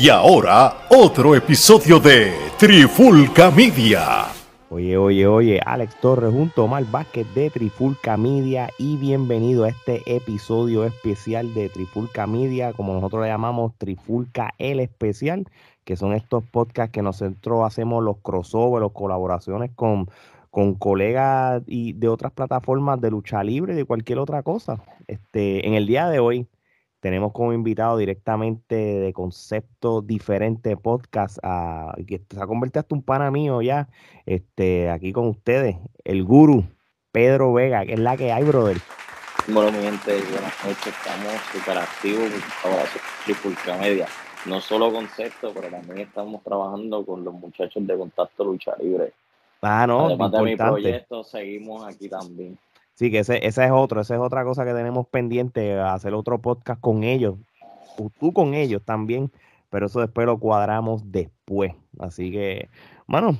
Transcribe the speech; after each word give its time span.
Y 0.00 0.10
ahora, 0.10 0.86
otro 0.90 1.34
episodio 1.34 1.98
de 1.98 2.32
Trifulca 2.56 3.50
Media. 3.50 4.26
Oye, 4.70 4.96
oye, 4.96 5.26
oye, 5.26 5.60
Alex 5.66 5.96
Torres 6.00 6.30
junto 6.30 6.62
a 6.62 6.64
Omar 6.66 6.84
Vázquez 6.88 7.26
de 7.34 7.50
Trifulca 7.50 8.16
Media 8.16 8.70
y 8.78 8.96
bienvenido 8.96 9.64
a 9.64 9.70
este 9.70 10.02
episodio 10.06 10.84
especial 10.84 11.52
de 11.52 11.68
Trifulca 11.68 12.28
Media, 12.28 12.72
como 12.74 12.94
nosotros 12.94 13.22
le 13.22 13.28
llamamos 13.28 13.72
Trifulca 13.76 14.54
El 14.58 14.78
Especial, 14.78 15.48
que 15.84 15.96
son 15.96 16.12
estos 16.12 16.44
podcasts 16.44 16.92
que 16.92 17.02
nosotros 17.02 17.64
hacemos 17.66 18.04
los 18.04 18.18
crossovers, 18.18 18.84
las 18.84 18.92
colaboraciones 18.92 19.72
con, 19.74 20.08
con 20.52 20.74
colegas 20.74 21.64
y 21.66 21.94
de 21.94 22.06
otras 22.06 22.30
plataformas 22.30 23.00
de 23.00 23.10
lucha 23.10 23.42
libre 23.42 23.72
y 23.72 23.76
de 23.76 23.84
cualquier 23.84 24.20
otra 24.20 24.44
cosa. 24.44 24.80
Este, 25.08 25.66
en 25.66 25.74
el 25.74 25.88
día 25.88 26.08
de 26.08 26.20
hoy 26.20 26.46
tenemos 27.00 27.32
como 27.32 27.52
invitado 27.52 27.96
directamente 27.96 28.74
de 28.74 29.12
concepto 29.12 30.02
diferente 30.02 30.76
podcast 30.76 31.38
a 31.42 31.94
que 32.06 32.20
se 32.28 32.40
ha 32.40 32.46
convertido 32.46 32.80
hasta 32.80 32.94
un 32.94 33.02
pana 33.02 33.30
mío 33.30 33.62
ya, 33.62 33.88
este, 34.26 34.90
aquí 34.90 35.12
con 35.12 35.28
ustedes, 35.28 35.76
el 36.04 36.24
guru 36.24 36.64
Pedro 37.12 37.52
Vega, 37.52 37.84
que 37.86 37.94
es 37.94 38.00
la 38.00 38.16
que 38.16 38.32
hay, 38.32 38.44
brother. 38.44 38.78
Bueno, 39.46 39.72
mi 39.72 39.82
gente, 39.82 40.20
buenas 40.30 40.64
noches, 40.64 40.86
estamos 40.86 41.32
súper 41.52 41.78
activos 41.78 42.30
ahora 42.64 42.84
Tripulca 43.24 43.78
Media. 43.78 44.06
No 44.46 44.60
solo 44.60 44.92
concepto, 44.92 45.52
pero 45.54 45.68
también 45.68 46.00
estamos 46.00 46.42
trabajando 46.44 47.04
con 47.04 47.24
los 47.24 47.34
muchachos 47.34 47.86
de 47.86 47.96
Contacto 47.96 48.44
Lucha 48.44 48.74
Libre. 48.80 49.12
Ah, 49.62 49.86
no, 49.86 50.06
Además 50.06 50.32
de 50.32 50.42
mi 50.42 50.56
proyecto, 50.56 51.24
seguimos 51.24 51.84
aquí 51.84 52.08
también. 52.08 52.58
Sí, 52.98 53.12
que 53.12 53.20
ese, 53.20 53.46
esa 53.46 53.64
es 53.64 53.70
otro, 53.70 54.00
esa 54.00 54.16
es 54.16 54.20
otra 54.20 54.42
cosa 54.42 54.64
que 54.64 54.74
tenemos 54.74 55.06
pendiente, 55.06 55.78
hacer 55.78 56.14
otro 56.14 56.40
podcast 56.40 56.80
con 56.80 57.04
ellos, 57.04 57.36
tú 58.18 58.32
con 58.32 58.54
ellos 58.54 58.82
también, 58.84 59.30
pero 59.70 59.86
eso 59.86 60.00
después 60.00 60.26
lo 60.26 60.40
cuadramos 60.40 61.12
después. 61.12 61.74
Así 62.00 62.32
que, 62.32 62.68
mano, 63.06 63.38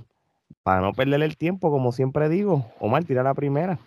para 0.62 0.80
no 0.80 0.92
perder 0.92 1.24
el 1.24 1.36
tiempo, 1.36 1.72
como 1.72 1.90
siempre 1.90 2.28
digo, 2.28 2.66
Omar, 2.78 3.02
tira 3.02 3.24
la 3.24 3.34
primera. 3.34 3.80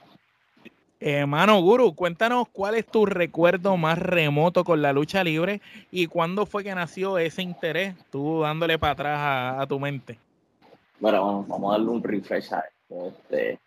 Eh, 0.99 1.25
mano 1.25 1.61
Guru, 1.61 1.95
cuéntanos 1.95 2.49
cuál 2.49 2.75
es 2.75 2.85
tu 2.85 3.05
recuerdo 3.05 3.77
más 3.77 3.97
remoto 3.97 4.65
con 4.65 4.81
la 4.81 4.91
lucha 4.91 5.23
libre 5.23 5.61
y 5.89 6.07
cuándo 6.07 6.45
fue 6.45 6.65
que 6.65 6.75
nació 6.75 7.17
ese 7.17 7.43
interés, 7.43 7.95
tú 8.11 8.41
dándole 8.41 8.77
para 8.77 8.91
atrás 8.91 9.61
a, 9.61 9.65
tu 9.67 9.79
mente. 9.79 10.19
Bueno, 10.99 11.45
vamos, 11.47 11.69
a 11.69 11.77
darle 11.77 11.91
un 11.91 12.03
refresh 12.03 12.53
a 12.53 12.65
Este, 12.89 13.57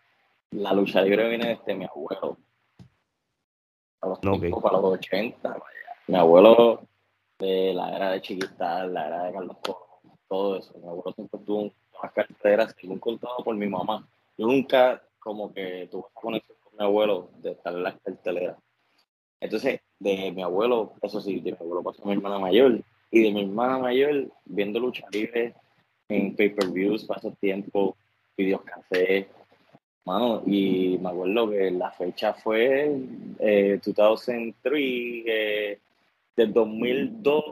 la 0.55 0.73
lucha 0.73 1.01
libre 1.01 1.27
viene 1.29 1.57
desde 1.57 1.75
mi 1.75 1.85
abuelo. 1.85 2.37
A 4.01 4.07
los, 4.07 4.19
para 4.19 4.77
los 4.77 4.93
80, 4.99 5.57
Mi 6.07 6.15
abuelo 6.15 6.87
de 7.39 7.73
la 7.73 7.95
era 7.95 8.11
de 8.11 8.21
Chiquita, 8.21 8.85
la 8.85 9.07
era 9.07 9.23
de 9.23 9.33
Carlos 9.33 9.61
Toro, 9.61 9.87
todo 10.27 10.57
eso. 10.57 10.73
Mi 10.77 10.87
abuelo 10.87 11.11
siempre 11.13 11.39
tuvo 11.45 11.61
unas 11.61 12.13
carteras 12.13 12.75
según 12.79 12.99
contado 12.99 13.37
por 13.43 13.55
mi 13.55 13.67
mamá. 13.67 14.07
Yo 14.37 14.47
nunca 14.47 15.01
como 15.19 15.51
que 15.53 15.87
tuve 15.91 16.05
conexión 16.13 16.57
con 16.63 16.73
mi 16.77 16.85
abuelo 16.85 17.29
de 17.37 17.51
estar 17.51 17.73
en 17.73 17.83
las 17.83 17.99
carteleras. 18.01 18.57
Entonces, 19.39 19.81
de 19.99 20.31
mi 20.31 20.43
abuelo, 20.43 20.93
eso 21.01 21.19
sí, 21.19 21.39
de 21.39 21.51
mi 21.51 21.57
abuelo 21.57 21.83
pasó 21.83 22.03
a 22.03 22.05
mi 22.07 22.13
hermana 22.13 22.39
mayor. 22.39 22.81
Y 23.11 23.23
de 23.23 23.31
mi 23.31 23.41
hermana 23.41 23.79
mayor, 23.79 24.31
viendo 24.45 24.79
lucha 24.79 25.05
libre 25.11 25.55
en 26.09 26.35
pay-per-views, 26.35 27.05
paso 27.05 27.31
tiempo, 27.39 27.95
videos 28.37 28.61
cassettes, 28.63 29.27
Mano, 30.05 30.43
y 30.45 30.99
me 30.99 31.09
acuerdo 31.09 31.49
que 31.49 31.71
la 31.71 31.91
fecha 31.91 32.33
fue 32.33 32.95
eh, 33.39 33.79
2003, 33.83 34.73
eh, 34.75 35.79
del 36.35 36.53
2002 36.53 37.43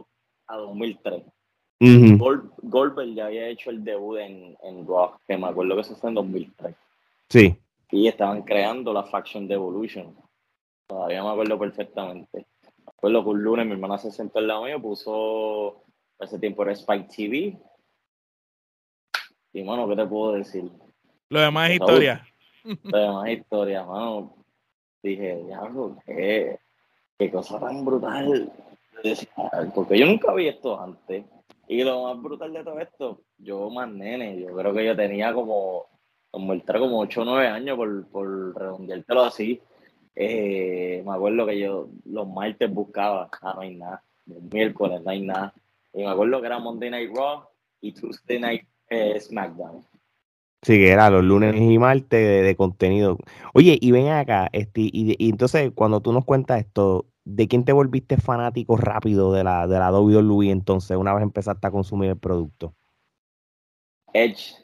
a 0.47 0.57
2003. 0.57 1.23
Goldberg 2.61 3.13
ya 3.13 3.25
había 3.25 3.47
hecho 3.47 3.71
el 3.71 3.83
debut 3.83 4.19
en, 4.19 4.55
en 4.63 4.87
Raw, 4.87 5.17
que 5.27 5.35
me 5.35 5.47
acuerdo 5.47 5.75
que 5.75 5.81
eso 5.81 5.95
fue 5.95 6.09
en 6.09 6.15
2003. 6.15 6.75
Sí. 7.29 7.57
Y 7.91 8.07
estaban 8.07 8.43
creando 8.43 8.93
la 8.93 9.03
faction 9.03 9.47
de 9.47 9.55
Evolution. 9.55 10.15
Todavía 10.87 11.23
me 11.23 11.29
acuerdo 11.29 11.57
perfectamente. 11.57 12.45
Me 12.63 12.85
acuerdo 12.85 13.23
que 13.23 13.29
un 13.29 13.43
lunes 13.43 13.65
mi 13.65 13.73
hermana 13.73 13.97
se 13.97 14.11
sentó 14.11 14.39
al 14.39 14.47
lado 14.47 14.65
mío, 14.65 14.81
puso 14.81 15.83
ese 16.19 16.37
tiempo 16.39 16.63
era 16.63 16.73
Spike 16.73 17.07
TV. 17.15 17.57
Y 19.53 19.63
bueno, 19.63 19.87
¿qué 19.89 19.95
te 19.95 20.05
puedo 20.05 20.33
decir? 20.33 20.71
Lo 21.29 21.41
demás 21.41 21.69
es 21.69 21.75
historia. 21.75 22.25
Además, 22.93 23.29
historia, 23.29 23.83
mano. 23.83 24.35
Dije, 25.01 25.43
diablo, 25.45 25.97
qué, 26.05 26.59
qué 27.17 27.31
cosa 27.31 27.59
tan 27.59 27.83
brutal. 27.83 28.51
Porque 29.75 29.99
yo 29.99 30.05
nunca 30.05 30.33
vi 30.33 30.47
esto 30.47 30.79
antes. 30.79 31.25
Y 31.67 31.83
lo 31.83 32.03
más 32.03 32.21
brutal 32.21 32.53
de 32.53 32.63
todo 32.63 32.79
esto, 32.79 33.21
yo 33.37 33.69
más 33.69 33.89
nene, 33.89 34.39
yo 34.39 34.53
creo 34.55 34.73
que 34.73 34.85
yo 34.85 34.95
tenía 34.95 35.33
como, 35.33 35.85
como 36.29 36.53
como 36.65 36.99
8 36.99 37.21
o 37.21 37.25
9 37.25 37.47
años 37.47 37.77
por, 37.77 38.07
por 38.07 38.59
redondeártelo 38.59 39.23
así. 39.23 39.61
Eh, 40.15 41.01
me 41.05 41.13
acuerdo 41.13 41.45
que 41.45 41.59
yo 41.59 41.89
los 42.05 42.27
martes 42.27 42.71
buscaba, 42.71 43.29
ah, 43.41 43.53
no 43.55 43.61
hay 43.61 43.75
nada. 43.75 44.03
Los 44.25 44.41
miércoles 44.43 45.01
no 45.03 45.11
hay 45.11 45.21
nada. 45.21 45.53
Y 45.93 45.99
me 45.99 46.09
acuerdo 46.09 46.41
que 46.41 46.47
era 46.47 46.59
Monday 46.59 46.89
Night 46.89 47.11
Raw 47.15 47.43
y 47.81 47.91
Tuesday 47.93 48.39
Night 48.39 48.67
eh, 48.89 49.19
SmackDown. 49.19 49.83
Sí, 50.63 50.77
que 50.77 50.91
era 50.91 51.09
los 51.09 51.23
lunes 51.23 51.55
y 51.59 51.77
martes 51.77 52.43
de, 52.43 52.55
contenido. 52.55 53.17
Oye, 53.53 53.77
y 53.81 53.91
ven 53.91 54.07
acá, 54.07 54.49
este, 54.53 54.81
y, 54.81 55.29
entonces 55.29 55.71
cuando 55.75 56.01
tú 56.01 56.13
nos 56.13 56.23
cuentas 56.23 56.59
esto, 56.61 57.05
¿de 57.25 57.49
quién 57.49 57.65
te 57.65 57.73
volviste 57.73 58.15
fanático 58.17 58.77
rápido 58.77 59.33
de 59.33 59.43
la, 59.43 59.67
de 59.67 59.77
la 59.77 59.91
WWE 59.91 60.51
entonces, 60.51 60.95
una 60.95 61.13
vez 61.13 61.23
empezaste 61.23 61.67
a 61.67 61.71
consumir 61.71 62.11
el 62.11 62.17
producto? 62.17 62.73
Edge. 64.13 64.55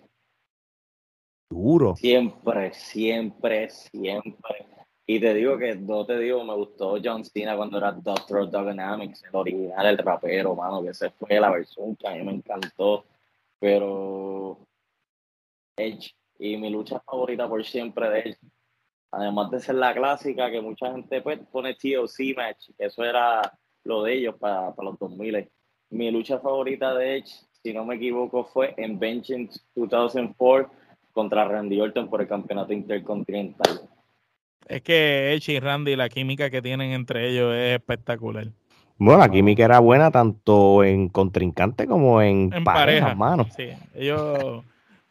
Duro. 1.49 1.95
Siempre, 1.97 2.73
siempre, 2.73 3.69
siempre. 3.69 4.67
Y 5.05 5.19
te 5.19 5.33
digo 5.33 5.57
que 5.57 5.75
no 5.75 6.05
te 6.05 6.17
digo, 6.19 6.43
me 6.45 6.53
gustó 6.53 6.97
John 7.03 7.25
Cena 7.25 7.57
cuando 7.57 7.79
era 7.79 7.91
Doctor 7.91 8.49
Dynamics, 8.49 9.23
el 9.23 9.35
original, 9.35 9.85
el 9.87 9.97
rapero, 9.97 10.55
mano, 10.55 10.83
que 10.83 10.89
esa 10.89 11.09
fue 11.09 11.39
la 11.39 11.49
versión 11.49 11.95
que 11.95 12.07
a 12.07 12.11
mí 12.13 12.21
me 12.21 12.33
encantó. 12.33 13.03
Pero 13.59 14.59
Edge. 15.87 16.11
Y 16.37 16.57
mi 16.57 16.69
lucha 16.69 16.99
favorita 16.99 17.47
por 17.47 17.65
siempre 17.65 18.09
de 18.09 18.19
Edge. 18.19 18.39
Además 19.11 19.49
de 19.51 19.59
ser 19.59 19.75
la 19.75 19.93
clásica 19.93 20.51
que 20.51 20.61
mucha 20.61 20.91
gente 20.91 21.21
pues, 21.21 21.39
pone 21.51 21.73
TOC 21.73 22.35
match, 22.37 22.69
eso 22.77 23.03
era 23.03 23.41
lo 23.83 24.03
de 24.03 24.13
ellos 24.13 24.35
para, 24.39 24.73
para 24.75 24.89
los 24.89 24.99
2000. 24.99 25.49
Mi 25.89 26.11
lucha 26.11 26.39
favorita 26.39 26.93
de 26.93 27.17
Edge, 27.17 27.31
si 27.63 27.73
no 27.73 27.85
me 27.85 27.95
equivoco, 27.95 28.45
fue 28.45 28.75
en 28.77 28.99
Vengeance 28.99 29.59
2004 29.75 30.69
contra 31.11 31.45
Randy 31.45 31.81
Orton 31.81 32.09
por 32.09 32.21
el 32.21 32.27
campeonato 32.27 32.71
intercontinental. 32.71 33.81
Es 34.67 34.83
que 34.83 35.33
Edge 35.33 35.53
y 35.53 35.59
Randy, 35.59 35.95
la 35.95 36.09
química 36.09 36.51
que 36.51 36.61
tienen 36.61 36.91
entre 36.91 37.29
ellos 37.29 37.53
es 37.55 37.75
espectacular. 37.75 38.47
Bueno, 38.97 39.19
la 39.19 39.29
química 39.29 39.65
era 39.65 39.79
buena 39.79 40.11
tanto 40.11 40.83
en 40.83 41.09
contrincante 41.09 41.87
como 41.87 42.21
en, 42.21 42.53
en 42.53 42.63
pareja, 42.63 43.15
pareja. 43.15 43.49
Sí, 43.55 43.69
ellos 43.95 44.63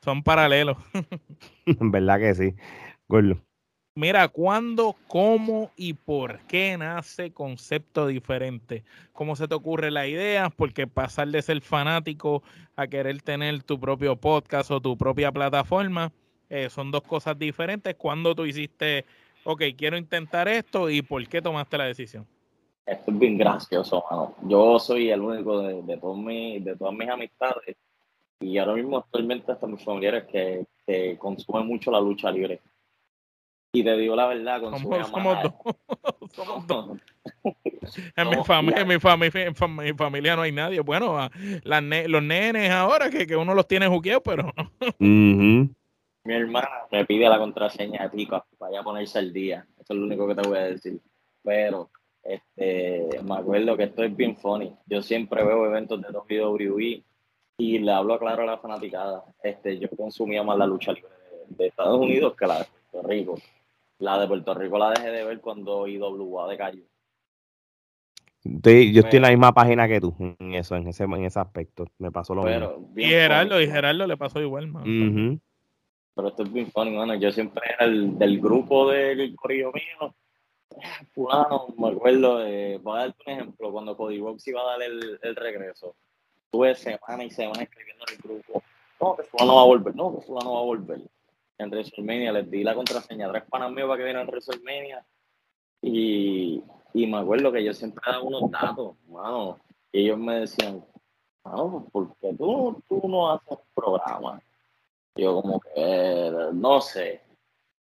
son 0.03 0.22
paralelos. 0.22 0.76
En 1.66 1.91
verdad 1.91 2.19
que 2.19 2.34
sí. 2.34 2.54
Mira, 3.94 4.28
¿cuándo, 4.28 4.94
cómo 5.06 5.70
y 5.76 5.92
por 5.92 6.41
qué 6.47 6.76
nace 6.78 7.32
concepto 7.32 8.06
diferente? 8.06 8.84
¿Cómo 9.12 9.34
se 9.34 9.48
te 9.48 9.54
ocurre 9.54 9.91
la 9.91 10.06
idea? 10.06 10.50
Porque 10.50 10.86
pasar 10.86 11.28
de 11.28 11.42
ser 11.42 11.60
fanático 11.62 12.42
a 12.76 12.86
querer 12.86 13.20
tener 13.22 13.62
tu 13.64 13.81
propio 13.81 14.16
podcast 14.16 14.70
o 14.70 14.81
tu 14.81 14.97
propia 14.97 15.32
plataforma 15.32 16.12
eh, 16.48 16.70
son 16.70 16.91
dos 16.91 17.03
cosas 17.03 17.38
diferentes. 17.38 17.94
¿Cuándo 17.97 18.34
tú 18.34 18.47
hiciste, 18.47 19.04
ok, 19.44 19.62
quiero 19.76 19.97
intentar 19.97 20.48
esto 20.48 20.88
y 20.88 21.03
por 21.03 21.26
qué 21.26 21.42
tomaste 21.42 21.76
la 21.76 21.84
decisión? 21.84 22.26
Esto 22.86 23.10
es 23.10 23.19
bien 23.19 23.36
gracioso, 23.36 24.04
mano. 24.10 24.34
Yo 24.42 24.78
soy 24.78 25.10
el 25.10 25.21
único 25.21 25.60
de, 25.60 25.83
de, 25.83 25.97
de 26.60 26.77
todas 26.77 26.94
mis 26.94 27.09
amistades 27.09 27.77
y 28.41 28.59
ahora 28.59 28.75
mismo 28.75 28.99
actualmente 28.99 29.53
hasta 29.53 29.67
mis 29.67 29.83
familiares 29.83 30.25
que, 30.25 30.67
que 30.87 31.17
consumen 31.19 31.67
mucho 31.67 31.91
la 31.91 32.01
lucha 32.01 32.31
libre. 32.31 32.61
Y 33.73 33.85
te 33.85 33.97
digo 33.97 34.17
la 34.17 34.27
verdad, 34.27 34.61
consumen 34.61 35.05
somos, 35.05 35.39
somos 36.33 36.67
dos. 36.67 36.99
en, 38.17 38.31
mi 38.31 38.45
familia, 38.45 38.81
en, 38.81 38.89
mi 38.89 38.99
familia, 38.99 39.47
en 39.47 39.77
mi 39.77 39.93
familia 39.93 40.37
no 40.37 40.43
hay 40.43 40.53
nadie. 40.53 40.81
Bueno, 40.81 41.29
las 41.65 41.83
los 41.83 42.23
nenes 42.23 42.71
ahora 42.71 43.11
que, 43.11 43.27
que 43.27 43.37
uno 43.37 43.55
los 43.55 43.69
tiene 43.69 43.87
juqueados, 43.87 44.23
pero 44.25 44.53
Mi 44.99 46.35
hermana 46.35 46.69
me 46.91 47.05
pide 47.05 47.29
la 47.29 47.39
contraseña 47.39 48.05
de 48.05 48.11
Pico 48.11 48.45
vaya 48.59 48.81
a 48.81 48.85
ponerse 48.85 49.19
al 49.19 49.33
día. 49.33 49.67
Eso 49.79 49.93
es 49.93 49.99
lo 49.99 50.07
único 50.07 50.27
que 50.27 50.35
te 50.35 50.49
voy 50.49 50.59
a 50.59 50.63
decir. 50.63 51.01
Pero 51.43 51.91
este, 52.23 53.09
me 53.23 53.37
acuerdo 53.37 53.77
que 53.77 53.85
esto 53.85 54.03
es 54.03 54.17
bien 54.17 54.37
funny. 54.37 54.75
Yo 54.87 55.03
siempre 55.03 55.45
veo 55.45 55.67
eventos 55.67 56.01
de 56.01 56.09
WWE 56.09 57.03
y 57.59 57.78
le 57.81 57.91
hablo 57.91 58.19
claro 58.19 58.45
a 58.45 58.47
la 58.47 58.59
fanaticada. 58.59 59.25
Este, 59.43 59.78
yo 59.78 59.91
consumía 59.91 60.43
más 60.45 60.57
la 60.57 60.66
lucha 60.66 60.93
libre 60.93 61.10
de, 61.49 61.66
Estados 61.66 61.99
Unidos 61.99 62.34
que 62.37 62.47
la 62.47 62.60
de 62.60 62.66
Puerto 62.91 63.09
Rico. 63.09 63.39
La 63.99 64.21
de 64.21 64.28
Puerto 64.28 64.55
Rico 64.55 64.78
la 64.78 64.91
dejé 64.91 65.10
de 65.10 65.25
ver 65.25 65.41
cuando 65.41 65.87
IWA 65.89 66.49
de 66.49 66.57
cayó. 66.57 66.84
yo 68.45 69.01
estoy 69.01 69.16
en 69.16 69.22
la 69.22 69.31
misma 69.31 69.53
página 69.53 69.89
que 69.89 70.01
tú 70.01 70.15
en 70.21 70.55
eso, 70.55 70.77
en 70.77 70.87
ese, 70.87 71.03
en 71.03 71.25
ese 71.25 71.41
aspecto. 71.41 71.87
Me 71.99 72.13
pasó 72.13 72.33
lo 72.33 72.45
mismo. 72.45 72.93
Y 72.97 73.07
Gerardo, 73.07 73.61
y 73.61 73.66
Gerardo 73.66 74.07
le 74.07 74.16
pasó 74.16 74.41
igual, 74.41 74.69
man. 74.69 75.41
Pero 76.15 76.28
esto 76.28 76.45
es 76.45 76.53
bien 76.53 76.71
funny, 76.71 76.93
mano. 76.93 77.16
Yo 77.16 77.33
siempre 77.33 77.63
era 77.75 77.87
el 77.87 78.16
del 78.19 78.41
grupo 78.41 78.89
del 78.89 79.34
corillo 79.34 79.72
mío. 79.72 80.15
Fulano, 81.13 81.75
me 81.77 81.89
acuerdo, 81.89 82.39
de, 82.39 82.78
voy 82.81 82.99
a 82.99 83.01
darte 83.01 83.22
un 83.27 83.33
ejemplo, 83.33 83.72
cuando 83.72 83.97
Cody 83.97 84.21
Box 84.21 84.47
iba 84.47 84.61
a 84.61 84.65
dar 84.65 84.83
el, 84.83 85.19
el 85.22 85.34
regreso, 85.34 85.97
tuve 86.50 86.74
semana 86.74 87.24
y 87.24 87.30
semana 87.30 87.62
escribiendo 87.62 88.04
en 88.09 88.15
el 88.15 88.21
grupo, 88.21 88.62
no, 89.00 89.16
que 89.16 89.22
Fulano 89.24 89.56
va 89.56 89.62
a 89.62 89.66
volver, 89.66 89.95
no, 89.95 90.15
que 90.15 90.27
Fulano 90.27 90.54
va 90.54 90.60
a 90.60 90.65
volver. 90.65 91.00
En 91.59 91.71
WrestleMania 91.71 92.33
les 92.33 92.50
di 92.50 92.62
la 92.62 92.74
contraseña 92.74 93.30
tres 93.30 93.45
panas 93.45 93.72
míos 93.72 93.89
para 93.89 93.98
que 93.98 94.04
vieran 94.04 94.27
WrestleMania 94.28 95.04
y, 95.83 96.62
y 96.95 97.06
me 97.06 97.18
acuerdo 97.18 97.53
que 97.53 97.65
yo 97.65 97.72
siempre 97.74 98.03
daba 98.06 98.22
unos 98.22 98.50
datos, 98.50 98.97
mano, 99.09 99.59
y 99.92 100.04
ellos 100.04 100.18
me 100.18 100.41
decían, 100.41 100.84
mano, 101.45 101.86
¿por 101.92 102.16
qué 102.16 102.33
tú, 102.34 102.83
tú 102.89 103.03
no 103.09 103.33
haces 103.33 103.59
programa? 103.74 104.41
yo 105.18 105.42
como 105.42 105.60
que, 105.60 106.51
no 106.54 106.80
sé. 106.80 107.21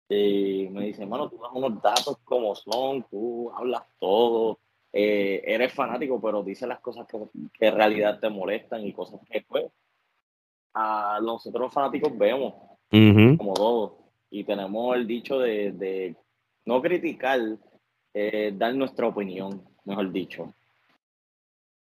Y 0.08 0.68
me 0.72 0.86
dice, 0.86 1.06
mano, 1.06 1.30
tú 1.30 1.38
das 1.38 1.52
unos 1.54 1.82
datos 1.82 2.18
como 2.24 2.56
son, 2.56 3.04
tú 3.12 3.52
hablas 3.54 3.84
todo, 4.00 4.58
eh, 4.92 5.42
eres 5.46 5.74
fanático, 5.74 6.20
pero 6.22 6.44
dices 6.44 6.68
las 6.68 6.80
cosas 6.80 7.08
que, 7.08 7.18
en 7.68 7.76
realidad 7.76 8.20
te 8.20 8.30
molestan 8.30 8.86
y 8.86 8.94
cosas 8.94 9.20
que 9.30 9.44
pues 9.48 9.66
a 10.74 11.20
nosotros 11.22 11.74
fanáticos 11.74 12.18
vemos 12.18 12.54
como 12.90 13.54
todos 13.54 13.92
y 14.32 14.44
tenemos 14.44 14.96
el 14.96 15.06
dicho 15.06 15.40
de, 15.40 15.72
de 15.72 16.16
no 16.66 16.82
criticar, 16.82 17.40
eh, 18.14 18.54
dar 18.56 18.74
nuestra 18.76 19.08
opinión, 19.08 19.64
mejor 19.86 20.12
dicho. 20.12 20.54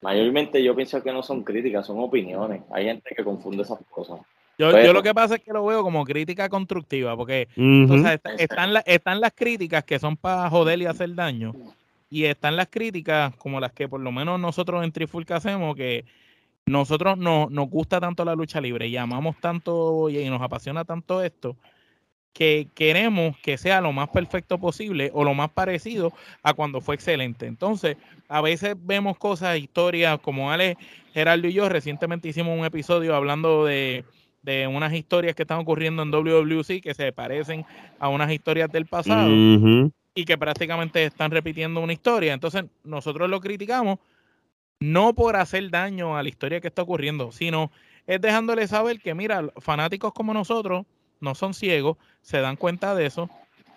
Mayormente 0.02 0.62
yo 0.62 0.76
pienso 0.76 1.02
que 1.02 1.14
no 1.14 1.24
son 1.24 1.44
críticas, 1.44 1.88
son 1.88 2.00
opiniones. 2.00 2.64
Hay 2.72 2.86
gente 2.86 3.16
que 3.16 3.24
confunde 3.24 3.64
esas 3.64 3.80
cosas. 3.90 4.20
Yo, 4.58 4.70
yo, 4.84 4.94
lo 4.94 5.02
que 5.02 5.14
pasa 5.14 5.36
es 5.36 5.42
que 5.42 5.54
lo 5.54 5.66
veo 5.66 5.82
como 5.82 6.04
crítica 6.04 6.48
constructiva, 6.48 7.16
porque 7.18 7.48
están, 8.38 8.84
están 8.86 9.22
las 9.22 9.34
críticas 9.34 9.84
que 9.84 9.98
son 9.98 10.16
para 10.16 10.50
joder 10.50 10.80
y 10.82 10.86
hacer 10.86 11.16
daño, 11.16 11.54
y 12.14 12.26
están 12.26 12.56
las 12.56 12.68
críticas 12.68 13.36
como 13.38 13.60
las 13.60 13.72
que 13.72 13.90
por 13.90 14.00
lo 14.00 14.12
menos 14.12 14.40
nosotros 14.40 14.84
en 14.84 14.92
Trifulca 14.92 15.38
hacemos, 15.38 15.76
que 15.76 16.06
nosotros 16.68 17.18
no, 17.18 17.48
nos 17.50 17.68
gusta 17.68 18.00
tanto 18.00 18.24
la 18.24 18.36
lucha 18.36 18.62
libre 18.62 18.88
y 18.88 18.98
amamos 18.98 19.36
tanto 19.42 20.12
y 20.12 20.24
nos 20.30 20.40
apasiona 20.40 20.86
tanto 20.86 21.24
esto, 21.24 21.58
que 22.32 22.68
queremos 22.76 23.36
que 23.40 23.58
sea 23.58 23.82
lo 23.82 23.92
más 23.94 24.10
perfecto 24.10 24.60
posible 24.60 25.10
o 25.16 25.24
lo 25.24 25.34
más 25.34 25.50
parecido 25.50 26.14
a 26.44 26.54
cuando 26.54 26.82
fue 26.82 26.94
excelente. 26.94 27.48
Entonces, 27.48 27.98
a 28.30 28.42
veces 28.42 28.76
vemos 28.78 29.18
cosas, 29.18 29.58
historias 29.58 30.20
como 30.20 30.52
Ale, 30.52 30.78
Gerardo 31.16 31.48
y 31.48 31.54
yo 31.54 31.68
recientemente 31.68 32.30
hicimos 32.30 32.56
un 32.56 32.64
episodio 32.64 33.16
hablando 33.16 33.66
de 33.66 34.06
de 34.44 34.68
unas 34.68 34.92
historias 34.94 35.36
que 35.36 35.44
están 35.44 35.60
ocurriendo 35.60 36.04
en 36.04 36.12
WWC 36.12 36.82
que 36.82 36.94
se 36.94 37.14
parecen 37.14 37.66
a 37.98 38.10
unas 38.10 38.30
historias 38.30 38.70
del 38.70 38.86
pasado 38.86 39.30
y 40.16 40.26
que 40.26 40.38
prácticamente 40.38 41.06
están 41.06 41.32
repitiendo 41.32 41.80
una 41.82 41.94
historia. 41.94 42.34
Entonces 42.34 42.66
nosotros 42.84 43.30
lo 43.30 43.40
criticamos 43.40 44.00
no 44.80 45.14
por 45.14 45.36
hacer 45.36 45.70
daño 45.70 46.18
a 46.18 46.24
la 46.24 46.30
historia 46.30 46.60
que 46.60 46.68
está 46.68 46.82
ocurriendo, 46.82 47.32
sino 47.32 47.72
es 48.06 48.20
dejándole 48.20 48.68
saber 48.68 49.00
que, 49.00 49.14
mira, 49.14 49.50
fanáticos 49.58 50.14
como 50.14 50.34
nosotros 50.34 50.86
no 51.22 51.36
son 51.36 51.54
ciegos, 51.54 51.98
se 52.22 52.42
dan 52.42 52.58
cuenta 52.58 52.94
de 52.96 53.06
eso. 53.06 53.30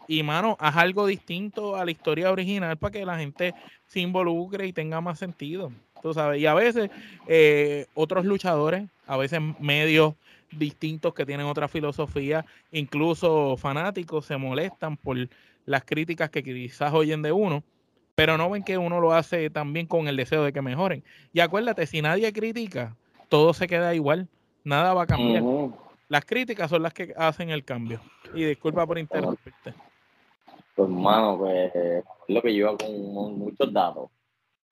Y, 0.09 0.23
mano, 0.23 0.57
haz 0.61 0.77
algo 0.77 1.07
distinto 1.07 1.77
a 1.77 1.85
la 1.85 1.91
historia 1.91 2.31
original 2.31 2.77
para 2.77 2.93
que 2.93 3.05
la 3.05 3.19
gente 3.19 3.55
se 3.87 4.01
involucre 4.01 4.67
y 4.67 4.73
tenga 4.73 5.01
más 5.01 5.19
sentido. 5.19 5.73
Tú 6.03 6.13
sabes, 6.13 6.41
y 6.41 6.47
a 6.47 6.55
veces 6.55 6.91
eh, 7.27 7.87
otros 7.95 8.25
luchadores, 8.25 8.89
a 9.07 9.17
veces 9.17 9.41
medios 9.61 10.15
distintos 10.53 11.15
que 11.15 11.27
tienen 11.27 11.47
otra 11.47 11.69
filosofía, 11.69 12.45
incluso 12.71 13.57
fanáticos 13.57 14.27
se 14.27 14.37
molestan 14.37 14.97
por 14.97 15.17
las 15.67 15.85
críticas 15.85 16.31
que 16.31 16.43
quizás 16.43 16.95
oyen 16.95 17.21
de 17.23 17.33
uno, 17.33 17.63
pero 18.15 18.39
no 18.39 18.49
ven 18.49 18.63
que 18.63 18.79
uno 18.79 19.01
lo 19.01 19.13
hace 19.13 19.51
también 19.51 19.87
con 19.87 20.09
el 20.09 20.17
deseo 20.17 20.43
de 20.43 20.53
que 20.53 20.63
mejoren. 20.63 21.05
Y 21.33 21.41
acuérdate, 21.41 21.87
si 21.87 22.01
nadie 22.01 22.33
critica, 22.33 22.97
todo 23.29 23.53
se 23.53 23.67
queda 23.67 23.95
igual, 23.95 24.29
nada 24.65 24.95
va 24.95 25.03
a 25.03 25.07
cambiar. 25.07 25.43
Las 26.09 26.25
críticas 26.25 26.71
son 26.71 26.83
las 26.83 26.95
que 26.95 27.13
hacen 27.17 27.51
el 27.51 27.65
cambio. 27.65 28.01
Y 28.35 28.45
disculpa 28.45 28.87
por 28.87 28.99
interrumpirte. 28.99 29.75
Pues, 30.75 30.89
hermano, 30.89 31.37
pues 31.39 31.75
es 31.75 32.05
lo 32.29 32.41
que 32.41 32.53
lleva 32.53 32.77
con 32.77 33.39
muchos 33.39 33.73
datos. 33.73 34.09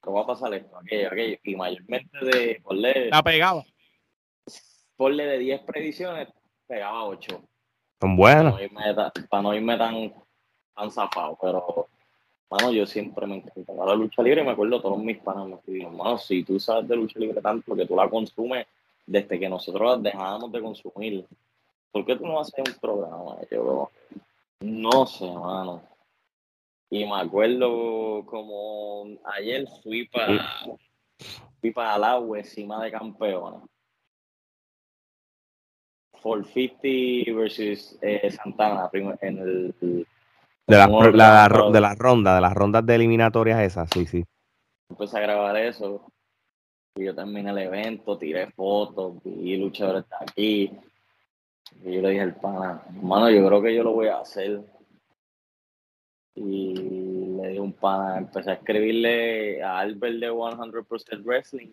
¿Cómo 0.01 0.17
va 0.17 0.23
a 0.23 0.27
pasar 0.27 0.55
esto? 0.55 0.79
Aquello, 0.79 1.09
aquello. 1.09 1.39
Y 1.43 1.57
mayormente 1.57 2.19
de. 2.25 2.63
La 3.11 3.23
pegaba 3.23 3.65
ponle 4.97 5.25
de 5.25 5.39
10 5.39 5.63
predicciones, 5.63 6.29
pegaba 6.67 7.05
8. 7.05 7.43
Son 8.01 8.17
buenas. 8.17 8.55
Para 9.29 9.43
no 9.43 9.55
irme, 9.55 9.77
tan, 9.77 10.13
tan 10.75 10.91
zafado, 10.91 11.39
pero 11.41 11.89
mano, 12.51 12.71
yo 12.73 12.87
siempre 12.87 13.27
me 13.27 13.37
encantaba 13.37 13.87
la 13.87 13.95
lucha 13.95 14.23
libre 14.23 14.43
y 14.43 14.45
me 14.45 14.53
acuerdo 14.53 14.81
todos 14.81 14.99
mis 14.99 15.19
panas 15.19 15.49
me 15.67 15.91
mano, 15.91 16.19
si 16.19 16.43
tú 16.45 16.59
sabes 16.61 16.89
de 16.89 16.97
lucha 16.97 17.19
libre 17.19 17.41
tanto 17.41 17.75
que 17.75 17.87
tú 17.87 17.97
la 17.97 18.09
consumes 18.09 18.67
desde 19.07 19.39
que 19.39 19.49
nosotros 19.49 19.91
la 19.91 20.11
dejábamos 20.11 20.53
de 20.53 20.61
consumir, 20.61 21.27
¿por 21.93 22.05
qué 22.05 22.17
tú 22.17 22.27
no 22.27 22.41
haces 22.41 22.55
un 22.59 22.81
programa? 22.81 23.37
Yo 23.51 23.91
no 24.61 25.07
sé, 25.07 25.31
mano. 25.31 25.83
Y 26.91 27.05
me 27.05 27.21
acuerdo 27.21 28.25
como 28.27 29.07
ayer 29.25 29.67
fui 29.83 30.07
para 30.07 30.65
fui 31.61 31.71
para 31.71 32.13
agua 32.13 32.39
encima 32.39 32.83
de 32.85 32.91
campeona 32.91 33.61
450 36.25 37.35
versus 37.35 37.99
eh, 38.01 38.31
Santana 38.31 38.89
en 39.21 39.39
el. 39.39 40.07
De 40.67 40.77
la, 40.77 40.87
de 40.87 41.81
la 41.81 41.95
ronda, 41.95 42.35
de 42.35 42.41
las 42.41 42.55
rondas 42.55 42.87
de 42.87 42.95
eliminatorias 42.95 43.61
esas, 43.61 43.91
sí, 43.93 44.07
sí. 44.07 44.25
Empecé 44.89 45.19
a 45.19 45.21
grabar 45.21 45.57
eso. 45.57 46.07
Y 46.97 47.05
yo 47.05 47.15
terminé 47.15 47.51
el 47.51 47.59
evento, 47.59 48.17
tiré 48.17 48.51
fotos, 48.53 49.15
vi 49.25 49.57
luchadores 49.57 50.09
de 50.09 50.17
aquí. 50.21 50.71
Y 51.85 51.95
yo 51.95 52.01
le 52.01 52.11
dije 52.11 52.23
al 52.23 52.37
pana, 52.37 52.83
hermano, 52.89 53.31
yo 53.31 53.47
creo 53.47 53.63
que 53.63 53.75
yo 53.75 53.83
lo 53.83 53.93
voy 53.93 54.09
a 54.09 54.21
hacer. 54.21 54.63
Y 56.37 56.75
le 57.37 57.49
di 57.49 57.59
un 57.59 57.73
pana, 57.73 58.19
empecé 58.19 58.51
a 58.51 58.55
escribirle 58.55 59.63
a 59.63 59.79
Albert 59.81 60.17
de 60.17 60.31
100% 60.31 61.25
Wrestling. 61.25 61.73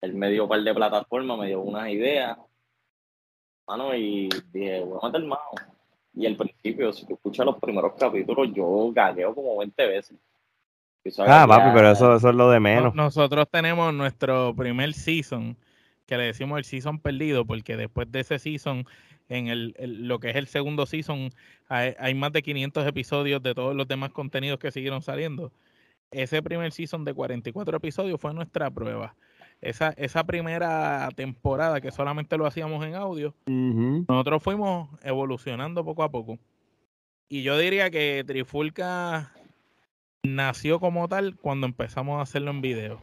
Él 0.00 0.14
me 0.14 0.30
dio 0.30 0.44
un 0.44 0.48
par 0.48 0.62
de 0.62 0.74
plataformas, 0.74 1.38
me 1.38 1.46
dio 1.48 1.60
unas 1.60 1.88
ideas 1.88 2.38
mano, 3.68 3.94
y 3.94 4.28
dije, 4.50 4.80
voy 4.80 4.98
a 5.02 5.06
meter 5.06 5.22
mano. 5.22 5.42
Y 6.18 6.26
al 6.26 6.34
principio, 6.34 6.92
si 6.92 7.06
tú 7.06 7.14
escuchas 7.14 7.46
los 7.46 7.60
primeros 7.60 7.92
capítulos, 7.96 8.48
yo 8.52 8.90
gagueo 8.92 9.32
como 9.32 9.56
20 9.58 9.86
veces. 9.86 10.18
Ah, 11.16 11.46
papi, 11.46 11.70
pero 11.72 11.92
eso, 11.92 12.16
eso 12.16 12.30
es 12.30 12.34
lo 12.34 12.50
de 12.50 12.58
menos. 12.58 12.92
Nosotros 12.92 13.46
tenemos 13.48 13.94
nuestro 13.94 14.52
primer 14.56 14.94
season, 14.94 15.56
que 16.06 16.16
le 16.16 16.24
decimos 16.24 16.58
el 16.58 16.64
season 16.64 16.98
perdido, 16.98 17.44
porque 17.44 17.76
después 17.76 18.10
de 18.10 18.20
ese 18.20 18.40
season, 18.40 18.84
en 19.28 19.46
el, 19.46 19.76
lo 19.78 20.18
que 20.18 20.30
es 20.30 20.36
el 20.36 20.48
segundo 20.48 20.86
season, 20.86 21.30
hay, 21.68 21.94
hay, 22.00 22.14
más 22.14 22.32
de 22.32 22.42
500 22.42 22.84
episodios 22.88 23.40
de 23.40 23.54
todos 23.54 23.76
los 23.76 23.86
demás 23.86 24.10
contenidos 24.10 24.58
que 24.58 24.72
siguieron 24.72 25.02
saliendo. 25.02 25.52
Ese 26.10 26.42
primer 26.42 26.72
season 26.72 27.04
de 27.04 27.14
44 27.14 27.76
episodios 27.76 28.20
fue 28.20 28.34
nuestra 28.34 28.72
prueba 28.72 29.14
esa, 29.60 29.90
esa 29.96 30.24
primera 30.24 31.08
temporada 31.16 31.80
que 31.80 31.90
solamente 31.90 32.36
lo 32.36 32.46
hacíamos 32.46 32.84
en 32.86 32.94
audio, 32.94 33.34
nosotros 33.46 34.42
fuimos 34.42 34.88
evolucionando 35.02 35.84
poco 35.84 36.02
a 36.02 36.10
poco. 36.10 36.38
Y 37.28 37.42
yo 37.42 37.58
diría 37.58 37.90
que 37.90 38.24
Trifulca 38.26 39.32
nació 40.22 40.80
como 40.80 41.08
tal 41.08 41.36
cuando 41.36 41.66
empezamos 41.66 42.18
a 42.18 42.22
hacerlo 42.22 42.50
en 42.50 42.60
video. 42.60 43.02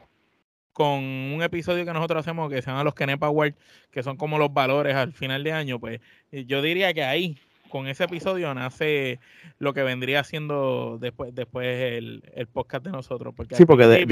Con 0.74 1.04
un 1.04 1.42
episodio 1.42 1.86
que 1.86 1.94
nosotros 1.94 2.22
hacemos 2.22 2.50
que 2.50 2.62
se 2.62 2.70
llama 2.70 2.84
los 2.84 2.96
Kenepa 2.96 3.28
Awards, 3.28 3.56
que 3.92 4.04
son 4.04 4.18
como 4.18 4.38
los 4.38 4.54
valores 4.54 4.96
al 4.96 5.14
final 5.14 5.44
de 5.44 5.54
año, 5.54 5.80
pues 5.80 6.02
yo 6.32 6.62
diría 6.62 6.94
que 6.94 7.04
ahí 7.04 7.38
con 7.76 7.90
ese 7.90 8.06
episodio 8.06 8.54
nace 8.54 9.20
lo 9.60 9.74
que 9.74 9.84
vendría 9.84 10.24
siendo 10.24 10.98
después, 10.98 11.36
después 11.36 11.68
el, 11.68 12.48
podcast 12.54 12.86
de 12.86 12.92
nosotros. 12.92 13.34
Porque 13.36 13.56
sí, 13.56 13.66
porque 13.66 14.08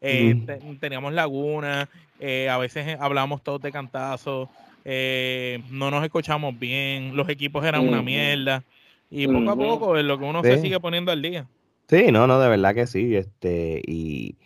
eh, 0.00 0.46
teníamos 0.78 1.12
laguna, 1.12 1.88
eh, 2.20 2.48
a 2.48 2.56
veces 2.56 2.96
hablábamos 3.00 3.42
todos 3.42 3.60
de 3.62 3.72
cantazos, 3.72 4.48
eh, 4.84 5.60
no 5.72 5.90
nos 5.90 6.04
escuchamos 6.04 6.56
bien, 6.56 7.16
los 7.16 7.28
equipos 7.28 7.64
eran 7.64 7.80
una 7.80 8.00
mierda. 8.00 8.62
Y 9.10 9.26
poco 9.26 9.50
a 9.50 9.56
poco 9.56 9.98
es 9.98 10.04
lo 10.04 10.16
que 10.16 10.24
uno 10.26 10.44
se 10.44 10.60
sigue 10.60 10.78
poniendo 10.78 11.10
al 11.10 11.20
día. 11.20 11.48
Sí, 11.88 12.12
no, 12.12 12.28
no, 12.28 12.38
de 12.38 12.48
verdad 12.48 12.76
que 12.76 12.86
sí. 12.86 13.16
Este, 13.16 13.82
y, 13.84 14.36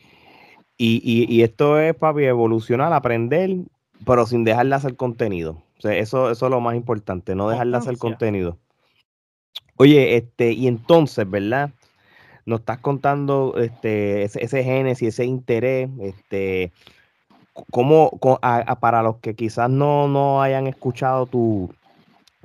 y, 0.79 1.27
y, 1.29 1.43
esto 1.43 1.79
es, 1.79 1.95
papi, 1.95 2.25
evolucionar, 2.25 2.95
aprender, 2.95 3.57
pero 4.07 4.25
sin 4.25 4.43
dejar 4.43 4.67
de 4.69 4.75
hacer 4.75 4.97
contenido 4.97 5.64
eso, 5.83 6.31
eso 6.31 6.47
es 6.47 6.51
lo 6.51 6.61
más 6.61 6.77
importante, 6.77 7.35
no 7.35 7.49
dejar 7.49 7.67
de 7.69 7.77
hacer 7.77 7.99
contenido. 7.99 8.59
Oye, 9.77 10.17
este, 10.17 10.53
y 10.53 10.69
entonces, 10.69 11.29
¿verdad? 11.29 11.71
nos 12.47 12.61
estás 12.61 12.79
contando 12.79 13.55
este, 13.57 14.23
ese, 14.23 14.45
ese 14.45 14.63
génesis, 14.63 15.09
ese 15.09 15.25
interés, 15.25 15.89
este, 16.01 16.73
¿cómo, 17.71 18.19
para 18.81 19.03
los 19.03 19.17
que 19.17 19.35
quizás 19.35 19.71
no, 19.71 20.09
no 20.09 20.43
hayan 20.43 20.67
escuchado 20.67 21.27
tu, 21.27 21.71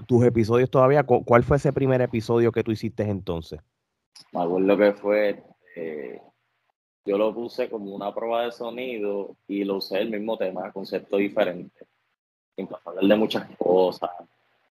tus 0.07 0.24
episodios 0.24 0.69
todavía, 0.69 1.03
¿cuál 1.03 1.43
fue 1.43 1.57
ese 1.57 1.74
primer 1.74 2.01
episodio 2.01 2.51
que 2.51 2.63
tú 2.63 2.71
hiciste 2.71 3.03
entonces? 3.03 3.59
Me 4.31 4.41
acuerdo 4.41 4.77
que 4.77 4.93
fue, 4.93 5.43
eh, 5.75 6.21
yo 7.05 7.17
lo 7.17 7.33
puse 7.33 7.69
como 7.69 7.93
una 7.93 8.13
prueba 8.13 8.45
de 8.45 8.51
sonido 8.51 9.36
y 9.48 9.63
lo 9.63 9.77
usé 9.77 10.00
el 10.00 10.12
mismo 10.12 10.38
tema, 10.38 10.71
concepto 10.71 11.17
diferente. 11.17 11.86
Empecé 12.58 12.82
a 12.86 12.89
hablar 12.89 13.06
de 13.06 13.15
muchas 13.15 13.58
cosas, 13.58 14.12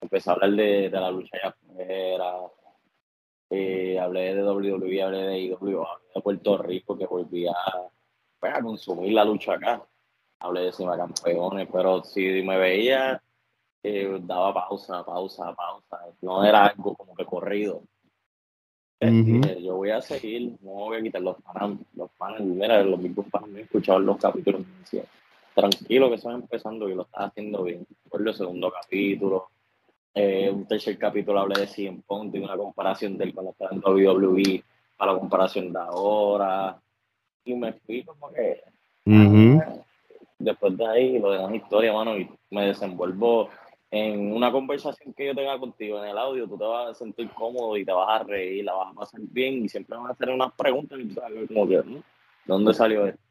empecé 0.02 0.30
a 0.30 0.34
hablar 0.34 0.52
de, 0.52 0.90
la 0.90 1.12
lucha 1.12 1.38
allá 1.38 1.50
afuera, 1.50 2.34
eh, 3.50 3.98
hablé 4.00 4.36
de 4.36 4.44
WWE, 4.44 5.02
hablé 5.02 5.18
de 5.20 5.40
IW, 5.40 5.84
de 6.14 6.22
Puerto 6.22 6.58
Rico, 6.58 6.98
que 6.98 7.06
volvía 7.06 7.54
pues, 8.40 8.54
a 8.54 8.62
consumir 8.62 9.14
la 9.14 9.24
lucha 9.24 9.54
acá. 9.54 9.82
Hablé 10.40 10.62
de 10.62 10.72
Cima 10.72 10.98
Campeones, 10.98 11.68
pero 11.72 12.04
si 12.04 12.44
me 12.44 12.58
veía, 12.58 13.22
eh, 13.82 14.20
daba 14.22 14.54
pausa, 14.54 15.04
pausa, 15.04 15.54
pausa. 15.56 16.00
No 16.22 16.44
era 16.44 16.68
algo 16.68 16.94
como 16.96 17.16
que 17.16 17.26
corrido. 17.26 17.82
yo 19.00 19.78
voy 19.78 19.92
a 19.92 20.02
seguir, 20.02 20.58
no 20.62 20.72
voy 20.72 20.98
a 20.98 21.02
quitar 21.02 21.22
los 21.22 21.42
panas, 21.42 21.80
los 21.96 22.12
panas, 22.12 22.42
mira, 22.42 22.84
los 22.84 23.00
mismos 23.00 23.26
panas 23.32 23.50
me 23.50 23.60
he 23.62 23.64
escuchado 23.64 24.00
los 24.00 24.18
capítulos 24.18 24.62
tranquilo 25.58 26.10
que 26.10 26.16
están 26.16 26.36
empezando 26.36 26.88
y 26.88 26.94
lo 26.94 27.02
estás 27.02 27.32
haciendo 27.32 27.64
bien. 27.64 27.84
Por 28.08 28.26
el 28.26 28.34
segundo 28.36 28.72
capítulo, 28.72 29.50
eh, 30.14 30.52
un 30.54 30.68
tercer 30.68 31.00
capítulo 31.00 31.40
hablé 31.40 31.62
de 31.62 31.68
100 31.68 32.04
Punk, 32.04 32.32
de 32.32 32.42
una 32.42 32.56
comparación 32.56 33.18
del 33.18 33.34
cuando 33.34 33.54
estaba 33.54 33.72
en 33.72 33.80
WWE 33.80 34.64
a 35.00 35.06
la 35.08 35.18
comparación 35.18 35.74
de 35.74 35.80
ahora. 35.80 36.80
Y 37.44 37.56
me 37.56 37.74
fui 37.74 38.04
como 38.04 38.32
que. 38.32 38.62
Después 40.38 40.78
de 40.78 40.86
ahí, 40.86 41.18
lo 41.18 41.32
de 41.32 41.40
la 41.40 41.56
historia, 41.56 41.92
mano, 41.92 42.16
y 42.16 42.30
me 42.52 42.68
desenvuelvo 42.68 43.50
en 43.90 44.34
una 44.34 44.52
conversación 44.52 45.12
que 45.16 45.26
yo 45.26 45.34
tenga 45.34 45.58
contigo 45.58 45.98
en 46.04 46.10
el 46.10 46.18
audio, 46.20 46.48
tú 46.48 46.56
te 46.56 46.66
vas 46.66 46.92
a 46.92 46.94
sentir 46.94 47.32
cómodo 47.32 47.76
y 47.76 47.84
te 47.84 47.92
vas 47.92 48.22
a 48.22 48.24
reír, 48.24 48.64
la 48.64 48.74
vas 48.74 48.92
a 48.92 48.94
pasar 48.94 49.22
bien 49.22 49.66
y 49.66 49.70
siempre 49.70 49.98
van 49.98 50.06
a 50.06 50.12
hacer 50.12 50.30
unas 50.30 50.54
preguntas 50.54 51.00
y 51.00 51.08
tú 51.08 51.16
sabes 51.16 51.48
como 51.48 51.68
que, 51.68 51.82
¿dónde 52.46 52.74
salió 52.76 53.08
esto? 53.08 53.27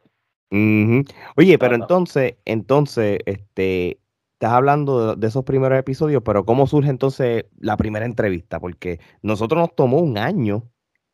Oye, 0.50 1.59
pero 1.59 1.75
entonces, 1.75 2.37
entonces, 2.45 3.19
este, 3.26 4.00
estás 4.35 4.53
hablando 4.53 5.17
de, 5.17 5.26
esos 5.26 5.45
primeros 5.45 5.79
episodios, 5.79 6.23
pero 6.23 6.45
¿cómo 6.45 6.67
surge 6.67 6.91
entonces 6.91 7.47
la 7.59 7.76
primera 7.76 8.05
entrevista? 8.05 8.61
Porque 8.61 9.00
nosotros 9.23 9.59
nos 9.61 9.75
tomó 9.75 9.99
un 9.99 10.19
año 10.19 10.62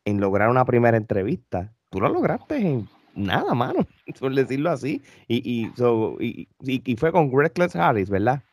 en 0.05 0.19
lograr 0.19 0.49
una 0.49 0.65
primera 0.65 0.97
entrevista. 0.97 1.73
Tú 1.89 2.01
lo 2.01 2.09
lograste 2.09 2.57
en 2.57 2.89
nada, 3.15 3.53
mano, 3.53 3.85
por 4.19 4.33
decirlo 4.35 4.71
así. 4.71 5.01
Y, 5.27 5.67
y, 5.79 6.47
y, 6.59 6.95
fue 6.95 7.11
con 7.11 7.31
Reckless 7.31 7.75
Harris, 7.75 8.09
¿verdad? 8.09 8.43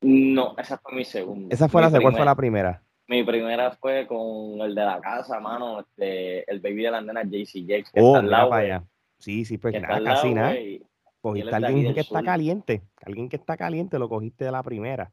No, 0.00 0.54
esa 0.58 0.78
fue 0.78 0.94
mi 0.94 1.04
segunda. 1.04 1.54
¿Esa 1.54 1.68
fue 1.68 1.82
la 1.82 1.88
segunda? 1.88 2.02
¿Cuál 2.02 2.16
fue 2.16 2.24
la 2.24 2.34
primera? 2.34 2.82
Mi 3.06 3.22
primera 3.22 3.70
fue 3.72 4.06
con 4.06 4.60
el 4.62 4.74
de 4.74 4.82
la 4.82 4.98
casa, 5.00 5.38
mano, 5.40 5.80
este, 5.80 6.50
el 6.50 6.60
baby 6.60 6.84
de 6.84 6.90
la 6.90 7.00
nena 7.02 7.22
JC 7.22 7.66
Jakes. 7.66 7.90
Que 7.92 8.00
oh, 8.00 8.16
está 8.16 8.18
al 8.20 8.30
lado, 8.30 8.50
Sí, 9.24 9.46
sí, 9.46 9.56
pues 9.56 9.80
nada, 9.80 10.04
casi 10.04 10.34
nada. 10.34 10.54
Cogiste 11.22 11.54
a 11.54 11.56
alguien 11.56 11.94
que 11.94 12.00
está 12.00 12.22
caliente. 12.22 12.82
Alguien 13.00 13.30
que 13.30 13.36
está 13.36 13.56
caliente 13.56 13.98
lo 13.98 14.06
cogiste 14.06 14.44
de 14.44 14.52
la 14.52 14.62
primera. 14.62 15.10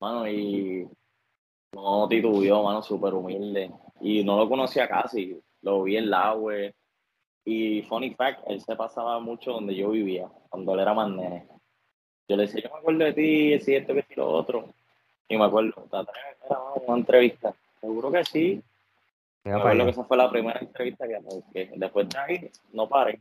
Mano, 0.00 0.26
y 0.26 0.88
no 1.74 2.08
titubeó, 2.08 2.62
mano, 2.62 2.80
súper 2.80 3.12
humilde. 3.12 3.70
Y 4.00 4.24
no 4.24 4.38
lo 4.38 4.48
conocía 4.48 4.88
casi. 4.88 5.38
Lo 5.60 5.82
vi 5.82 5.98
en 5.98 6.08
la 6.08 6.32
web. 6.32 6.74
Y 7.44 7.82
funny 7.82 8.14
fact, 8.14 8.40
él 8.46 8.62
se 8.62 8.74
pasaba 8.74 9.20
mucho 9.20 9.52
donde 9.52 9.74
yo 9.74 9.90
vivía, 9.90 10.30
cuando 10.48 10.72
él 10.72 10.80
era 10.80 10.94
más 10.94 11.10
nene. 11.10 11.46
Yo 12.26 12.36
le 12.36 12.44
decía, 12.44 12.62
yo 12.62 12.70
me 12.70 12.78
acuerdo 12.78 13.04
de 13.04 13.12
ti, 13.12 13.52
es 13.52 13.64
cierto 13.66 13.92
que 13.92 14.06
lo 14.16 14.26
otro. 14.26 14.72
Y 15.28 15.36
me 15.36 15.44
acuerdo, 15.44 15.86
era 15.92 16.58
una 16.86 16.96
entrevista. 16.96 17.54
Seguro 17.78 18.10
que 18.10 18.24
sí. 18.24 18.62
Me 19.46 19.52
acuerdo 19.52 19.84
que 19.84 19.90
esa 19.90 20.04
fue 20.04 20.16
la 20.16 20.28
primera 20.28 20.58
entrevista 20.58 21.06
que, 21.06 21.70
después 21.76 22.08
de 22.08 22.18
ahí 22.18 22.50
no 22.72 22.88
paré. 22.88 23.20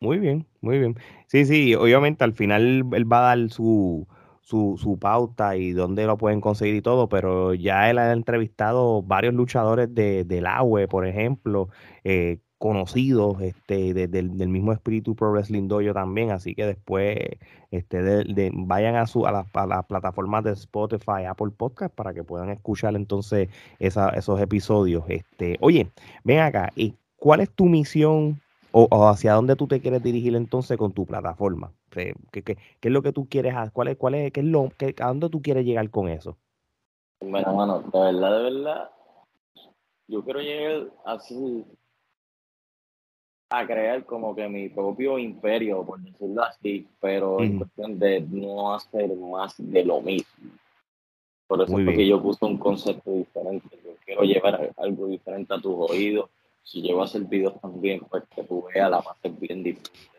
Muy 0.00 0.18
bien, 0.18 0.46
muy 0.62 0.78
bien. 0.78 0.96
Sí, 1.26 1.44
sí, 1.44 1.74
obviamente 1.74 2.24
al 2.24 2.32
final 2.32 2.86
él 2.92 3.12
va 3.12 3.18
a 3.18 3.36
dar 3.36 3.50
su, 3.50 4.06
su, 4.40 4.78
su, 4.80 4.98
pauta 4.98 5.56
y 5.56 5.72
dónde 5.72 6.06
lo 6.06 6.16
pueden 6.16 6.40
conseguir 6.40 6.76
y 6.76 6.82
todo, 6.82 7.08
pero 7.10 7.52
ya 7.52 7.90
él 7.90 7.98
ha 7.98 8.12
entrevistado 8.12 9.02
varios 9.02 9.34
luchadores 9.34 9.94
de, 9.94 10.24
del 10.24 10.46
AWE, 10.46 10.88
por 10.88 11.06
ejemplo, 11.06 11.68
eh, 12.02 12.38
conocidos 12.58 13.40
este, 13.40 13.94
del 13.94 14.48
mismo 14.48 14.72
espíritu 14.72 15.14
Pro 15.14 15.30
Wrestling 15.30 15.68
Dojo 15.68 15.92
también, 15.92 16.32
así 16.32 16.54
que 16.54 16.66
después 16.66 17.16
este, 17.70 18.02
de, 18.02 18.50
vayan 18.52 18.96
a, 18.96 19.06
su, 19.06 19.26
a, 19.26 19.32
las, 19.32 19.86
plataformas 19.86 20.44
de 20.44 20.52
Spotify, 20.52 21.24
Apple 21.28 21.52
Podcast 21.56 21.94
para 21.94 22.12
que 22.12 22.24
puedan 22.24 22.50
escuchar 22.50 22.96
entonces 22.96 23.48
esos 23.78 24.40
episodios. 24.40 25.04
Este, 25.08 25.56
oye, 25.60 25.88
ven 26.24 26.40
acá, 26.40 26.72
¿y 26.74 26.94
cuál 27.16 27.40
es 27.40 27.50
tu 27.50 27.66
misión 27.66 28.40
o, 28.72 29.08
hacia 29.08 29.34
dónde 29.34 29.56
tú 29.56 29.66
te 29.66 29.80
quieres 29.80 30.02
dirigir 30.02 30.34
entonces 30.34 30.76
con 30.76 30.92
tu 30.92 31.06
plataforma. 31.06 31.72
¿Qué, 31.90 32.14
qué, 32.30 32.58
es 32.82 32.92
lo 32.92 33.02
que 33.02 33.12
tú 33.12 33.26
quieres 33.28 33.54
hacer? 33.54 33.72
¿Cuál 33.72 33.88
es, 33.88 33.96
cuál 33.96 34.14
es, 34.14 34.32
qué 34.32 34.40
es 34.40 34.46
lo, 34.46 34.68
qué, 34.76 34.94
¿A 35.00 35.08
dónde 35.08 35.30
tú 35.30 35.40
quieres 35.40 35.64
llegar 35.64 35.88
con 35.90 36.08
eso? 36.08 36.36
Bueno, 37.20 37.54
mano, 37.54 37.80
de 37.80 37.98
verdad, 37.98 38.36
de 38.36 38.42
verdad, 38.42 38.90
yo 40.06 40.22
quiero 40.22 40.40
llegar 40.40 40.90
así 41.04 41.64
a 43.50 43.66
crear 43.66 44.04
como 44.04 44.34
que 44.34 44.48
mi 44.48 44.68
propio 44.68 45.18
imperio, 45.18 45.84
por 45.84 46.00
decirlo 46.00 46.42
así, 46.42 46.86
pero 47.00 47.42
en 47.42 47.58
cuestión 47.58 47.98
de 47.98 48.20
no 48.20 48.74
hacer 48.74 49.14
más 49.16 49.54
de 49.56 49.84
lo 49.84 50.00
mismo. 50.00 50.50
Por 51.46 51.62
eso 51.62 51.78
es 51.78 51.84
porque 51.86 52.06
yo 52.06 52.22
puse 52.22 52.44
un 52.44 52.58
concepto 52.58 53.10
diferente. 53.10 53.68
Yo 53.82 53.92
quiero 54.04 54.22
llevar 54.22 54.70
algo 54.76 55.06
diferente 55.06 55.54
a 55.54 55.58
tus 55.58 55.90
oídos 55.90 56.28
si 56.62 56.82
llego 56.82 57.00
a 57.00 57.04
hacer 57.04 57.22
videos 57.22 57.58
también, 57.60 58.00
pues 58.10 58.24
que 58.34 58.42
tú 58.42 58.66
veas 58.72 58.90
la 58.90 59.00
base 59.00 59.30
bien 59.30 59.62
difícil. 59.62 60.10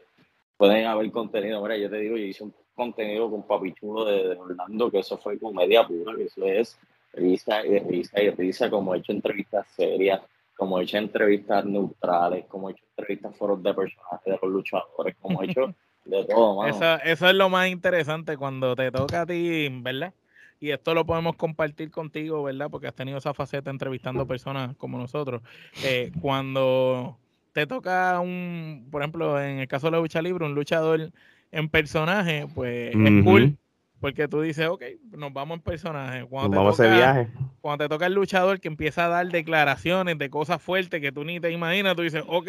Pueden 0.58 0.88
haber 0.88 1.12
contenido, 1.12 1.62
mira, 1.62 1.78
yo 1.78 1.90
te 1.90 1.98
digo, 1.98 2.18
yo 2.18 2.24
hice 2.24 2.44
un 2.44 2.54
contenido 2.74 3.30
con 3.30 3.44
Papichulo 3.44 4.06
de, 4.06 4.30
de 4.30 4.36
Orlando, 4.36 4.90
que 4.90 5.00
eso 5.00 5.18
fue 5.18 5.38
comedia 5.38 5.86
pura, 5.86 6.16
que 6.16 6.24
eso 6.24 6.44
es 6.46 6.80
risa 7.14 7.64
y 7.66 7.78
risa 7.80 8.22
y 8.22 8.32
risa, 8.32 8.70
como 8.70 8.96
he 8.96 8.98
hecho 8.98 9.12
entrevistas 9.12 9.68
serias, 9.76 10.22
como 10.60 10.78
he 10.78 10.84
hecho 10.84 10.98
entrevistas 10.98 11.64
neutrales, 11.64 12.46
como 12.48 12.70
he 12.70 12.74
hecho 12.74 12.84
entrevistas 12.98 13.36
foros 13.38 13.64
de 13.64 13.74
personajes 13.74 14.26
de 14.26 14.40
los 14.42 14.52
luchadores, 14.52 15.16
como 15.22 15.42
he 15.42 15.46
hecho 15.46 15.74
de 16.04 16.26
todo, 16.30 16.66
Eso, 16.66 16.96
eso 17.04 17.30
es 17.30 17.36
lo 17.36 17.50
más 17.50 17.70
interesante 17.70 18.36
cuando 18.36 18.76
te 18.76 18.92
toca 18.92 19.22
a 19.22 19.26
ti, 19.26 19.70
¿verdad? 19.82 20.14
y 20.60 20.72
esto 20.72 20.94
lo 20.94 21.06
podemos 21.06 21.38
compartir 21.38 21.90
contigo, 21.90 22.44
¿verdad? 22.44 22.70
Porque 22.70 22.88
has 22.88 22.94
tenido 22.94 23.18
esa 23.18 23.34
faceta 23.34 23.70
entrevistando 23.70 24.28
personas 24.28 24.76
como 24.76 24.98
nosotros. 24.98 25.42
Eh, 25.86 26.12
cuando 26.20 27.18
te 27.54 27.66
toca 27.66 28.20
un, 28.20 28.90
por 28.92 29.02
ejemplo, 29.02 29.42
en 29.42 29.60
el 29.60 29.68
caso 29.70 29.88
de 29.88 29.92
la 29.92 30.00
lucha 30.00 30.22
libre, 30.22 30.46
un 30.46 30.56
luchador 30.56 31.12
en 31.52 31.70
personaje, 31.70 32.46
pues 32.54 32.94
es 32.94 33.24
cool. 33.24 33.58
Porque 34.00 34.28
tú 34.28 34.42
dices, 34.42 34.68
ok, 34.68 34.84
nos 35.12 35.34
vamos 35.34 35.58
en 35.58 35.62
personaje. 35.62 36.26
Cuando 36.26 36.64
nos 36.64 36.78
vamos 36.78 36.98
viaje. 36.98 37.28
Cuando 37.62 37.86
te 37.86 37.90
toca 37.90 38.06
el 38.06 38.14
luchador 38.14 38.60
que 38.60 38.70
empieza 38.70 39.06
a 39.06 39.10
dar 39.10 39.28
declaraciones 39.28 40.18
de 40.18 40.30
cosas 40.30 40.62
fuertes 40.62 41.02
que 41.02 41.12
tú 41.12 41.26
ni 41.26 41.40
te 41.40 41.52
imaginas, 41.52 41.96
tú 41.96 42.04
dices, 42.04 42.24
ok, 42.28 42.48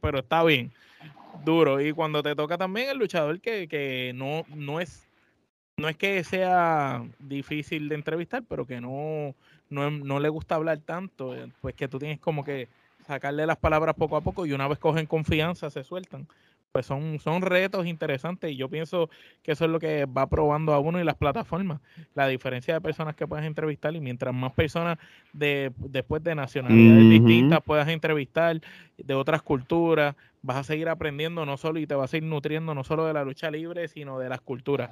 pero 0.00 0.18
está 0.18 0.44
bien, 0.44 0.72
duro. 1.44 1.80
Y 1.80 1.92
cuando 1.92 2.22
te 2.22 2.36
toca 2.36 2.58
también 2.58 2.90
el 2.90 2.98
luchador 2.98 3.40
que, 3.40 3.66
que 3.68 4.12
no, 4.14 4.44
no 4.54 4.80
es 4.80 5.10
no 5.80 5.88
es 5.88 5.96
que 5.96 6.22
sea 6.22 7.02
difícil 7.18 7.88
de 7.88 7.94
entrevistar, 7.96 8.44
pero 8.46 8.66
que 8.66 8.80
no, 8.80 9.34
no, 9.70 10.20
le 10.20 10.28
gusta 10.28 10.54
hablar 10.54 10.78
tanto, 10.78 11.34
pues 11.60 11.74
que 11.74 11.88
tú 11.88 11.98
tienes 11.98 12.20
como 12.20 12.44
que 12.44 12.68
sacarle 13.06 13.46
las 13.46 13.56
palabras 13.56 13.96
poco 13.96 14.16
a 14.16 14.20
poco 14.20 14.46
y 14.46 14.52
una 14.52 14.68
vez 14.68 14.78
cogen 14.78 15.06
confianza 15.06 15.70
se 15.70 15.82
sueltan. 15.82 16.28
Pues 16.72 16.86
son, 16.86 17.18
son 17.18 17.42
retos 17.42 17.86
interesantes 17.86 18.52
y 18.52 18.56
yo 18.56 18.68
pienso 18.68 19.10
que 19.42 19.52
eso 19.52 19.64
es 19.64 19.70
lo 19.72 19.80
que 19.80 20.06
va 20.06 20.28
probando 20.28 20.72
a 20.72 20.78
uno 20.78 21.00
y 21.00 21.04
las 21.04 21.16
plataformas, 21.16 21.80
la 22.14 22.28
diferencia 22.28 22.74
de 22.74 22.80
personas 22.80 23.16
que 23.16 23.26
puedes 23.26 23.44
entrevistar 23.44 23.94
y 23.96 24.00
mientras 24.00 24.32
más 24.32 24.52
personas 24.52 24.96
de, 25.32 25.72
después 25.78 26.22
de 26.22 26.36
nacionalidades 26.36 27.08
distintas 27.10 27.60
puedas 27.62 27.88
entrevistar 27.88 28.60
de 28.96 29.14
otras 29.14 29.42
culturas, 29.42 30.14
vas 30.42 30.58
a 30.58 30.64
seguir 30.64 30.88
aprendiendo 30.88 31.44
no 31.44 31.56
solo 31.56 31.80
y 31.80 31.86
te 31.86 31.94
vas 31.94 32.14
a 32.14 32.16
ir 32.16 32.22
nutriendo 32.22 32.74
no 32.74 32.84
solo 32.84 33.04
de 33.04 33.14
la 33.14 33.24
lucha 33.24 33.50
libre, 33.50 33.88
sino 33.88 34.18
de 34.20 34.28
las 34.28 34.40
culturas. 34.40 34.90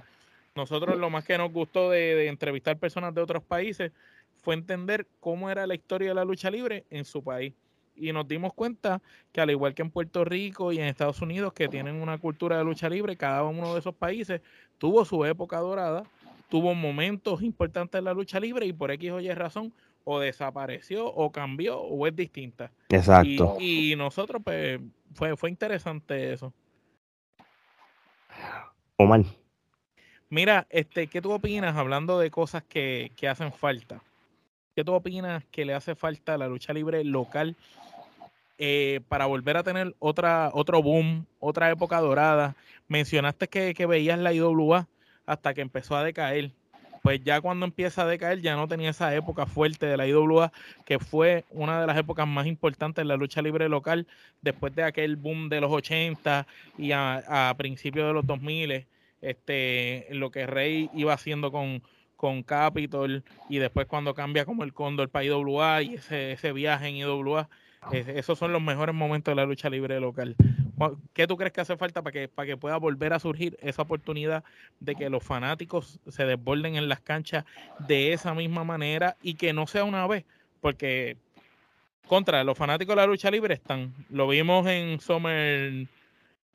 Nosotros 0.54 0.99
lo 0.99 1.11
más 1.11 1.25
que 1.25 1.38
nos 1.38 1.52
gustó 1.52 1.90
de, 1.90 2.26
entrevistar 2.26 2.76
personas 2.76 3.14
de 3.14 3.20
otros 3.20 3.44
países 3.44 3.92
fue 4.42 4.54
entender 4.54 5.06
cómo 5.20 5.50
era 5.50 5.66
la 5.66 5.75
historia 5.75 6.08
de 6.08 6.14
la 6.14 6.25
lucha 6.25 6.50
libre 6.50 6.85
en 6.90 7.04
su 7.04 7.23
país. 7.23 7.54
Y 7.98 8.12
nos 8.12 8.26
dimos 8.28 8.54
cuenta 8.54 9.00
que 9.32 9.40
al 9.40 9.50
igual 9.50 9.74
que 9.74 9.82
en 9.82 9.90
Puerto 9.90 10.24
Rico 10.24 10.72
y 10.72 10.78
en 10.78 10.84
Estados 10.84 11.20
Unidos, 11.20 11.52
que 11.52 11.68
tienen 11.68 11.96
una 11.96 12.18
cultura 12.18 12.58
de 12.58 12.64
lucha 12.64 12.88
libre, 12.88 13.16
cada 13.16 13.44
uno 13.44 13.74
de 13.74 13.80
esos 13.80 13.94
países 13.94 14.40
tuvo 14.78 15.04
su 15.04 15.24
época 15.24 15.58
dorada, 15.58 16.04
tuvo 16.48 16.74
momentos 16.74 17.42
importantes 17.42 17.98
en 17.98 18.04
la 18.04 18.14
lucha 18.14 18.40
libre 18.40 18.66
y 18.66 18.72
por 18.72 18.90
X 18.90 19.10
o 19.10 19.20
Y 19.20 19.32
razón, 19.32 19.72
o 20.04 20.20
desapareció 20.20 21.06
o 21.06 21.30
cambió 21.30 21.78
o 21.80 22.06
es 22.06 22.16
distinta. 22.16 22.70
Exacto. 22.88 23.58
Y, 23.60 23.94
nosotros, 23.96 24.40
pues, 24.42 24.80
fue, 25.12 25.36
fue 25.36 25.50
interesante 25.50 26.32
eso. 26.32 26.52
Omar. 28.96 29.22
Mira, 30.30 30.66
este, 30.70 31.06
¿qué 31.08 31.20
tú 31.20 31.32
opinas 31.32 31.76
hablando 31.76 32.18
de 32.18 32.30
cosas 32.30 32.62
que, 32.62 33.12
que 33.16 33.28
hacen 33.28 33.52
falta? 33.52 34.02
¿Qué 34.74 34.84
tú 34.84 34.92
opinas 34.92 35.44
que 35.50 35.64
le 35.64 35.74
hace 35.74 35.94
falta 35.94 36.34
a 36.34 36.38
la 36.38 36.48
lucha 36.48 36.72
libre 36.72 37.04
local 37.04 37.56
eh, 38.58 39.00
para 39.08 39.26
volver 39.26 39.56
a 39.56 39.62
tener 39.62 39.94
otra, 39.98 40.50
otro 40.52 40.82
boom, 40.82 41.26
otra 41.40 41.70
época 41.70 42.00
dorada? 42.00 42.56
Mencionaste 42.88 43.48
que, 43.48 43.74
que 43.74 43.86
veías 43.86 44.18
la 44.18 44.32
IWA 44.32 44.88
hasta 45.26 45.54
que 45.54 45.60
empezó 45.60 45.96
a 45.96 46.04
decaer. 46.04 46.52
Pues 47.02 47.22
ya 47.22 47.40
cuando 47.40 47.64
empieza 47.64 48.02
a 48.02 48.06
decaer 48.06 48.40
ya 48.40 48.56
no 48.56 48.68
tenía 48.68 48.90
esa 48.90 49.14
época 49.14 49.46
fuerte 49.46 49.86
de 49.86 49.96
la 49.96 50.06
IWA, 50.06 50.52
que 50.84 50.98
fue 50.98 51.44
una 51.50 51.80
de 51.80 51.86
las 51.86 51.96
épocas 51.96 52.26
más 52.26 52.46
importantes 52.46 53.02
de 53.02 53.06
la 53.06 53.16
lucha 53.16 53.40
libre 53.40 53.68
local, 53.68 54.06
después 54.42 54.74
de 54.74 54.82
aquel 54.82 55.16
boom 55.16 55.48
de 55.48 55.60
los 55.60 55.70
80 55.70 56.46
y 56.76 56.92
a, 56.92 57.50
a 57.50 57.54
principios 57.56 58.08
de 58.08 58.12
los 58.12 58.26
2000 58.26 58.86
este, 59.20 60.06
lo 60.10 60.30
que 60.30 60.46
Rey 60.46 60.90
iba 60.94 61.12
haciendo 61.12 61.50
con, 61.50 61.82
con 62.16 62.42
Capitol 62.42 63.24
y 63.48 63.58
después 63.58 63.86
cuando 63.86 64.14
cambia 64.14 64.44
como 64.44 64.64
el 64.64 64.72
Cóndor 64.72 65.08
para 65.08 65.24
IWA 65.24 65.82
y 65.82 65.94
ese, 65.94 66.32
ese 66.32 66.52
viaje 66.52 66.88
en 66.88 66.96
IWA, 66.96 67.48
esos 67.92 68.38
son 68.38 68.52
los 68.52 68.62
mejores 68.62 68.94
momentos 68.94 69.32
de 69.32 69.37
la 69.37 69.47
lucha 69.47 69.70
libre 69.70 69.99
local. 70.00 70.37
¿Qué 71.12 71.26
tú 71.26 71.37
crees 71.37 71.52
que 71.52 71.61
hace 71.61 71.76
falta 71.76 72.02
para 72.02 72.12
que, 72.12 72.28
para 72.28 72.47
que 72.47 72.56
pueda 72.56 72.76
volver 72.76 73.12
a 73.12 73.18
surgir 73.18 73.56
esa 73.61 73.82
oportunidad 73.82 74.44
de 74.80 74.94
que 74.94 75.11
los 75.11 75.25
fanáticos 75.25 76.00
se 76.06 76.25
desborden 76.25 76.76
en 76.76 76.88
las 76.88 77.00
canchas 77.00 77.44
de 77.87 78.12
esa 78.12 78.35
misma 78.35 78.64
manera 78.64 79.16
y 79.23 79.35
que 79.35 79.52
no 79.52 79.66
sea 79.66 79.85
una 79.85 80.06
vez? 80.06 80.25
Porque 80.61 81.16
contra 82.06 82.44
los 82.44 82.56
fanáticos 82.56 82.94
de 82.94 83.02
la 83.02 83.06
lucha 83.06 83.30
libre 83.30 83.54
están, 83.54 83.92
lo 84.08 84.28
vimos 84.28 84.66
en 84.66 85.00
Summer 85.00 85.87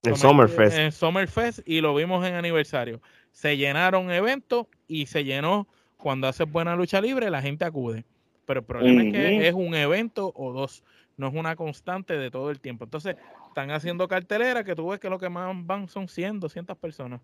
en 0.03 0.17
Summerfest. 0.17 0.77
En 0.77 0.91
Summerfest 0.91 1.59
y 1.65 1.79
lo 1.79 1.95
vimos 1.95 2.25
en 2.27 2.33
aniversario. 2.33 3.01
Se 3.31 3.55
llenaron 3.55 4.11
eventos 4.11 4.67
y 4.87 5.05
se 5.05 5.23
llenó 5.23 5.67
cuando 5.97 6.27
hace 6.27 6.43
buena 6.43 6.75
lucha 6.75 6.99
libre, 6.99 7.29
la 7.29 7.41
gente 7.41 7.63
acude. 7.63 8.03
Pero 8.45 8.59
el 8.59 8.65
problema 8.65 9.03
es 9.03 9.13
que 9.13 9.47
es 9.47 9.53
un 9.53 9.73
evento 9.73 10.33
o 10.35 10.51
dos, 10.51 10.83
no 11.17 11.27
es 11.27 11.33
una 11.33 11.55
constante 11.55 12.17
de 12.17 12.31
todo 12.31 12.49
el 12.49 12.59
tiempo. 12.59 12.85
Entonces, 12.85 13.15
están 13.47 13.71
haciendo 13.71 14.07
cartelera 14.07 14.63
que 14.63 14.75
tú 14.75 14.89
ves 14.89 14.99
que 14.99 15.09
lo 15.09 15.19
que 15.19 15.29
más 15.29 15.53
van 15.65 15.87
son 15.87 16.07
100, 16.07 16.39
200 16.39 16.77
personas. 16.77 17.21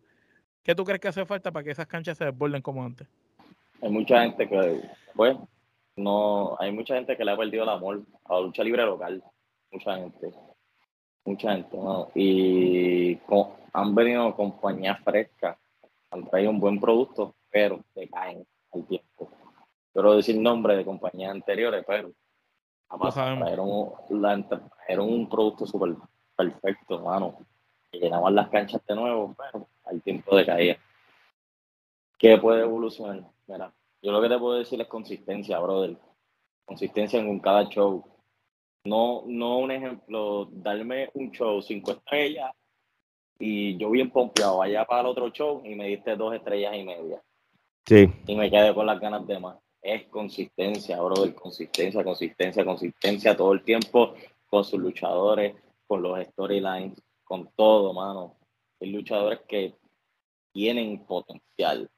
¿Qué 0.64 0.76
tú 0.76 0.84
crees 0.84 1.00
que 1.00 1.08
hace 1.08 1.26
falta 1.26 1.52
para 1.52 1.64
que 1.64 1.72
esas 1.72 1.88
canchas 1.88 2.18
se 2.18 2.26
desborden 2.26 2.62
como 2.62 2.84
antes? 2.84 3.08
Hay 3.82 3.90
mucha 3.90 4.22
gente 4.22 4.48
que, 4.48 4.82
pues, 5.16 5.38
no, 5.96 6.56
hay 6.60 6.72
mucha 6.72 6.96
gente 6.96 7.16
que 7.16 7.26
le 7.26 7.32
ha 7.32 7.38
perdido 7.38 7.64
el 7.64 7.70
amor 7.70 8.04
a 8.26 8.36
la 8.36 8.42
lucha 8.42 8.64
libre 8.64 8.86
local. 8.86 9.24
Mucha 9.72 9.96
gente 9.96 10.34
mucha 11.30 11.54
gente, 11.54 11.78
¿no? 11.78 12.10
Y 12.16 13.20
han 13.74 13.96
venido 13.96 14.36
compañías 14.36 15.00
frescas, 15.04 15.58
han 16.12 16.28
traído 16.28 16.50
un 16.50 16.60
buen 16.60 16.80
producto, 16.80 17.36
pero 17.52 17.84
se 17.94 18.08
caen 18.10 18.46
al 18.74 18.86
tiempo. 18.88 19.30
Quiero 19.94 20.16
decir 20.16 20.40
nombre 20.40 20.76
de 20.76 20.86
compañías 20.86 21.32
anteriores, 21.32 21.84
pero 21.88 22.12
trajeron, 24.58 25.10
un 25.10 25.30
producto 25.30 25.66
súper 25.66 25.96
perfecto, 26.36 26.96
hermano. 26.96 27.38
Y 27.92 28.00
llenaban 28.00 28.36
las 28.36 28.50
canchas 28.50 28.82
de 28.86 28.96
nuevo, 28.96 29.36
pero 29.38 29.68
al 29.86 30.02
tiempo 30.02 30.36
de 30.36 30.46
caer. 30.46 30.80
¿Qué 32.18 32.38
puede 32.38 32.62
evolucionar? 32.62 33.24
Mira, 33.48 33.72
yo 34.02 34.12
lo 34.12 34.22
que 34.22 34.30
te 34.30 34.38
puedo 34.38 34.58
decir 34.58 34.80
es 34.82 34.88
consistencia, 34.88 35.60
brother. 35.60 35.98
Consistencia 36.66 37.20
en 37.20 37.40
cada 37.40 37.68
show 37.70 38.04
no, 38.84 39.24
no 39.28 39.60
un 39.60 39.72
ejemplo, 39.72 40.48
darme 40.52 41.10
un 41.14 41.32
show 41.32 41.62
cinco 41.62 41.92
estrellas 41.92 42.52
y 43.38 43.78
yo 43.78 43.90
bien 43.92 44.10
pompeado, 44.10 44.58
vaya 44.58 44.86
para 44.86 45.02
el 45.02 45.08
otro 45.08 45.30
show 45.30 45.62
y 45.64 45.76
me 45.76 45.88
diste 45.88 46.16
dos 46.16 46.34
estrellas 46.34 46.76
y 46.76 46.84
media. 46.84 47.22
Sí. 47.86 48.12
Y 48.28 48.36
me 48.36 48.50
quedé 48.50 48.74
con 48.74 48.86
las 48.86 49.00
ganas 49.00 49.26
de 49.26 49.40
más. 49.40 49.58
Es 49.82 50.08
consistencia, 50.08 51.02
brother, 51.02 51.34
consistencia, 51.36 52.04
consistencia, 52.04 52.66
consistencia 52.66 53.38
todo 53.38 53.54
el 53.54 53.64
tiempo 53.64 54.14
con 54.50 54.64
sus 54.64 54.80
luchadores, 54.80 55.56
con 55.88 56.02
los 56.02 56.20
storylines, 56.28 57.02
con 57.24 57.50
todo, 57.56 57.94
mano. 57.94 58.38
Hay 58.82 58.92
luchadores 58.92 59.40
que 59.48 59.76
tienen 60.52 61.06
potencial 61.06 61.90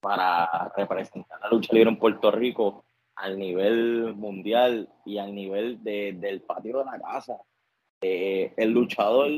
para 0.00 0.72
representar 0.76 1.40
la 1.40 1.48
lucha 1.48 1.72
libre 1.72 1.90
en 1.90 1.98
Puerto 1.98 2.30
Rico 2.30 2.84
al 3.14 3.38
nivel 3.38 4.14
mundial 4.14 4.88
y 5.04 5.18
al 5.18 5.34
nivel 5.34 5.82
de, 5.82 6.12
del 6.12 6.42
patio 6.42 6.78
de 6.78 6.84
la 6.84 7.00
casa. 7.00 7.38
Eh, 8.00 8.52
el 8.56 8.70
luchador 8.70 9.30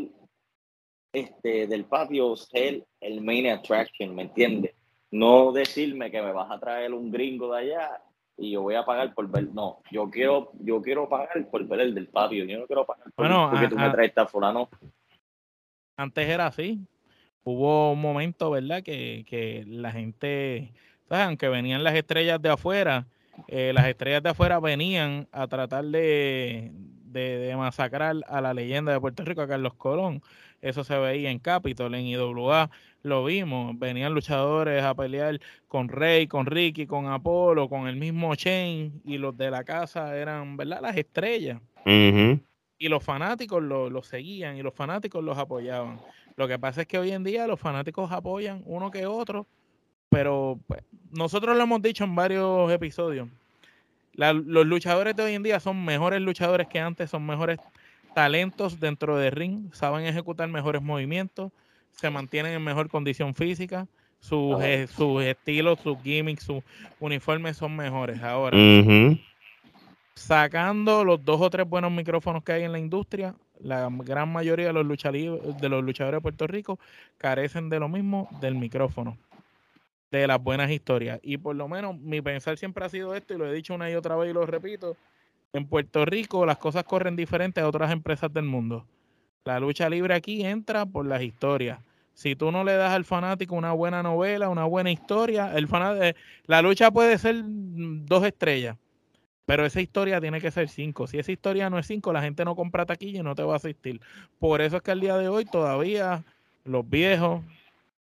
este, 1.13 1.67
del 1.67 1.85
patio 1.85 2.35
ser 2.35 2.85
el 3.01 3.21
main 3.21 3.47
attraction, 3.47 4.15
¿me 4.15 4.23
entiendes? 4.23 4.74
No 5.15 5.53
decirme 5.53 6.11
que 6.11 6.21
me 6.21 6.33
vas 6.33 6.51
a 6.51 6.59
traer 6.59 6.93
un 6.93 7.13
gringo 7.13 7.55
de 7.55 7.61
allá 7.61 8.03
y 8.37 8.51
yo 8.51 8.63
voy 8.63 8.75
a 8.75 8.85
pagar 8.85 9.15
por 9.15 9.31
ver. 9.31 9.47
No, 9.55 9.81
yo 9.93 10.11
quiero, 10.11 10.51
yo 10.59 10.83
quiero 10.83 11.09
pagar 11.09 11.49
por 11.53 11.65
ver 11.69 11.83
el 11.83 11.95
del 11.95 12.09
patio. 12.09 12.45
Yo 12.45 12.59
no 12.59 12.67
quiero 12.67 12.85
pagar 12.85 13.05
por 13.13 13.29
bueno, 13.29 13.49
porque 13.49 13.69
tú 13.69 13.77
me 13.77 13.91
traes 13.91 14.09
esta 14.09 14.27
fulano. 14.27 14.69
Antes 15.97 16.29
era 16.29 16.49
así. 16.49 16.81
Hubo 17.45 17.93
un 17.93 18.01
momento, 18.01 18.51
¿verdad? 18.51 18.83
Que, 18.83 19.25
que 19.29 19.65
la 19.69 19.93
gente, 19.93 20.73
¿sabes? 21.09 21.27
Aunque 21.27 21.49
venían 21.49 21.85
las 21.85 21.95
estrellas 21.95 22.43
de 22.43 22.49
afuera, 22.49 23.07
eh, 23.47 23.73
las 23.73 23.87
estrellas 23.87 24.21
de 24.21 24.31
afuera 24.31 24.59
venían 24.59 25.29
a 25.31 25.47
tratar 25.47 25.85
de, 25.85 26.73
de, 27.05 27.55
masacrar 27.57 28.17
a 28.27 28.41
la 28.41 28.53
leyenda 28.53 28.93
de 28.93 29.01
Puerto 29.01 29.25
Rico, 29.25 29.43
a 29.43 29.47
Carlos 29.47 29.75
Colón. 29.75 30.23
Eso 30.65 30.83
se 30.85 30.99
veía 30.99 31.31
en 31.31 31.39
Capitol, 31.39 31.95
en 31.95 32.07
IWA, 32.07 32.71
lo 33.03 33.25
vimos. 33.25 33.79
Venían 33.79 34.15
luchadores 34.15 34.83
a 34.83 34.95
pelear 34.95 35.39
con 35.69 35.89
Rey, 35.89 36.27
con 36.27 36.47
Ricky, 36.47 36.87
con 36.87 37.07
Apolo, 37.07 37.69
con 37.69 37.87
el 37.87 37.97
mismo 37.97 38.35
Shane, 38.35 38.93
y 39.05 39.19
los 39.19 39.37
de 39.37 39.51
la 39.51 39.65
casa 39.65 40.17
eran, 40.17 40.57
¿verdad? 40.57 40.81
Las 40.81 40.97
estrellas. 40.97 41.61
Y 41.87 42.89
los 42.89 43.05
fanáticos 43.05 43.63
los 43.63 43.93
lo 43.93 44.03
seguían 44.03 44.57
y 44.57 44.63
los 44.63 44.75
fanáticos 44.75 45.23
los 45.23 45.39
apoyaban. 45.39 46.01
Lo 46.37 46.49
que 46.49 46.59
pasa 46.59 46.81
es 46.81 46.87
que 46.87 46.99
hoy 46.99 47.13
en 47.13 47.25
día 47.25 47.47
los 47.47 47.61
fanáticos 47.61 48.11
apoyan 48.11 48.63
uno 48.65 48.91
que 48.91 49.07
otro 49.07 49.47
pero 50.15 50.61
pues, 50.69 50.81
nosotros 51.11 51.57
lo 51.57 51.65
hemos 51.65 51.83
dicho 51.83 52.05
en 52.05 52.15
varios 52.15 52.71
episodios. 52.71 53.27
los 54.13 54.65
luchadores 54.65 55.17
de 55.17 55.25
hoy 55.25 55.35
en 55.35 55.43
día 55.43 55.59
son 55.59 55.85
mejores 55.85 56.21
luchadores 56.21 56.69
que 56.69 56.79
antes, 56.79 57.11
son 57.11 57.27
mejores 57.27 57.59
talentos 58.15 58.81
dentro 58.81 59.17
del 59.17 59.33
ring, 59.33 59.73
saben 59.73 60.07
ejecutar 60.07 60.49
mejores 60.49 60.83
movimientos, 60.83 61.53
se 61.93 62.11
mantienen 62.11 62.53
en 62.53 62.63
mejor 62.63 62.89
condición 62.89 63.35
física, 63.35 63.87
sus, 64.21 64.63
eh, 64.63 64.87
sus 64.87 65.23
estilos, 65.23 65.79
sus 65.81 66.01
gimmicks, 66.03 66.45
sus 66.45 66.63
uniformes 67.01 67.57
son 67.57 67.77
mejores. 67.77 68.23
Ahora, 68.23 68.57
sacando 70.15 71.05
los 71.05 71.25
dos 71.25 71.41
o 71.41 71.51
tres 71.51 71.69
buenos 71.69 71.93
micrófonos 71.93 72.43
que 72.43 72.53
hay 72.53 72.63
en 72.63 72.73
la 72.73 72.79
industria, 72.79 73.35
la 73.61 73.89
gran 73.91 74.33
mayoría 74.33 74.67
de 74.69 74.73
los, 74.73 74.87
de 74.87 75.69
los 75.69 75.85
luchadores 75.85 76.19
de 76.19 76.23
Puerto 76.23 76.47
Rico 76.47 76.79
carecen 77.19 77.69
de 77.69 77.81
lo 77.81 77.89
mismo 77.89 78.29
del 78.41 78.55
micrófono 78.55 79.19
de 80.11 80.27
las 80.27 80.43
buenas 80.43 80.71
historias. 80.71 81.19
Y 81.23 81.39
por 81.39 81.57
lo 81.57 81.69
menos 81.69 81.99
mi 81.99 82.21
pensar 82.21 82.57
siempre 82.57 82.85
ha 82.85 82.89
sido 82.89 83.15
esto, 83.15 83.35
y 83.35 83.39
lo 83.39 83.47
he 83.47 83.53
dicho 83.53 83.75
una 83.75 83.91
y 83.91 83.95
otra 83.95 84.17
vez 84.17 84.31
y 84.31 84.33
lo 84.33 84.47
repito, 84.47 84.97
en 85.55 85.67
Puerto 85.67 86.05
Rico 86.05 86.45
las 86.45 86.59
cosas 86.59 86.85
corren 86.85 87.17
diferentes 87.17 87.63
a 87.63 87.69
otras 87.69 87.93
empresas 87.93 88.31
del 88.33 88.45
mundo. 88.45 88.87
La 89.45 89.61
lucha 89.61 89.89
libre 89.89 90.15
aquí 90.15 90.45
entra 90.45 90.85
por 90.85 91.07
las 91.07 91.23
historias. 91.23 91.79
Si 92.13 92.35
tú 92.37 92.51
no 92.51 92.65
le 92.65 92.75
das 92.75 92.93
al 92.93 93.05
fanático 93.05 93.55
una 93.55 93.73
buena 93.73 94.03
novela, 94.03 94.49
una 94.49 94.65
buena 94.65 94.91
historia, 94.91 95.55
el 95.55 95.69
eh, 96.01 96.15
la 96.47 96.61
lucha 96.61 96.91
puede 96.91 97.19
ser 97.19 97.43
dos 97.45 98.25
estrellas, 98.25 98.77
pero 99.47 99.65
esa 99.65 99.81
historia 99.81 100.21
tiene 100.21 100.41
que 100.41 100.51
ser 100.51 100.69
cinco. 100.69 101.07
Si 101.07 101.19
esa 101.19 101.33
historia 101.33 101.71
no 101.71 101.79
es 101.79 101.87
cinco, 101.87 102.13
la 102.13 102.23
gente 102.23 102.45
no 102.45 102.57
compra 102.57 102.85
taquilla 102.85 103.21
y 103.21 103.23
no 103.23 103.35
te 103.35 103.43
va 103.43 103.55
a 103.55 103.57
asistir. 103.57 104.01
Por 104.39 104.61
eso 104.61 104.77
es 104.77 104.83
que 104.83 104.91
al 104.91 105.01
día 105.01 105.17
de 105.17 105.29
hoy 105.29 105.45
todavía 105.45 106.25
los 106.65 106.89
viejos, 106.89 107.43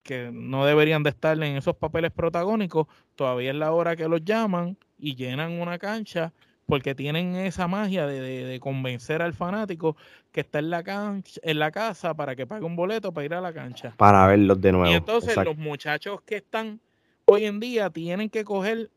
que 0.03 0.31
no 0.33 0.67
deberían 0.67 1.03
de 1.03 1.11
estar 1.11 1.37
en 1.43 1.57
esos 1.57 1.77
papeles 1.77 2.11
protagónicos, 2.11 2.87
todavía 3.17 3.51
es 3.51 3.57
la 3.57 3.73
hora 3.73 3.97
que 3.97 4.09
los 4.09 4.25
llaman 4.25 4.77
y 4.99 5.15
llenan 5.15 5.53
una 5.53 5.79
cancha 5.79 6.33
porque 6.71 6.95
tienen 6.95 7.35
esa 7.35 7.67
magia 7.67 8.07
de, 8.07 8.59
convencer 8.61 9.21
al 9.21 9.35
fanático 9.35 9.97
que 10.33 10.41
está 10.41 10.61
en 10.61 10.71
la 10.71 10.85
cancha, 10.85 11.41
en 11.43 11.59
la 11.59 11.73
casa 11.73 12.15
para 12.15 12.37
que 12.37 12.47
pague 12.47 12.65
un 12.65 12.77
boleto 12.77 13.13
para 13.13 13.25
ir 13.25 13.35
a 13.35 13.41
la 13.41 13.53
cancha. 13.53 13.93
Para 13.97 14.27
verlos 14.29 14.61
de 14.61 14.73
nuevo. 14.73 14.91
Y 14.91 14.95
entonces 14.95 15.37
los 15.37 15.57
muchachos 15.57 16.23
que 16.23 16.37
están 16.37 16.81
hoy 17.25 17.45
en 17.45 17.59
día 17.59 17.91
tienen 17.91 18.31
que 18.31 18.45
coger, 18.45 18.89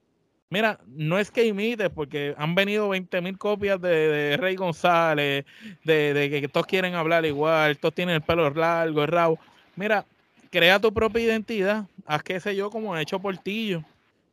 mira, 0.50 0.80
no 0.88 1.18
es 1.18 1.32
que 1.32 1.46
imites, 1.46 1.90
porque 1.90 2.36
han 2.38 2.54
venido 2.54 2.90
20 2.90 3.22
mil 3.22 3.38
copias 3.40 3.82
de, 3.82 4.38
Rey 4.40 4.56
González, 4.56 5.44
de, 5.84 6.14
de, 6.14 6.42
que 6.42 6.48
todos 6.48 6.68
quieren 6.68 6.94
hablar 6.94 7.26
igual, 7.26 7.78
todos 7.80 7.96
tienen 7.96 8.16
el 8.16 8.22
pelo 8.22 8.48
largo, 8.52 9.02
el 9.02 9.08
rabo. 9.08 9.40
Mira, 9.76 10.06
crea 10.52 10.80
tu 10.80 10.94
propia 10.94 11.24
identidad, 11.24 11.86
haz 12.06 12.22
qué 12.22 12.40
sé 12.40 12.56
yo, 12.56 12.70
como 12.70 12.94
ha 12.94 13.02
hecho 13.02 13.20
Portillo, 13.20 13.84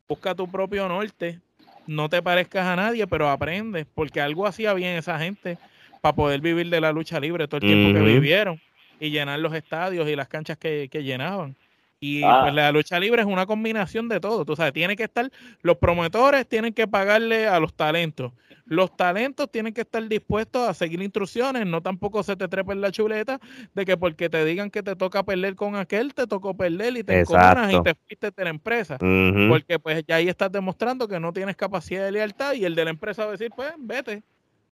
busca 0.07 0.35
tu 0.35 0.46
propio 0.46 0.87
norte 0.87 1.40
no 1.87 2.09
te 2.09 2.23
parezcas 2.23 2.66
a 2.66 2.77
nadie, 2.77 3.07
pero 3.07 3.29
aprendes, 3.29 3.87
porque 3.95 4.21
algo 4.21 4.47
hacía 4.47 4.75
bien 4.75 4.97
esa 4.97 5.19
gente 5.19 5.59
para 6.01 6.14
poder 6.14 6.40
vivir 6.40 6.71
de 6.71 6.81
la 6.81 6.93
lucha 6.93 7.21
libre 7.21 7.47
todo 7.49 7.61
el 7.61 7.66
tiempo 7.66 7.99
que 7.99 8.05
vivieron 8.05 8.61
y 8.99 9.11
llenar 9.11 9.38
los 9.38 9.55
estadios 9.55 10.09
y 10.09 10.16
las 10.16 10.29
canchas 10.29 10.59
que, 10.59 10.88
llenaban. 10.93 11.57
Y 12.00 12.22
ah. 12.24 12.40
pues 12.42 12.54
la 12.54 12.72
lucha 12.72 12.98
libre 12.98 13.20
es 13.20 13.28
una 13.28 13.44
combinación 13.44 14.08
de 14.08 14.20
todo. 14.20 14.44
Tú 14.46 14.56
sabes, 14.56 14.72
tiene 14.72 14.96
que 14.96 15.04
estar, 15.04 15.30
los 15.60 15.76
promotores 15.76 16.48
tienen 16.48 16.72
que 16.72 16.88
pagarle 16.88 17.46
a 17.46 17.60
los 17.60 17.74
talentos. 17.74 18.32
Los 18.64 18.96
talentos 18.96 19.50
tienen 19.50 19.74
que 19.74 19.80
estar 19.80 20.06
dispuestos 20.08 20.68
a 20.68 20.72
seguir 20.74 21.02
instrucciones, 21.02 21.66
no 21.66 21.82
tampoco 21.82 22.22
se 22.22 22.36
te 22.36 22.46
trepen 22.46 22.80
la 22.80 22.92
chuleta 22.92 23.40
de 23.74 23.84
que 23.84 23.96
porque 23.96 24.30
te 24.30 24.44
digan 24.44 24.70
que 24.70 24.84
te 24.84 24.94
toca 24.94 25.24
perder 25.24 25.56
con 25.56 25.74
aquel, 25.74 26.14
te 26.14 26.28
tocó 26.28 26.54
perder 26.54 26.96
y 26.96 27.02
te 27.02 27.18
enconas 27.18 27.72
y 27.72 27.82
te 27.82 27.94
fuiste 27.94 28.30
de 28.30 28.44
la 28.44 28.50
empresa. 28.50 28.96
Porque 28.96 29.80
pues 29.80 30.04
ya 30.06 30.14
ahí 30.14 30.28
estás 30.28 30.52
demostrando 30.52 31.08
que 31.08 31.18
no 31.18 31.32
tienes 31.32 31.56
capacidad 31.56 32.04
de 32.04 32.12
lealtad 32.12 32.54
y 32.54 32.64
el 32.64 32.76
de 32.76 32.84
la 32.84 32.90
empresa 32.90 33.24
va 33.24 33.30
a 33.30 33.32
decir, 33.32 33.50
pues 33.54 33.72
vete, 33.76 34.22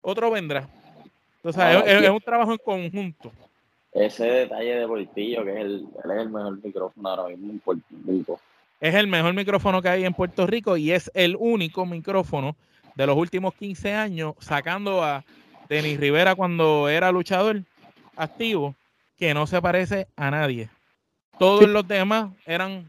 otro 0.01 0.29
vendrá. 0.29 0.69
Entonces 1.37 1.61
ah, 1.61 1.79
es, 1.79 2.09
un 2.09 2.21
trabajo 2.21 2.51
en 2.51 2.57
conjunto. 2.59 3.31
Ese 3.93 4.25
detalle 4.25 4.75
de 4.75 4.87
Portillo, 4.87 5.43
que 5.43 5.51
es 5.51 5.65
el, 5.65 5.87
es 5.97 6.21
el 6.21 6.29
mejor 6.29 6.63
micrófono 6.63 7.09
ahora 7.09 7.29
mismo 7.29 7.51
en 7.51 7.59
Puerto 7.59 7.95
Rico. 8.05 8.39
Es 8.79 8.93
el 8.93 9.07
mejor 9.07 9.33
micrófono 9.33 9.81
que 9.81 9.89
hay 9.89 10.05
en 10.05 10.13
Puerto 10.13 10.45
Rico 10.45 10.77
y 10.77 10.91
es 10.91 11.09
el 11.13 11.35
único 11.39 11.85
micrófono 11.85 12.55
de 12.95 13.07
los 13.07 13.17
últimos 13.17 13.53
15 13.55 13.93
años, 13.93 14.35
sacando 14.39 15.03
a 15.03 15.23
Denis 15.69 15.99
Rivera 15.99 16.35
cuando 16.35 16.89
era 16.89 17.11
luchador 17.11 17.63
activo, 18.15 18.75
que 19.17 19.33
no 19.33 19.47
se 19.47 19.61
parece 19.61 20.07
a 20.15 20.31
nadie. 20.31 20.69
Todos 21.39 21.67
los 21.67 21.87
demás 21.87 22.31
eran, 22.45 22.87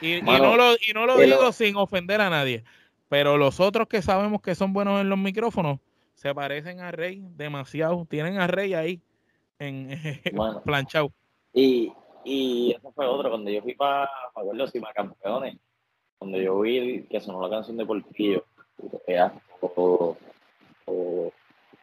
y, 0.00 0.20
no 0.22 0.56
lo, 0.56 0.74
y 0.74 0.92
no 0.92 1.06
lo 1.06 1.16
digo 1.18 1.52
sin 1.52 1.76
ofender 1.76 2.20
a 2.20 2.30
nadie, 2.30 2.64
pero 3.08 3.36
los 3.36 3.60
otros 3.60 3.88
que 3.88 4.02
sabemos 4.02 4.42
que 4.42 4.54
son 4.54 4.72
buenos 4.72 5.00
en 5.00 5.08
los 5.08 5.18
micrófonos, 5.18 5.78
se 6.14 6.34
parecen 6.34 6.80
a 6.80 6.92
Rey 6.92 7.22
demasiado. 7.36 8.06
Tienen 8.08 8.38
a 8.38 8.46
Rey 8.46 8.74
ahí 8.74 9.00
en 9.62 9.88
planchado. 10.64 11.12
Y, 11.52 11.92
y 12.24 12.74
eso 12.76 12.92
fue 12.92 13.06
otro, 13.06 13.30
cuando 13.30 13.50
yo 13.50 13.62
fui 13.62 13.74
para 13.74 14.08
pa 14.34 14.42
los 14.52 14.72
campeones, 14.94 15.56
cuando 16.18 16.38
yo 16.38 16.60
vi 16.60 17.04
que 17.10 17.20
sonó 17.20 17.42
la 17.42 17.50
canción 17.50 17.76
de 17.76 17.86
Portillo, 17.86 18.44
o, 19.60 20.16
o, 20.86 21.32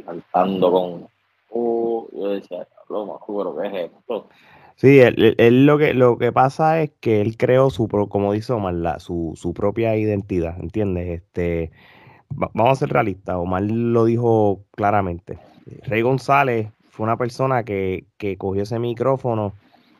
cantando 0.04 0.72
con 0.72 1.08
uh, 1.52 2.08
yo 2.12 2.30
decía, 2.30 2.68
pero 2.88 3.58
¿qué 3.62 3.68
es 3.68 3.92
esto? 3.92 4.30
Sí, 4.76 5.00
él, 5.00 5.65
lo 5.65 5.78
que 5.78 5.94
lo 5.94 6.18
que 6.18 6.32
pasa 6.32 6.82
es 6.82 6.92
que 7.02 7.20
él 7.20 7.36
creó 7.36 7.70
su 7.70 7.88
como 7.88 8.32
dice 8.32 8.54
Omar, 8.54 8.76
la, 8.76 9.00
su, 9.00 9.34
su 9.36 9.54
propia 9.54 9.98
identidad, 9.98 10.58
¿entiendes? 10.60 11.22
Este 11.22 11.72
vamos 12.30 12.72
a 12.72 12.76
ser 12.76 12.89
realistas, 12.89 13.36
Omar 13.36 13.63
lo 13.63 14.06
dijo 14.06 14.63
claramente. 14.72 15.38
Rey 15.84 16.02
González 16.02 16.72
una 17.04 17.18
persona 17.18 17.64
que, 17.64 18.06
que 18.18 18.38
cogió 18.38 18.64
ese 18.64 18.80
micrófono 18.80 19.54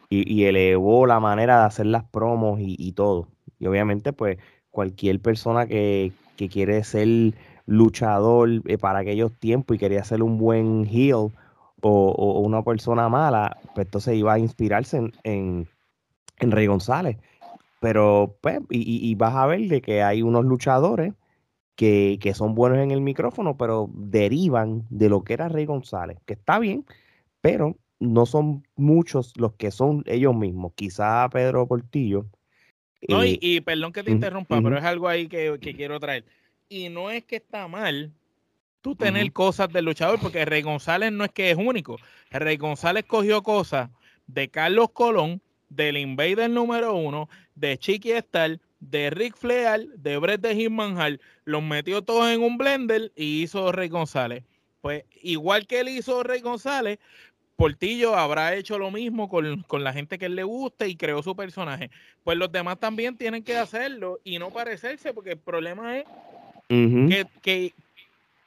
y, 0.10 0.32
y, 0.32 0.46
elevó 0.46 1.06
la 1.06 1.20
manera 1.20 1.60
de 1.60 1.66
hacer 1.66 1.86
las 1.86 2.04
promos 2.04 2.60
y, 2.60 2.76
y 2.80 2.94
todo. 2.94 3.28
Y 3.60 3.68
obviamente, 3.68 4.14
pues, 4.14 4.38
cualquier 4.72 5.20
persona 5.20 5.68
que, 5.68 6.14
que 6.38 6.50
quiere 6.50 6.84
ser 6.84 7.34
luchador 7.66 8.50
eh, 8.66 8.78
para 8.78 9.00
aquellos 9.00 9.32
tiempos 9.38 9.76
y 9.76 9.80
quería 9.80 10.04
ser 10.04 10.24
un 10.24 10.38
buen 10.38 10.86
heel 10.86 11.32
o, 11.82 12.42
una 12.42 12.64
persona 12.64 13.10
mala, 13.10 13.58
pues 13.76 13.88
entonces 13.88 14.16
iba 14.16 14.34
a 14.34 14.40
inspirarse 14.40 15.12
en, 15.24 15.68
Rey 16.40 16.68
González. 16.68 17.18
Pero, 17.82 18.38
pues, 18.42 18.60
y, 18.70 19.14
vas 19.16 19.36
a 19.36 19.46
ver 19.46 19.68
de 19.68 19.82
que 19.82 20.02
hay 20.02 20.22
unos 20.22 20.46
luchadores 20.46 21.14
que, 21.80 22.20
que, 22.20 22.34
son 22.34 22.56
buenos 22.56 22.80
en 22.80 22.92
el 22.92 23.00
micrófono, 23.00 23.56
pero 23.56 23.90
derivan 23.94 24.86
de 24.90 25.08
lo 25.08 25.24
que 25.24 25.32
era 25.32 25.48
Rey 25.48 25.66
González, 25.66 26.18
que 26.26 26.34
está 26.34 26.60
bien, 26.60 26.86
pero 27.40 27.78
no 28.00 28.26
son 28.26 28.68
muchos 28.76 29.32
los 29.38 29.54
que 29.54 29.72
son 29.72 30.04
ellos 30.06 30.36
mismos. 30.36 30.74
Quizá 30.76 31.30
Pedro 31.30 31.66
Portillo 31.68 32.26
no, 33.08 33.24
y, 33.24 33.40
y, 33.42 33.62
perdón 33.62 33.94
que 33.94 34.04
te 34.04 34.12
interrumpa, 34.12 34.62
pero 34.62 34.78
es 34.78 34.84
algo 34.84 35.08
ahí 35.08 35.28
que, 35.28 35.58
quiero 35.60 36.00
traer. 36.00 36.26
Y 36.68 36.90
no 36.90 37.10
es 37.10 37.24
que 37.24 37.38
está 37.38 37.68
mal 37.68 38.12
tú 38.82 38.96
tener 38.96 39.32
cosas 39.32 39.72
del 39.72 39.86
luchador, 39.86 40.20
porque 40.20 40.46
Rey 40.46 40.62
González 40.62 41.12
no 41.12 41.24
es 41.24 41.32
que 41.32 41.52
es 41.52 41.58
único. 41.58 41.98
Rey 42.30 42.58
González 42.58 43.06
cogió 43.06 43.42
cosas 43.42 43.90
de 44.28 44.50
Carlos 44.50 44.90
Colón, 44.92 45.42
del 45.70 45.98
Invader 45.98 46.50
número 46.50 46.94
uno, 46.94 47.30
de 47.56 47.78
Chiqui 47.78 48.12
Star, 48.12 48.60
de 48.80 49.10
Rick 49.10 49.36
Flair, 49.36 49.88
de 49.96 50.18
Brett 50.18 50.42
de 50.42 50.56
Hitman 50.56 51.20
los 51.46 51.64
metió 51.64 52.02
todos 52.02 52.30
en 52.30 52.42
un 52.42 52.58
blender 52.58 53.12
y 53.16 53.44
hizo 53.44 53.72
Rey 53.72 53.90
González. 53.90 54.44
Pues 54.82 55.04
igual 55.22 55.68
que 55.68 55.82
él 55.82 55.90
hizo 55.90 56.24
Rey 56.24 56.42
González, 56.42 57.00
Portillo 57.58 58.16
habrá 58.16 58.56
hecho 58.56 58.78
lo 58.78 58.90
mismo 58.90 59.28
con, 59.28 59.84
la 59.84 59.92
gente 59.92 60.18
que 60.18 60.28
él 60.28 60.36
le 60.36 60.44
gusta 60.44 60.88
y 60.88 60.96
creó 60.96 61.22
su 61.22 61.36
personaje. 61.36 61.92
Pues 62.24 62.38
los 62.38 62.50
demás 62.52 62.80
también 62.80 63.18
tienen 63.18 63.44
que 63.44 63.58
hacerlo 63.58 64.20
y 64.24 64.40
no 64.40 64.50
parecerse, 64.50 65.14
porque 65.14 65.32
el 65.32 65.40
problema 65.40 65.98
es 65.98 66.06
que, 66.70 67.74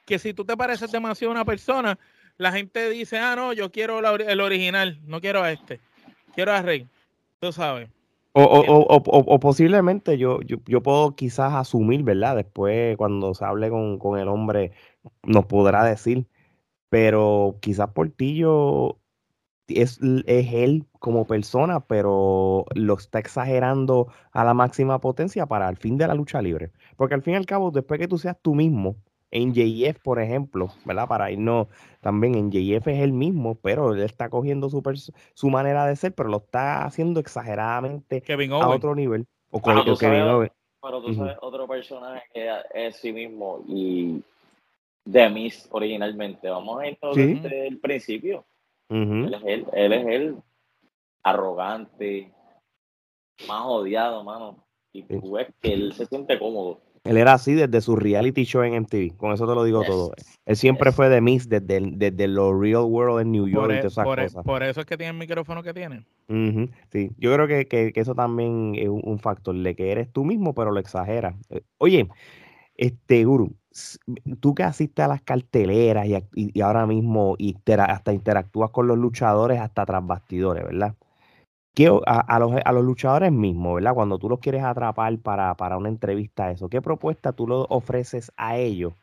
que, 0.05 0.19
si 0.19 0.33
tú 0.33 0.43
te 0.43 0.57
pareces 0.57 0.91
demasiado 0.91 1.31
a 1.31 1.35
una 1.35 1.45
persona, 1.45 1.99
la 2.37 2.51
gente 2.51 2.89
dice, 2.89 3.19
ah, 3.19 3.35
no, 3.35 3.53
yo 3.53 3.71
quiero 3.71 3.99
el 3.99 4.41
original, 4.41 4.99
no 5.05 5.21
quiero 5.21 5.43
a 5.43 5.51
este, 5.51 5.79
quiero 6.33 6.51
a 6.51 6.63
Rey. 6.63 6.87
Tú 7.39 7.51
sabes. 7.51 7.89
O, 8.35 8.41
o, 8.43 8.95
o, 8.95 9.39
posiblemente 9.39 10.17
yo, 10.17 10.39
yo, 10.41 10.81
puedo 10.81 11.15
quizás 11.15 11.53
asumir, 11.53 12.03
¿verdad? 12.03 12.35
Después, 12.35 12.97
cuando 12.97 13.35
se 13.35 13.45
hable 13.45 13.69
con, 13.69 13.99
con 13.99 14.19
el 14.19 14.27
hombre, 14.27 14.71
nos 15.23 15.45
podrá 15.45 15.83
decir 15.83 16.27
pero 16.93 17.57
quizás 17.59 17.89
Portillo 17.89 18.99
es, 19.67 19.99
él 19.99 20.85
como 20.99 21.25
persona, 21.25 21.79
pero 21.79 22.65
lo 22.75 22.93
está 22.95 23.17
exagerando 23.17 24.09
a 24.31 24.43
la 24.43 24.53
máxima 24.53 24.99
potencia 24.99 25.47
para 25.47 25.67
el 25.69 25.77
fin 25.77 25.97
de 25.97 26.05
la 26.05 26.13
lucha 26.13 26.39
libre. 26.43 26.71
Porque 26.95 27.15
al 27.15 27.23
fin 27.23 27.33
y 27.33 27.37
al 27.37 27.47
cabo, 27.47 27.71
después 27.71 27.99
que 27.99 28.07
tú 28.07 28.19
seas 28.19 28.37
tú 28.39 28.53
mismo, 28.53 28.95
en 29.33 29.53
JF, 29.53 29.99
por 30.03 30.21
ejemplo, 30.21 30.69
¿verdad? 30.85 31.07
Para 31.07 31.31
irnos 31.31 31.67
también 32.01 32.35
en 32.35 32.51
JF 32.51 32.87
es 32.87 32.99
el 33.01 33.13
mismo, 33.13 33.55
pero 33.55 33.93
él 33.93 34.01
está 34.01 34.29
cogiendo 34.29 34.69
su, 34.69 34.83
su 35.33 35.49
manera 35.49 35.87
de 35.87 35.95
ser, 35.95 36.13
pero 36.13 36.29
lo 36.29 36.37
está 36.37 36.85
haciendo 36.85 37.19
exageradamente 37.19 38.23
a 38.51 38.69
otro 38.69 38.93
nivel. 38.93 39.25
O 39.49 39.61
pero, 39.61 39.83
tú 39.83 39.95
sabes, 39.95 40.51
pero 40.81 41.01
tú 41.01 41.13
sabes 41.15 41.37
otro 41.41 41.67
personaje 41.67 42.23
que 42.33 42.49
es 42.73 42.95
sí 42.97 43.11
mismo 43.11 43.63
y 43.67 44.21
de 45.05 45.29
Miss 45.29 45.67
originalmente. 45.71 46.49
Vamos 46.49 46.81
a 46.81 46.87
ir 46.87 46.97
desde 47.01 47.67
el 47.67 47.79
principio 47.79 48.45
él, 48.89 49.33
es 49.33 49.41
él, 49.45 49.65
él 49.73 49.93
es 49.93 50.07
el 50.07 50.37
arrogante, 51.23 52.31
más 53.47 53.65
odiado, 53.65 54.23
mano. 54.23 54.63
Y 54.91 55.01
tú 55.03 55.31
ves 55.31 55.47
que 55.59 55.73
él 55.73 55.93
se 55.93 56.05
siente 56.05 56.37
cómodo. 56.37 56.81
Él 57.03 57.17
era 57.17 57.33
así 57.33 57.53
desde 57.53 57.81
su 57.81 57.97
reality 57.97 58.45
show 58.45 58.63
en 58.63 58.81
MTV. 58.81 59.17
Con 59.17 59.33
eso 59.33 59.45
te 59.45 59.53
lo 59.53 59.63
digo 59.65 59.83
todo. 59.83 60.13
Él 60.45 60.55
siempre 60.55 60.91
fue 60.93 61.09
de 61.09 61.19
Miss 61.19 61.49
desde, 61.49 61.81
desde 61.81 62.27
lo 62.27 62.57
Real 62.57 62.83
World 62.83 63.21
en 63.21 63.31
New 63.31 63.47
York 63.47 63.65
por, 63.65 63.73
y 63.73 63.77
todas 63.79 63.91
esas 63.91 64.05
por, 64.05 64.19
e, 64.19 64.23
cosas. 64.23 64.45
Por 64.45 64.63
eso 64.63 64.79
es 64.79 64.85
que 64.85 64.95
tiene 64.95 65.11
el 65.11 65.17
micrófono 65.17 65.63
que 65.63 65.73
tiene. 65.73 66.05
Sí, 66.91 67.11
yo 67.17 67.33
creo 67.33 67.47
que, 67.47 67.67
que, 67.67 67.91
eso 67.95 68.15
también 68.15 68.75
es 68.75 68.87
un 68.87 69.19
factor 69.19 69.55
de 69.55 69.75
que 69.75 69.91
eres 69.91 70.11
tú 70.11 70.23
mismo, 70.23 70.53
pero 70.55 70.71
lo 70.71 70.79
exagera. 70.79 71.35
Eh, 71.49 71.61
oye, 71.77 72.07
este 72.75 73.25
Guru, 73.25 73.53
tú 74.39 74.55
que 74.55 74.63
asistes 74.63 75.03
a 75.03 75.07
las 75.07 75.21
carteleras 75.21 76.07
y, 76.35 76.61
ahora 76.61 76.87
mismo 76.87 77.35
hasta 77.79 78.13
interactúas 78.13 78.71
con 78.71 78.87
los 78.87 78.97
luchadores 78.97 79.59
hasta 79.59 79.85
tras 79.85 80.05
bastidores, 80.05 80.63
¿verdad? 80.63 80.95
¿Qué, 81.75 81.87
a, 82.05 82.39
los, 82.39 82.51
a, 82.63 82.71
los, 82.71 82.83
luchadores 82.83 83.31
mismos, 83.31 83.75
¿verdad? 83.75 83.95
Cuando 83.95 84.19
tú 84.19 84.29
los 84.29 84.39
quieres 84.39 84.63
atrapar 84.63 85.17
para, 85.19 85.55
para 85.55 85.77
una 85.77 85.89
entrevista, 85.89 86.51
eso, 86.51 86.69
¿qué 86.69 86.81
propuesta 86.81 87.33
tú 87.33 87.47
lo 87.47 87.63
ofreces 87.69 88.31
a 88.37 88.57
ellos 88.57 88.93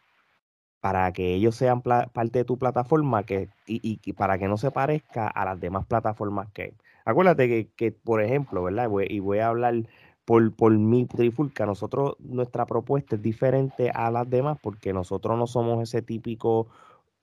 para 0.81 1.13
que 1.13 1.35
ellos 1.35 1.57
sean 1.57 1.83
parte 1.83 2.39
de 2.41 2.45
tu 2.45 2.59
plataforma 2.59 3.25
que, 3.25 3.49
y, 3.67 4.01
y, 4.05 4.13
para 4.15 4.39
que 4.39 4.49
no 4.49 4.57
se 4.57 4.71
parezca 4.71 5.27
a 5.29 5.45
las 5.45 5.61
demás 5.61 5.87
plataformas 5.87 6.51
que 6.53 6.63
hay? 6.63 6.75
Acuérdate 7.05 7.49
que, 7.49 7.69
que 7.77 7.93
por 7.93 8.23
ejemplo, 8.23 8.63
¿verdad? 8.63 8.89
y 9.09 9.21
voy 9.21 9.39
a 9.41 9.49
hablar 9.49 9.75
por, 10.25 10.55
por 10.55 10.73
mi 10.79 11.07
trifulca, 11.07 11.67
nosotros, 11.67 12.17
nuestra 12.21 12.67
propuesta 12.67 13.17
es 13.17 13.23
diferente 13.23 13.91
a 13.91 14.11
las 14.13 14.31
demás 14.31 14.59
porque 14.63 14.93
nosotros 14.93 15.37
no 15.39 15.47
somos 15.49 15.83
ese 15.83 16.03
típico, 16.03 16.69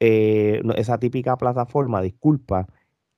eh, 0.02 0.62
esa 0.76 0.98
típica 1.00 1.38
plataforma, 1.38 2.02
disculpa, 2.02 2.68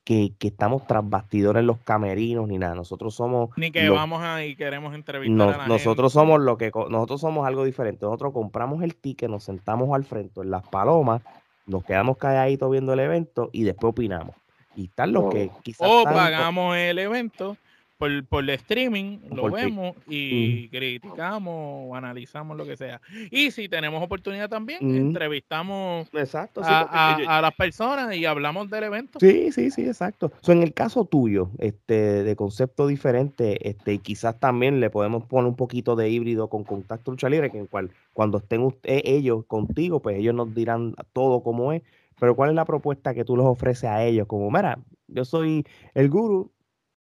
que, 0.09 0.33
que, 0.39 0.47
estamos 0.47 0.87
tras 0.87 1.07
bastidores 1.07 1.59
en 1.59 1.67
los 1.67 1.77
camerinos 1.81 2.47
ni 2.47 2.57
nada. 2.57 2.73
Nosotros 2.73 3.13
somos. 3.13 3.51
Ni 3.57 3.69
que 3.69 3.87
vamos 3.89 4.23
ahí 4.23 4.49
y 4.49 4.55
queremos 4.55 4.95
entrevistar 4.95 5.53
a 5.53 5.57
la 5.59 5.67
Nosotros 5.67 6.13
somos 6.13 6.41
lo 6.41 6.57
que 6.57 6.71
nosotros 6.89 7.21
somos 7.21 7.45
algo 7.45 7.63
diferente. 7.63 8.07
Nosotros 8.07 8.33
compramos 8.33 8.81
el 8.81 8.95
ticket, 8.95 9.29
nos 9.29 9.43
sentamos 9.43 9.93
al 9.93 10.05
frente 10.05 10.41
en 10.41 10.49
las 10.49 10.67
palomas, 10.67 11.21
nos 11.67 11.83
quedamos 11.83 12.17
calladitos 12.17 12.71
viendo 12.71 12.93
el 12.93 13.01
evento 13.01 13.51
y 13.53 13.65
después 13.65 13.91
opinamos. 13.91 14.35
Y 14.75 14.85
están 14.85 15.13
los 15.13 15.31
que 15.31 15.51
quizás. 15.61 15.87
O 15.87 16.03
pagamos 16.05 16.75
el 16.75 16.97
evento 16.97 17.55
por, 17.99 18.25
por 18.27 18.43
el 18.45 18.49
streaming, 18.51 19.19
lo 19.29 19.51
vemos 19.51 19.93
y 20.07 20.69
criticamos 20.69 21.89
o 21.89 21.95
analizamos 21.95 22.55
lo 22.55 22.65
que 22.65 22.77
sea. 22.77 23.01
Y 23.29 23.51
si 23.51 23.67
tenemos 23.67 24.01
oportunidad 24.01 24.49
también, 24.49 24.79
entrevistamos 24.81 26.07
exacto, 26.13 26.61
a, 26.63 27.41
las 27.41 27.53
personas 27.55 28.15
y 28.15 28.25
hablamos 28.25 28.69
del 28.69 28.85
evento. 28.85 29.19
Sí, 29.19 29.51
sí, 29.51 29.69
sí, 29.69 29.81
exacto. 29.81 30.31
en 30.47 30.63
el 30.63 30.73
caso 30.73 31.03
tuyo, 31.03 31.49
este, 31.57 32.23
de 32.23 32.35
concepto 32.37 32.87
diferente, 32.87 33.67
este, 33.69 33.95
y 33.95 33.99
quizás 33.99 34.39
también 34.39 34.79
le 34.79 34.89
podemos 34.89 35.25
poner 35.25 35.49
un 35.49 35.57
poquito 35.57 35.97
de 35.97 36.09
híbrido 36.09 36.47
con 36.47 36.63
contacto 36.63 37.11
lucha 37.11 37.27
libre, 37.27 37.51
que 37.51 37.57
en 37.57 37.67
cual 37.67 37.91
cuando 38.13 38.37
estén 38.37 38.61
usted, 38.61 39.01
ellos 39.03 39.43
contigo, 39.45 40.01
pues 40.01 40.17
ellos 40.17 40.33
nos 40.33 40.55
dirán 40.55 40.95
todo 41.11 41.43
como 41.43 41.73
es. 41.73 41.83
Pero 42.17 42.35
¿cuál 42.35 42.51
es 42.51 42.55
la 42.55 42.65
propuesta 42.65 43.13
que 43.13 43.25
tú 43.25 43.35
les 43.35 43.45
ofreces 43.45 43.89
a 43.89 44.03
ellos? 44.03 44.25
Como, 44.27 44.49
mira, 44.51 44.79
yo 45.07 45.25
soy 45.25 45.65
el 45.93 46.09
guru, 46.09 46.51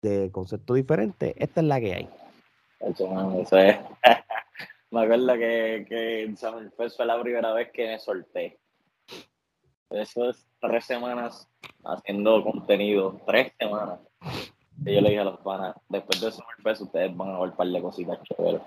de 0.01 0.31
concepto 0.31 0.73
diferente, 0.73 1.35
esta 1.37 1.61
es 1.61 1.67
la 1.67 1.79
que 1.79 1.93
hay. 1.93 2.09
Eso, 2.79 3.57
es. 3.57 3.77
me 4.91 5.03
acuerdo 5.03 5.33
que, 5.33 5.85
que 5.87 6.33
fue 6.95 7.05
la 7.05 7.21
primera 7.21 7.53
vez 7.53 7.71
que 7.71 7.87
me 7.87 7.99
solté. 7.99 8.59
Eso 9.89 10.29
es 10.29 10.45
tres 10.61 10.85
semanas 10.85 11.47
haciendo 11.83 12.43
contenido, 12.43 13.19
tres 13.25 13.51
semanas. 13.59 13.99
Y 14.85 14.93
yo 14.93 15.01
le 15.01 15.09
dije 15.09 15.19
a 15.19 15.25
los 15.25 15.39
panas, 15.39 15.75
después 15.89 16.21
de 16.21 16.31
Summerfest 16.31 16.81
ustedes 16.83 17.15
van 17.15 17.29
a 17.29 17.39
ver 17.39 17.49
un 17.49 17.55
par 17.55 17.67
de 17.67 17.81
cositas 17.81 18.19
chéveres. 18.23 18.61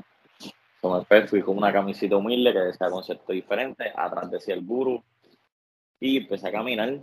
Summerfest 0.81 1.29
fui 1.29 1.43
con 1.43 1.57
una 1.57 1.73
camisita 1.73 2.17
humilde 2.17 2.53
que 2.53 2.59
decía 2.59 2.91
concepto 2.91 3.33
diferente, 3.33 3.93
atrás 3.95 4.31
decía 4.31 4.55
el 4.55 4.67
guru, 4.67 5.03
y 6.01 6.19
empecé 6.19 6.49
a 6.49 6.53
caminar. 6.53 7.01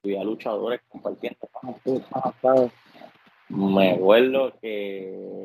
Fui 0.00 0.16
a 0.16 0.24
luchadores 0.24 0.80
compartiendo 0.88 1.48
me 3.48 3.92
acuerdo 3.92 4.52
que 4.60 5.38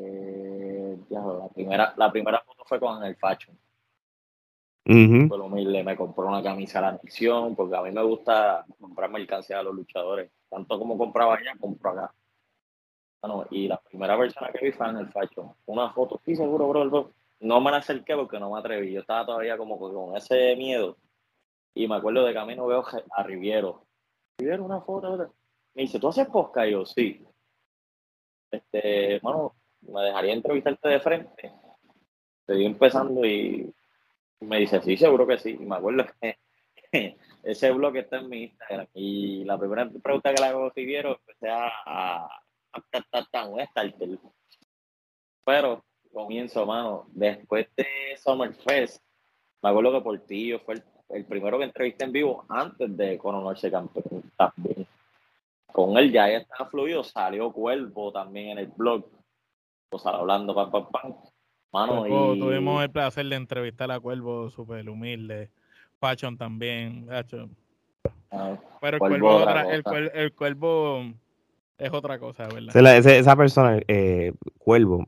la 1.10 1.48
primera, 1.48 1.94
la 1.96 2.12
primera 2.12 2.40
foto 2.40 2.64
fue 2.66 2.80
con 2.80 3.02
el 3.02 3.16
Facho. 3.16 3.52
humilde, 5.44 5.82
me 5.82 5.96
compró 5.96 6.26
una 6.26 6.42
camisa 6.42 6.78
a 6.80 6.92
la 6.92 7.00
misión, 7.02 7.54
porque 7.54 7.76
a 7.76 7.82
mí 7.82 7.90
me 7.90 8.02
gusta 8.02 8.64
comprar 8.80 9.10
mercancía 9.10 9.58
a 9.58 9.62
los 9.62 9.74
luchadores. 9.74 10.30
Tanto 10.48 10.78
como 10.78 10.98
compraba 10.98 11.34
allá, 11.34 11.54
compro 11.58 11.90
acá. 11.90 12.14
Bueno, 13.22 13.46
y 13.50 13.68
la 13.68 13.80
primera 13.80 14.18
persona 14.18 14.50
que 14.52 14.66
vi 14.66 14.72
fue 14.72 14.88
en 14.88 14.98
el 14.98 15.08
Facho. 15.08 15.56
Una 15.66 15.90
foto, 15.90 16.20
sí, 16.24 16.36
seguro, 16.36 16.68
bro. 16.68 17.12
No 17.40 17.60
me 17.60 17.70
la 17.70 17.78
acerqué 17.78 18.14
porque 18.14 18.38
no 18.38 18.50
me 18.50 18.58
atreví. 18.58 18.92
Yo 18.92 19.00
estaba 19.00 19.26
todavía 19.26 19.56
como 19.56 19.78
con 19.78 20.16
ese 20.16 20.54
miedo. 20.56 20.96
Y 21.74 21.88
me 21.88 21.96
acuerdo 21.96 22.24
de 22.24 22.34
camino 22.34 22.66
veo 22.66 22.84
a 23.16 23.22
Riviero. 23.22 23.84
Riviero, 24.38 24.64
una 24.64 24.80
foto. 24.80 25.32
Me 25.74 25.82
dice, 25.82 25.98
¿tú 25.98 26.08
haces 26.08 26.28
posca? 26.28 26.66
Y 26.66 26.72
yo, 26.72 26.84
sí 26.84 27.26
este, 28.54 29.18
bueno, 29.20 29.54
me 29.82 30.02
dejaría 30.02 30.32
entrevistarte 30.32 30.88
de 30.88 31.00
frente. 31.00 31.52
Estoy 32.40 32.66
empezando 32.66 33.24
y 33.24 33.72
me 34.40 34.60
dice, 34.60 34.80
sí, 34.82 34.96
seguro 34.96 35.26
que 35.26 35.38
sí. 35.38 35.56
Y 35.58 35.64
me 35.64 35.76
acuerdo 35.76 36.06
que 36.20 36.38
ese 37.42 37.70
blog 37.70 37.96
está 37.96 38.18
en 38.18 38.28
mi 38.28 38.44
Instagram. 38.44 38.86
Y 38.94 39.44
la 39.44 39.58
primera 39.58 39.88
pregunta 40.02 40.34
que 40.34 40.42
le 40.42 40.48
hago 40.48 40.70
si 40.74 40.84
vieron, 40.84 41.16
empecé 41.18 41.48
a, 41.48 41.70
a, 41.86 42.28
a, 42.72 42.82
Pero 45.44 45.84
comienzo, 46.12 46.64
mano, 46.64 47.06
después 47.08 47.66
de 47.76 47.86
Summerfest, 48.16 49.02
me 49.62 49.70
acuerdo 49.70 49.92
que 49.92 50.04
Portillo 50.04 50.60
fue 50.60 50.74
el, 51.10 51.24
primero 51.24 51.58
que 51.58 51.64
entrevisté 51.64 52.04
en 52.04 52.12
vivo 52.12 52.44
antes 52.48 52.96
de 52.96 53.18
coronarse 53.18 53.70
campeón 53.70 54.30
también 54.36 54.83
con 55.74 55.98
él 55.98 56.12
ya 56.12 56.28
estaba 56.28 56.70
fluido, 56.70 57.02
salió 57.02 57.52
Cuervo 57.52 58.12
también 58.12 58.50
en 58.50 58.58
el 58.58 58.68
blog, 58.68 59.10
o 59.90 59.98
sea, 59.98 60.12
hablando 60.12 60.54
pam, 60.54 60.70
pam, 60.70 60.86
pam. 60.88 61.14
Mano, 61.72 62.06
y... 62.06 62.38
Tuvimos 62.38 62.80
el 62.84 62.92
placer 62.92 63.26
de 63.26 63.34
entrevistar 63.34 63.90
a 63.90 63.98
Cuervo, 63.98 64.48
súper 64.50 64.88
humilde, 64.88 65.50
Pachon 65.98 66.38
también, 66.38 67.08
ah, 67.10 68.56
pero 68.80 68.98
el 68.98 69.00
cuervo, 69.00 69.48
el, 70.12 70.32
cuervo, 70.32 71.02
es 71.76 71.92
otra 71.92 72.20
cosa, 72.20 72.46
¿verdad? 72.46 72.96
esa, 72.96 73.34
persona, 73.34 73.80
eh, 73.88 74.32
Cuervo, 74.58 75.04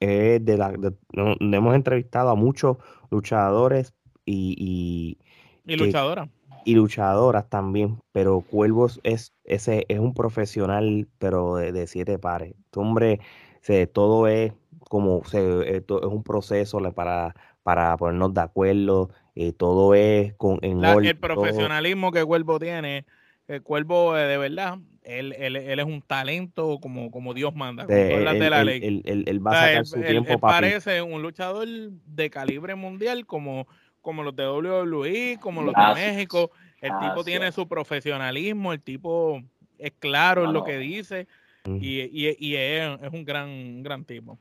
es 0.00 0.44
de 0.44 0.58
la. 0.58 0.74
hemos 1.14 1.74
entrevistado 1.74 2.28
a 2.28 2.34
muchos 2.34 2.76
luchadores 3.10 3.94
y. 4.26 5.16
Y, 5.64 5.72
y 5.72 5.76
luchadoras 5.78 6.28
y 6.64 6.74
luchadoras 6.74 7.48
también, 7.48 7.98
pero 8.12 8.40
Cuervos 8.40 9.00
es, 9.02 9.32
ese, 9.44 9.86
es 9.88 9.98
un 9.98 10.14
profesional, 10.14 11.08
pero 11.18 11.56
de, 11.56 11.86
siete 11.86 12.18
pares. 12.18 12.54
Este 12.64 12.80
hombre, 12.80 13.20
se, 13.60 13.86
todo 13.86 14.28
es 14.28 14.52
como, 14.88 15.24
se, 15.24 15.76
es 15.76 15.84
un 15.88 16.22
proceso 16.22 16.80
para, 16.92 17.34
para 17.62 17.96
ponernos 17.96 18.34
de 18.34 18.40
acuerdo, 18.40 19.10
eh, 19.34 19.52
todo 19.52 19.94
es 19.94 20.34
con 20.34 20.58
en 20.62 20.84
El 20.84 21.16
profesionalismo 21.16 22.12
que 22.12 22.24
Cuervo 22.24 22.58
tiene, 22.58 23.06
el 23.48 23.62
Cuervo 23.62 24.16
eh, 24.16 24.26
de 24.26 24.38
verdad, 24.38 24.78
él, 25.02 25.34
él, 25.38 25.56
él, 25.56 25.78
es 25.78 25.86
un 25.86 26.02
talento 26.02 26.78
como, 26.80 27.10
como 27.10 27.34
Dios 27.34 27.54
manda, 27.54 27.86
de, 27.86 28.20
la 28.20 28.64
ley. 28.64 29.02
Él, 29.04 29.46
va 29.46 29.52
a 29.52 29.66
sacar 29.66 29.86
su 29.86 30.00
tiempo 30.02 30.38
parece 30.38 31.02
un 31.02 31.22
luchador 31.22 31.66
de 31.68 32.30
calibre 32.30 32.74
mundial 32.74 33.26
como 33.26 33.66
como 34.00 34.22
los 34.22 34.34
de 34.34 34.48
WWE, 34.48 35.38
como 35.40 35.62
los 35.62 35.74
de 35.74 35.94
México. 35.94 36.50
El 36.80 36.92
tipo 37.00 37.24
tiene 37.24 37.52
su 37.52 37.68
profesionalismo, 37.68 38.72
el 38.72 38.80
tipo 38.80 39.42
es 39.78 39.92
claro 39.98 40.44
en 40.44 40.52
lo 40.52 40.64
que 40.64 40.78
dice 40.78 41.26
y, 41.66 42.00
y, 42.10 42.56
es, 42.56 42.98
un 43.12 43.24
gran, 43.24 43.82
gran 43.82 44.04
tipo. 44.04 44.38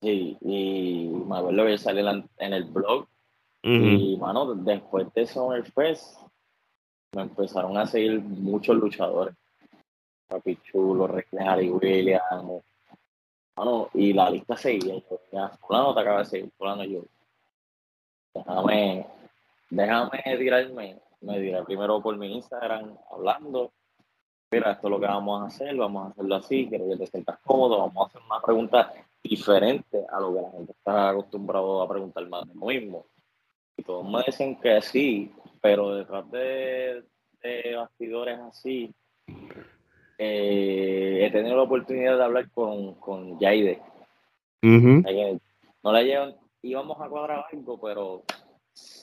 Sí, 0.00 0.36
y 0.40 1.10
me 1.26 1.38
acuerdo 1.38 1.66
que 1.66 1.78
sale 1.78 2.00
en 2.38 2.52
el 2.52 2.64
blog 2.64 3.06
y, 3.62 4.16
mano, 4.16 4.54
después 4.54 5.12
de 5.14 5.26
Summerfest 5.26 6.18
me 7.12 7.22
empezaron 7.22 7.76
a 7.76 7.86
seguir 7.86 8.20
muchos 8.20 8.76
luchadores. 8.76 9.34
Papi 10.28 10.58
Chulo, 10.62 11.10
Harry 11.40 11.70
Williams, 11.70 12.62
mano, 13.56 13.88
y 13.94 14.12
la 14.12 14.30
lista 14.30 14.56
seguía. 14.56 14.94
Yo, 14.94 15.20
ya, 15.32 15.48
fulano 15.66 15.94
te 15.94 16.00
acaba 16.00 16.18
de 16.20 16.24
seguir, 16.26 16.50
fulano 16.56 16.84
yo 16.84 17.04
déjame, 18.46 19.06
déjame 19.70 20.36
tirarme, 20.38 21.00
me 21.20 21.38
diré 21.38 21.62
primero 21.64 22.00
por 22.00 22.16
mi 22.16 22.34
Instagram 22.36 22.96
hablando, 23.10 23.72
mira, 24.50 24.72
esto 24.72 24.86
es 24.86 24.90
lo 24.90 25.00
que 25.00 25.06
vamos 25.06 25.42
a 25.42 25.46
hacer, 25.46 25.76
vamos 25.76 26.06
a 26.06 26.10
hacerlo 26.10 26.34
así, 26.36 26.66
quiero 26.68 26.88
que 26.88 26.96
te 26.96 27.06
sientas 27.06 27.38
cómodo, 27.44 27.78
vamos 27.78 27.96
a 27.96 28.06
hacer 28.08 28.22
una 28.26 28.40
pregunta 28.40 28.92
diferente 29.22 30.04
a 30.10 30.20
lo 30.20 30.34
que 30.34 30.40
la 30.40 30.50
gente 30.50 30.72
está 30.72 31.08
acostumbrado 31.10 31.82
a 31.82 31.88
preguntar 31.88 32.28
más 32.28 32.46
de 32.46 32.54
lo 32.54 32.66
mismo. 32.66 33.06
Y 33.76 33.82
todos 33.82 34.08
me 34.08 34.22
dicen 34.26 34.56
que 34.60 34.80
sí, 34.82 35.32
pero 35.60 35.94
detrás 35.94 36.30
de, 36.30 37.04
de 37.42 37.76
bastidores 37.76 38.38
así, 38.40 38.92
eh, 40.18 41.26
he 41.26 41.30
tenido 41.30 41.56
la 41.56 41.62
oportunidad 41.62 42.16
de 42.16 42.24
hablar 42.24 42.50
con, 42.50 42.94
con 42.94 43.38
Jaide. 43.38 43.80
No 45.82 45.92
la 45.92 46.02
llevan 46.02 46.34
íbamos 46.68 47.00
a 47.00 47.08
cuadrar 47.08 47.46
algo, 47.52 47.80
pero 47.80 48.22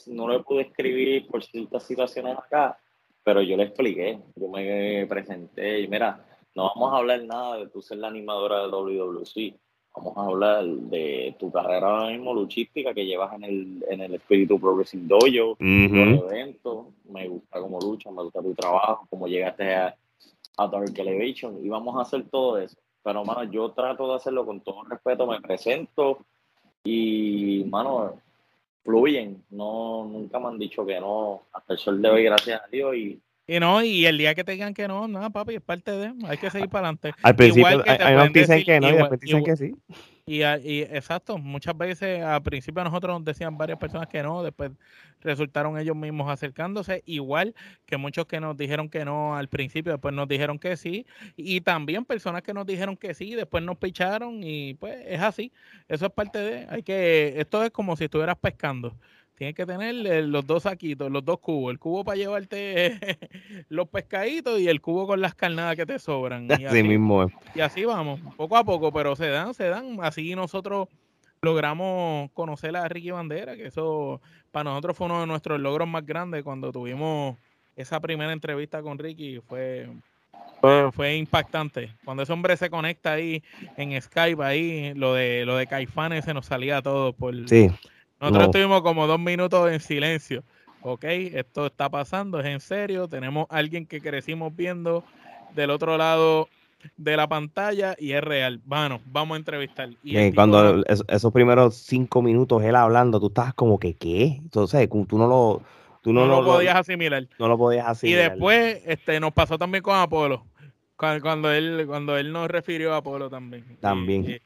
no 0.07 0.27
lo 0.27 0.43
pude 0.43 0.61
escribir 0.63 1.27
por 1.27 1.43
ciertas 1.43 1.83
situaciones 1.83 2.37
acá, 2.37 2.77
pero 3.23 3.41
yo 3.41 3.57
le 3.57 3.63
expliqué, 3.63 4.19
yo 4.35 4.47
me 4.49 5.05
presenté 5.07 5.81
y 5.81 5.87
mira, 5.87 6.23
no 6.55 6.71
vamos 6.75 6.93
a 6.93 6.97
hablar 6.97 7.23
nada 7.23 7.57
de 7.57 7.67
tú 7.67 7.81
ser 7.81 7.97
la 7.97 8.07
animadora 8.07 8.61
de 8.61 8.67
WWC, 8.67 9.59
vamos 9.95 10.17
a 10.17 10.21
hablar 10.21 10.65
de 10.65 11.35
tu 11.39 11.51
carrera 11.51 11.87
ahora 11.87 12.11
mismo 12.11 12.33
luchística 12.33 12.93
que 12.93 13.05
llevas 13.05 13.33
en 13.33 13.43
el, 13.43 13.85
en 13.89 14.01
el 14.01 14.15
Espíritu 14.15 14.59
Progressing 14.59 15.07
Dojo, 15.07 15.57
uh 15.59 16.29
eventos, 16.29 16.87
me 17.09 17.27
gusta 17.27 17.59
cómo 17.59 17.79
luchas, 17.79 18.13
me 18.13 18.23
gusta 18.23 18.41
tu 18.41 18.53
trabajo, 18.53 19.07
cómo 19.09 19.27
llegaste 19.27 19.73
a, 19.73 19.95
a 20.57 20.67
Dark 20.67 20.93
Elevation 20.97 21.63
y 21.63 21.69
vamos 21.69 21.95
a 21.97 22.01
hacer 22.01 22.23
todo 22.29 22.57
eso. 22.57 22.77
Pero, 23.03 23.23
mano, 23.23 23.43
yo 23.43 23.69
trato 23.71 24.07
de 24.09 24.15
hacerlo 24.15 24.45
con 24.45 24.61
todo 24.61 24.83
respeto, 24.83 25.27
me 25.27 25.39
presento, 25.39 26.25
y, 26.85 27.65
mano, 27.69 28.21
fluyen. 28.83 29.43
No, 29.49 30.05
nunca 30.05 30.39
me 30.39 30.47
han 30.47 30.59
dicho 30.59 30.85
que 30.85 30.99
no. 30.99 31.41
Hasta 31.51 31.73
el 31.73 31.79
sol 31.79 32.01
de 32.01 32.09
hoy, 32.09 32.23
gracias 32.23 32.61
a 32.61 32.67
Dios. 32.67 32.95
Y, 32.95 33.19
y 33.47 33.59
no, 33.59 33.83
y 33.83 34.05
el 34.05 34.17
día 34.17 34.33
que 34.35 34.43
te 34.43 34.53
digan 34.53 34.73
que 34.73 34.87
no, 34.87 35.07
nada, 35.07 35.29
papi, 35.29 35.55
es 35.55 35.61
parte 35.61 35.91
de. 35.91 36.13
Hay 36.27 36.37
que 36.37 36.49
seguir 36.49 36.69
para 36.69 36.87
adelante. 36.87 37.13
Al 37.23 37.35
principio, 37.35 37.69
igual 37.69 37.83
que 37.83 37.91
hay, 37.91 38.29
dicen 38.29 38.63
que 38.63 38.79
no 38.79 38.89
y 38.89 38.93
después 38.93 39.19
dicen 39.19 39.43
que 39.43 39.55
sí. 39.57 39.75
Y, 40.27 40.41
y, 40.41 40.81
exacto, 40.81 41.37
muchas 41.37 41.77
veces 41.77 42.23
al 42.23 42.41
principio 42.41 42.83
nosotros 42.83 43.13
nos 43.15 43.25
decían 43.25 43.59
varias 43.59 43.77
personas 43.77 44.07
que 44.07 44.23
no, 44.23 44.41
después 44.41 44.71
resultaron 45.21 45.77
ellos 45.77 45.95
mismos 45.95 46.31
acercándose, 46.31 47.03
igual 47.05 47.53
que 47.85 47.97
muchos 47.97 48.25
que 48.25 48.39
nos 48.39 48.57
dijeron 48.57 48.89
que 48.89 49.05
no 49.05 49.35
al 49.35 49.49
principio, 49.49 49.91
después 49.91 50.15
nos 50.15 50.27
dijeron 50.27 50.57
que 50.57 50.77
sí, 50.77 51.05
y 51.37 51.61
también 51.61 52.05
personas 52.05 52.41
que 52.41 52.55
nos 52.55 52.65
dijeron 52.65 52.97
que 52.97 53.13
sí, 53.13 53.35
después 53.35 53.63
nos 53.63 53.77
picharon 53.77 54.41
y 54.43 54.73
pues 54.73 54.97
es 55.05 55.21
así, 55.21 55.53
eso 55.87 56.07
es 56.07 56.11
parte 56.11 56.39
de, 56.39 56.67
hay 56.71 56.81
que, 56.81 57.39
esto 57.39 57.63
es 57.63 57.69
como 57.69 57.95
si 57.95 58.05
estuvieras 58.05 58.37
pescando, 58.39 58.97
tienes 59.35 59.55
que 59.55 59.65
tener 59.65 59.95
los 60.25 60.47
dos 60.47 60.63
saquitos, 60.63 61.11
los 61.11 61.23
dos 61.23 61.39
cubos, 61.39 61.71
el 61.71 61.79
cubo 61.79 62.03
para 62.03 62.17
llevarte 62.17 62.99
los 63.69 63.87
pescaditos 63.87 64.59
y 64.59 64.67
el 64.67 64.81
cubo 64.81 65.07
con 65.07 65.21
las 65.21 65.35
carnadas 65.35 65.75
que 65.75 65.85
te 65.85 65.99
sobran. 65.99 66.47
Y 66.59 66.65
así, 66.65 66.83
mismo 66.83 67.29
Y 67.53 67.59
así 67.61 67.85
vamos, 67.85 68.19
poco 68.37 68.57
a 68.57 68.63
poco, 68.63 68.91
pero 68.91 69.15
se 69.15 69.27
dan, 69.27 69.53
se 69.53 69.65
dan. 69.65 69.97
Así 70.01 70.35
nosotros 70.35 70.87
logramos 71.41 72.31
conocer 72.31 72.75
a 72.75 72.87
Ricky 72.87 73.11
Bandera, 73.11 73.55
que 73.55 73.67
eso 73.67 74.21
para 74.51 74.69
nosotros 74.69 74.97
fue 74.97 75.05
uno 75.07 75.21
de 75.21 75.27
nuestros 75.27 75.59
logros 75.59 75.87
más 75.87 76.05
grandes 76.05 76.43
cuando 76.43 76.71
tuvimos 76.71 77.37
esa 77.75 77.99
primera 77.99 78.31
entrevista 78.31 78.81
con 78.81 78.97
Ricky. 78.97 79.41
Fue, 79.47 79.87
fue, 80.93 81.15
impactante. 81.17 81.91
Cuando 82.05 82.23
ese 82.23 82.33
hombre 82.33 82.55
se 82.57 82.69
conecta 82.69 83.13
ahí 83.13 83.43
en 83.75 84.01
Skype, 84.01 84.43
ahí 84.43 84.93
lo 84.95 85.13
de 85.13 85.45
lo 85.45 85.57
de 85.57 85.67
Caifanes 85.67 86.25
se 86.25 86.33
nos 86.33 86.45
salía 86.45 86.81
todo 86.81 87.13
por. 87.13 87.47
Sí. 87.49 87.69
Nosotros 88.19 88.45
estuvimos 88.45 88.81
como 88.81 89.07
dos 89.07 89.19
minutos 89.19 89.71
en 89.71 89.79
silencio. 89.79 90.43
Ok, 90.81 91.03
esto 91.03 91.65
está 91.65 91.89
pasando, 91.89 92.39
es 92.39 92.45
en 92.45 92.59
serio. 92.59 93.07
Tenemos 93.07 93.47
alguien 93.49 93.85
que 93.85 94.01
crecimos 94.01 94.55
viendo 94.55 95.03
del 95.55 95.71
otro 95.71 95.97
lado 95.97 96.47
de 96.97 97.17
la 97.17 97.27
pantalla 97.27 97.95
y 97.97 98.11
es 98.11 98.23
real. 98.23 98.61
Bueno, 98.65 99.01
vamos 99.05 99.35
a 99.35 99.39
entrevistar. 99.39 99.89
Y 100.03 100.31
cuando 100.33 100.83
esos 100.85 101.33
primeros 101.33 101.75
cinco 101.75 102.21
minutos 102.21 102.63
él 102.63 102.75
hablando, 102.75 103.19
tú 103.19 103.27
estabas 103.27 103.53
como 103.53 103.79
que, 103.79 103.95
¿qué? 103.95 104.39
Entonces, 104.41 104.87
tú 104.89 105.17
no 105.17 105.27
lo... 105.27 105.61
Tú 106.01 106.13
no, 106.13 106.27
lo, 106.27 106.45
podías 106.45 106.75
asimilar. 106.75 107.27
No 107.39 107.47
lo 107.47 107.57
podías 107.57 107.87
asimilar. 107.87 108.25
Y 108.27 108.29
después 108.29 108.79
este, 108.85 109.19
nos 109.19 109.33
pasó 109.33 109.57
también 109.57 109.81
con 109.81 109.95
Apolo. 109.95 110.45
Cuando, 110.95 111.51
él, 111.51 111.85
cuando 111.87 112.15
él 112.15 112.31
nos 112.31 112.47
refirió 112.47 112.93
a 112.93 112.97
Apolo 112.97 113.27
también. 113.27 113.65
También. 113.81 114.29
Y, 114.29 114.39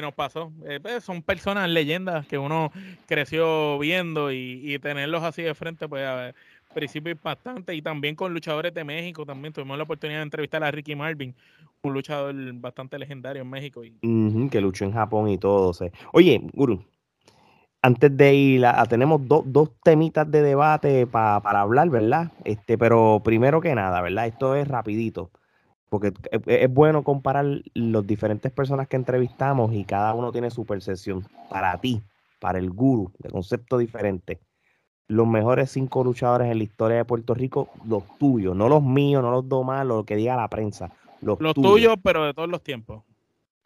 nos 0.00 0.14
pasó. 0.14 0.52
Eh, 0.66 0.80
pues, 0.80 1.04
son 1.04 1.22
personas, 1.22 1.68
leyendas 1.68 2.26
que 2.26 2.38
uno 2.38 2.72
creció 3.06 3.78
viendo 3.78 4.32
y, 4.32 4.60
y 4.62 4.78
tenerlos 4.78 5.22
así 5.22 5.42
de 5.42 5.54
frente, 5.54 5.88
pues 5.88 6.04
a 6.06 6.14
ver, 6.14 6.34
principio 6.74 7.12
impactante. 7.12 7.74
Y 7.74 7.80
también 7.80 8.14
con 8.14 8.34
luchadores 8.34 8.74
de 8.74 8.84
México, 8.84 9.24
también 9.24 9.54
tuvimos 9.54 9.78
la 9.78 9.84
oportunidad 9.84 10.18
de 10.18 10.24
entrevistar 10.24 10.62
a 10.62 10.70
Ricky 10.70 10.94
Marvin, 10.94 11.34
un 11.82 11.94
luchador 11.94 12.34
bastante 12.54 12.98
legendario 12.98 13.42
en 13.42 13.48
México. 13.48 13.82
Y... 13.84 14.48
que 14.50 14.60
luchó 14.60 14.84
en 14.84 14.92
Japón 14.92 15.30
y 15.30 15.38
todo. 15.38 15.72
Oye, 16.12 16.42
Guru, 16.52 16.84
antes 17.80 18.14
de 18.16 18.34
ir, 18.34 18.66
a, 18.66 18.84
tenemos 18.86 19.20
dos 19.26 19.70
temitas 19.82 20.30
de 20.30 20.42
debate 20.42 21.06
para 21.06 21.60
hablar, 21.60 21.88
¿verdad? 21.88 22.32
Este, 22.44 22.76
pero 22.76 23.22
primero 23.24 23.60
que 23.60 23.74
nada, 23.74 24.02
¿verdad? 24.02 24.26
Esto 24.26 24.54
es 24.54 24.66
rapidito, 24.68 25.30
porque 25.98 26.12
es, 26.46 26.72
bueno 26.72 27.04
comparar 27.04 27.46
los 27.74 28.06
diferentes 28.06 28.50
personas 28.52 28.88
que 28.88 28.96
entrevistamos 28.96 29.72
y 29.72 29.84
cada 29.84 30.12
uno 30.14 30.32
tiene 30.32 30.50
su 30.50 30.66
percepción. 30.66 31.24
Para 31.48 31.78
ti, 31.80 32.02
para 32.40 32.58
el 32.58 32.70
guru, 32.70 33.12
de 33.18 33.30
concepto 33.30 33.78
diferente. 33.78 34.40
Los 35.06 35.26
mejores 35.26 35.70
cinco 35.70 36.02
luchadores 36.02 36.50
en 36.50 36.58
la 36.58 36.64
historia 36.64 36.96
de 36.96 37.04
Puerto 37.04 37.34
Rico, 37.34 37.68
los 37.86 38.02
tuyos, 38.18 38.56
no 38.56 38.68
los 38.68 38.82
míos, 38.82 39.22
no 39.22 39.30
los 39.30 39.48
dos 39.48 39.66
lo 39.84 40.04
que 40.04 40.16
diga 40.16 40.36
la 40.36 40.48
prensa 40.48 40.90
los, 41.24 41.54
tuyos. 41.54 41.96
pero 42.02 42.24
de 42.24 42.34
todos 42.34 42.48
los 42.48 42.62
tiempos. 42.62 43.02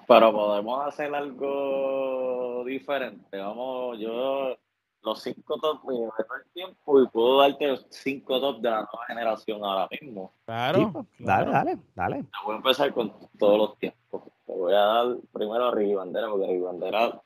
Pero 0.07 0.33
podemos 0.33 0.87
hacer 0.87 1.15
algo 1.15 2.65
diferente. 2.65 3.37
Vamos, 3.37 3.99
yo 3.99 4.57
los 5.03 5.23
cinco 5.23 5.59
top 5.59 5.83
de 5.87 5.97
el 5.97 6.53
tiempo 6.53 7.03
y 7.03 7.07
puedo 7.09 7.39
darte 7.41 7.69
los 7.69 7.87
cinco 7.91 8.41
top 8.41 8.61
de 8.61 8.71
la 8.71 8.77
nueva 8.79 9.07
generación 9.07 9.65
ahora 9.65 9.89
mismo. 10.01 10.33
Claro, 10.45 10.93
pues, 10.93 11.07
dale, 11.19 11.51
dale, 11.51 11.79
dale. 11.95 12.25
Voy 12.45 12.55
a 12.55 12.57
empezar 12.57 12.93
con 12.93 13.13
todos 13.39 13.59
los 13.59 13.79
tiempos. 13.79 14.23
Te 14.47 14.53
voy 14.53 14.75
a 14.75 14.79
dar 14.79 15.17
primero 15.33 15.69
a 15.69 15.75
Ricky 15.75 15.95
Bandera, 15.95 16.29
porque 16.29 16.47
Ricky 16.47 16.61
Bandera 16.61 17.23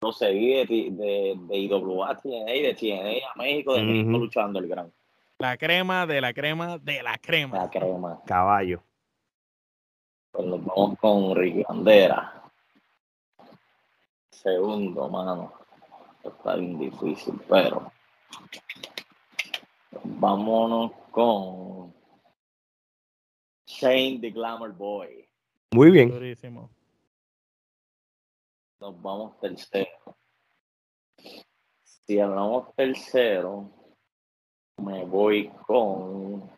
lo 0.00 0.12
seguí 0.12 0.54
de, 0.54 0.66
de, 0.92 1.36
de 1.36 1.56
IWA, 1.56 2.16
TNA, 2.16 2.52
de 2.52 2.76
TNA 2.78 3.32
a 3.32 3.38
México, 3.38 3.74
de 3.74 3.82
México 3.82 4.10
luchando 4.10 4.58
el 4.58 4.68
gran. 4.68 4.92
La 5.38 5.56
crema 5.56 6.06
de 6.06 6.20
la 6.20 6.32
crema 6.32 6.78
de 6.78 7.02
la 7.02 7.16
crema. 7.18 7.58
La 7.58 7.70
crema. 7.70 8.20
Caballo. 8.24 8.82
Pues 10.30 10.46
nos 10.46 10.64
vamos 10.64 10.98
con 10.98 11.34
Ricky 11.34 11.64
Bandera. 11.68 12.42
Segundo, 14.30 15.08
mano. 15.08 15.57
Está 16.22 16.56
bien 16.56 16.78
difícil, 16.78 17.40
pero. 17.48 17.92
Vámonos 20.04 20.92
con 21.10 21.94
Shane 23.66 24.18
the 24.20 24.30
Glamour 24.30 24.72
Boy. 24.72 25.28
Muy 25.72 25.90
bien. 25.90 26.10
Nos 28.80 29.02
vamos 29.02 29.38
tercero. 29.40 30.16
Si 32.06 32.18
hablamos 32.18 32.74
tercero, 32.74 33.70
me 34.78 35.04
voy 35.04 35.50
con 35.66 36.50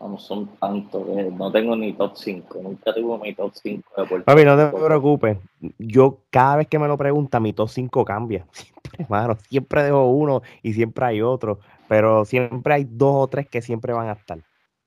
Vamos, 0.00 0.22
son 0.22 0.46
tantos 0.58 1.04
que 1.06 1.24
no 1.24 1.50
tengo 1.50 1.74
ni 1.74 1.92
top 1.92 2.12
5. 2.14 2.60
Nunca 2.62 2.94
tuve 2.94 3.18
mi 3.18 3.34
top 3.34 3.52
5 3.52 3.90
de 3.96 4.06
Puerto 4.06 4.24
Papi, 4.26 4.44
no 4.44 4.56
te 4.56 4.66
preocupes. 4.78 5.38
Yo, 5.78 6.20
cada 6.30 6.56
vez 6.56 6.68
que 6.68 6.78
me 6.78 6.86
lo 6.86 6.96
pregunta, 6.96 7.40
mi 7.40 7.52
top 7.52 7.68
5 7.68 8.04
cambia. 8.04 8.46
Siempre, 8.52 9.04
hermano. 9.04 9.36
Siempre 9.48 9.82
dejo 9.82 10.06
uno 10.06 10.42
y 10.62 10.72
siempre 10.72 11.04
hay 11.04 11.20
otro. 11.20 11.58
Pero 11.88 12.24
siempre 12.24 12.74
hay 12.74 12.84
dos 12.84 13.24
o 13.24 13.26
tres 13.26 13.48
que 13.48 13.60
siempre 13.60 13.92
van 13.92 14.08
a 14.08 14.12
estar. 14.12 14.38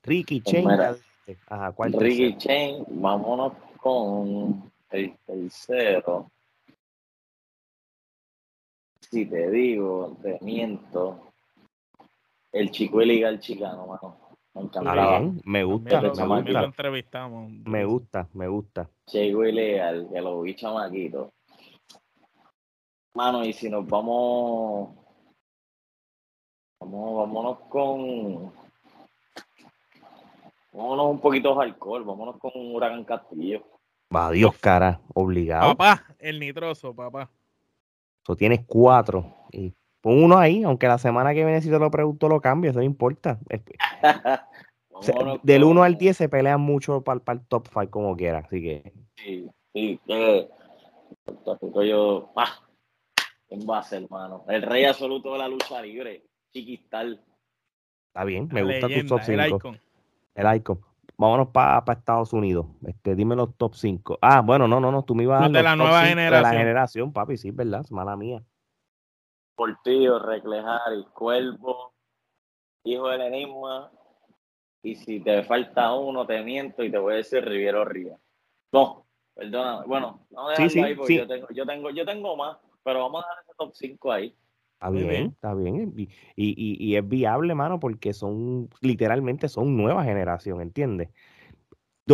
Ricky 0.04 0.40
pues 0.40 0.54
Chain. 0.54 0.70
Ajá, 1.48 1.72
¿cuál 1.74 1.94
Ricky 1.94 2.38
Chain, 2.38 2.86
vámonos 2.90 3.54
con 3.78 4.72
el 4.92 5.18
tercero. 5.26 6.32
Si 9.00 9.26
te 9.26 9.50
digo, 9.50 10.16
te 10.22 10.38
miento. 10.42 11.34
El 12.52 12.72
chico 12.72 13.02
ilegal 13.02 13.40
chicano, 13.40 13.88
mano. 13.88 14.21
Me 14.54 14.64
me 15.46 15.64
gusta. 15.64 16.02
Me, 16.02 16.52
lo 16.52 16.64
entrevistamos. 16.66 17.52
Me 17.66 17.86
gusta, 17.86 18.28
me 18.34 18.48
gusta. 18.48 18.90
Leal, 19.14 20.10
que 20.12 20.22
lo 20.22 20.42
vi 20.42 20.56
chamaquito. 20.56 21.32
Mano, 23.14 23.46
y 23.46 23.54
si 23.54 23.70
nos 23.70 23.88
vamos. 23.88 24.96
Vamos, 26.80 27.18
vámonos 27.18 27.60
con. 27.70 28.52
Vámonos 30.74 31.06
un 31.06 31.20
poquito 31.20 31.56
de 31.56 31.64
alcohol, 31.64 32.04
vámonos 32.04 32.38
con 32.38 32.52
un 32.56 32.76
huracán 32.76 33.04
Castillo. 33.04 33.64
Va, 34.14 34.32
Dios, 34.32 34.58
cara, 34.58 35.00
obligado. 35.14 35.76
Papá, 35.76 36.06
el 36.20 36.40
nitroso, 36.40 36.94
papá. 36.94 37.30
Eso 38.24 38.36
tienes 38.36 38.66
cuatro. 38.66 39.26
Y 39.52 39.74
Pon 40.02 40.24
uno 40.24 40.38
ahí, 40.38 40.64
aunque 40.64 40.88
la 40.88 40.98
semana 40.98 41.34
que 41.34 41.46
viene 41.46 41.62
si 41.62 41.70
te 41.70 41.78
lo 41.78 41.92
pregunto 41.92 42.28
lo 42.28 42.42
cambio, 42.42 42.72
eso 42.72 42.80
no 42.80 42.86
importa. 42.86 43.40
del 45.44 45.64
1 45.64 45.84
al 45.84 45.98
10 45.98 46.18
se 46.18 46.30
pelean 46.30 46.62
mucho 46.62 47.02
para, 47.04 47.22
el 47.34 47.46
top 47.46 47.68
5 47.68 47.92
como 47.92 48.16
quiera, 48.16 48.40
así 48.40 48.62
que. 48.62 48.94
Sí, 49.16 49.50
sí, 49.74 50.00
que 50.08 50.50
yo, 51.88 52.32
ah, 52.36 52.62
en 53.50 53.66
base, 53.66 53.98
hermano. 53.98 54.44
El 54.48 54.64
rey 54.64 54.86
absoluto 54.86 55.34
de 55.34 55.40
la 55.40 55.48
lucha 55.48 55.82
libre, 55.82 56.24
chiquistal. 56.52 57.22
Está 58.08 58.24
bien, 58.24 58.50
me 58.52 58.64
gusta 58.64 58.88
tu 58.88 59.06
top 59.08 59.22
5. 59.24 59.42
El 59.42 59.50
icon. 59.50 59.82
El 60.36 60.56
icon. 60.56 60.82
Vámonos 61.18 61.50
para 61.50 61.84
Estados 61.94 62.34
Unidos. 62.34 62.66
Este, 62.88 63.16
dime 63.16 63.36
los 63.36 63.56
top 63.56 63.76
5. 63.76 64.18
Ah, 64.22 64.42
bueno, 64.42 64.68
no, 64.68 64.80
no, 64.80 64.92
no, 64.92 65.04
tú 65.04 65.14
me 65.14 65.24
ibas 65.24 65.40
a 65.40 65.42
dar 65.44 65.52
de 65.52 65.64
la 65.64 65.76
nueva 65.76 66.04
generación. 66.06 66.44
De 66.44 66.50
la 66.50 66.60
generación, 66.60 67.14
papi, 67.14 67.38
sí, 67.38 67.52
¿verdad? 67.52 67.82
Es 67.82 67.92
mala 67.92 68.16
mía. 68.16 68.44
Portillo, 69.62 70.18
Reclejar, 70.18 70.80
Cuervo, 71.14 71.94
Hijo 72.84 73.10
del 73.10 73.22
Enigma. 73.22 73.92
Y 74.82 74.96
si 74.96 75.20
te 75.20 75.44
falta 75.44 75.94
uno, 75.94 76.26
te 76.26 76.42
miento 76.42 76.84
y 76.84 76.90
te 76.90 76.98
voy 76.98 77.14
a 77.14 77.18
decir 77.18 77.46
Riviero 77.46 77.86
Río. 77.86 78.20
No, 78.72 79.06
perdóname. 79.36 79.86
Bueno, 79.86 80.26
no 80.32 80.56
sí, 80.56 80.68
sí, 80.68 80.80
ahí 80.80 80.96
porque 80.96 81.16
yo, 81.16 81.28
tengo, 81.28 81.48
yo, 81.52 81.64
tengo, 81.68 81.92
yo 81.92 82.04
tengo 82.04 82.36
más, 82.36 82.58
pero 82.84 83.02
vamos 83.02 83.24
a 83.24 83.28
dar 83.28 83.44
ese 83.44 83.54
top 83.56 83.72
5 83.76 84.12
ahí. 84.12 84.36
Está 84.74 84.90
bien, 84.90 85.28
está 85.28 85.54
bien. 85.54 85.94
Y, 85.96 86.10
y, 86.36 86.78
y, 86.84 86.96
es 86.96 87.08
viable, 87.08 87.54
mano, 87.54 87.80
porque 87.80 88.14
son, 88.14 88.68
literalmente 88.82 89.48
son 89.48 89.78
nueva 89.78 90.04
generación, 90.04 90.60
¿entiendes? 90.62 91.10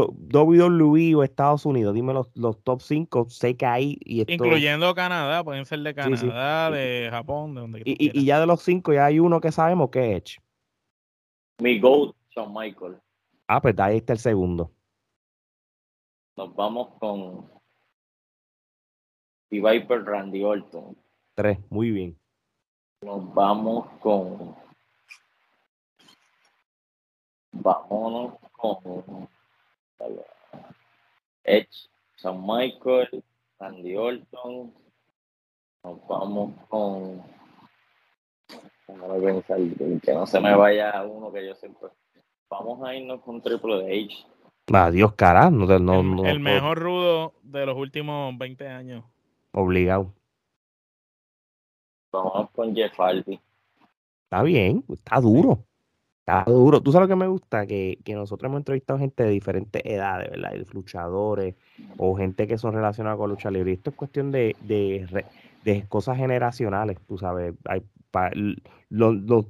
WWE 0.06 1.16
o 1.16 1.24
Estados 1.24 1.66
Unidos, 1.66 1.94
dime 1.94 2.14
los, 2.14 2.30
los 2.36 2.62
top 2.64 2.82
5, 2.82 3.30
sé 3.30 3.56
que 3.56 3.66
hay. 3.66 3.98
Y 4.02 4.32
Incluyendo 4.32 4.94
Canadá, 4.94 5.44
pueden 5.44 5.66
ser 5.66 5.80
de 5.80 5.94
Canadá, 5.94 6.72
de 6.72 7.08
Japón, 7.10 7.56
de 7.56 7.62
donde 7.62 7.82
y, 7.86 8.20
y, 8.20 8.26
ya 8.26 8.40
de 8.40 8.46
los 8.46 8.62
5 8.62 8.94
ya 8.94 9.06
hay 9.06 9.20
uno 9.20 9.40
que 9.40 9.52
sabemos 9.52 9.90
que 9.90 10.16
es 10.16 10.22
Edge. 10.22 10.40
Mi 11.60 11.80
GOAT, 11.80 12.16
Shawn 12.30 12.54
Michael. 12.54 12.98
Ah, 13.48 13.62
pues 13.62 13.78
ahí 13.80 13.98
está 13.98 14.14
el 14.14 14.20
segundo. 14.20 14.72
Nos 16.36 16.56
vamos 16.56 16.90
con 17.00 17.50
The 19.50 19.62
Viper 19.62 20.04
Randy 20.04 20.44
Orton. 20.44 20.96
Tres, 21.34 21.58
muy 21.70 21.92
bien. 21.92 22.20
Nos 23.02 23.34
vamos 23.34 23.88
con. 24.00 24.56
Vámonos 27.54 28.34
con 28.52 29.28
Edge, 31.44 31.90
San 32.16 32.46
Michael, 32.46 33.24
Andy 33.60 33.96
Orton. 33.96 34.74
Nos 35.84 36.08
vamos 36.08 36.54
con. 36.68 37.24
pensar, 38.86 39.60
que 40.04 40.14
no 40.14 40.26
se 40.26 40.40
me 40.40 40.56
vaya 40.56 41.04
uno 41.04 41.32
que 41.32 41.46
yo 41.46 41.56
siempre. 41.56 41.90
Vamos 42.50 42.82
a 42.88 42.96
irnos 42.96 43.22
con 43.22 43.42
Triple 43.42 43.86
H. 43.86 44.26
Adiós, 44.74 45.14
cara. 45.14 45.50
No, 45.50 46.26
el, 46.26 46.40
mejor 46.40 46.80
rudo 46.80 47.34
de 47.42 47.66
los 47.66 47.78
últimos 47.78 48.38
20 48.38 48.68
años. 48.68 49.04
Obligado. 49.54 50.14
Vamos 52.12 52.50
con 52.52 52.76
Jeff 52.76 52.94
Hardy. 52.98 53.40
Está 54.24 54.44
bien, 54.44 54.84
está 54.90 55.22
duro. 55.22 55.60
Está 56.28 56.44
duro. 56.46 56.82
Tú 56.82 56.92
sabes 56.92 57.08
lo 57.08 57.16
que 57.16 57.20
me 57.20 57.28
gusta, 57.28 57.66
que, 57.66 58.00
nosotros 58.10 58.50
hemos 58.50 58.60
entrevistado 58.60 59.00
gente 59.00 59.24
de 59.24 59.30
diferentes 59.30 59.82
edades, 59.86 60.30
¿verdad? 60.30 60.52
luchadores 60.74 61.56
o 61.98 62.18
gente 62.18 62.48
que 62.48 62.58
son 62.58 62.74
relacionadas 62.74 63.18
con 63.18 63.30
lucha 63.30 63.50
libre. 63.50 63.72
esto 63.72 63.92
es 63.92 63.96
cuestión 63.96 64.32
de, 64.32 64.54
de, 64.60 65.86
cosas 65.88 66.18
generacionales, 66.18 66.98
tú 67.08 67.18
sabes. 67.18 67.54
Hay, 67.64 67.82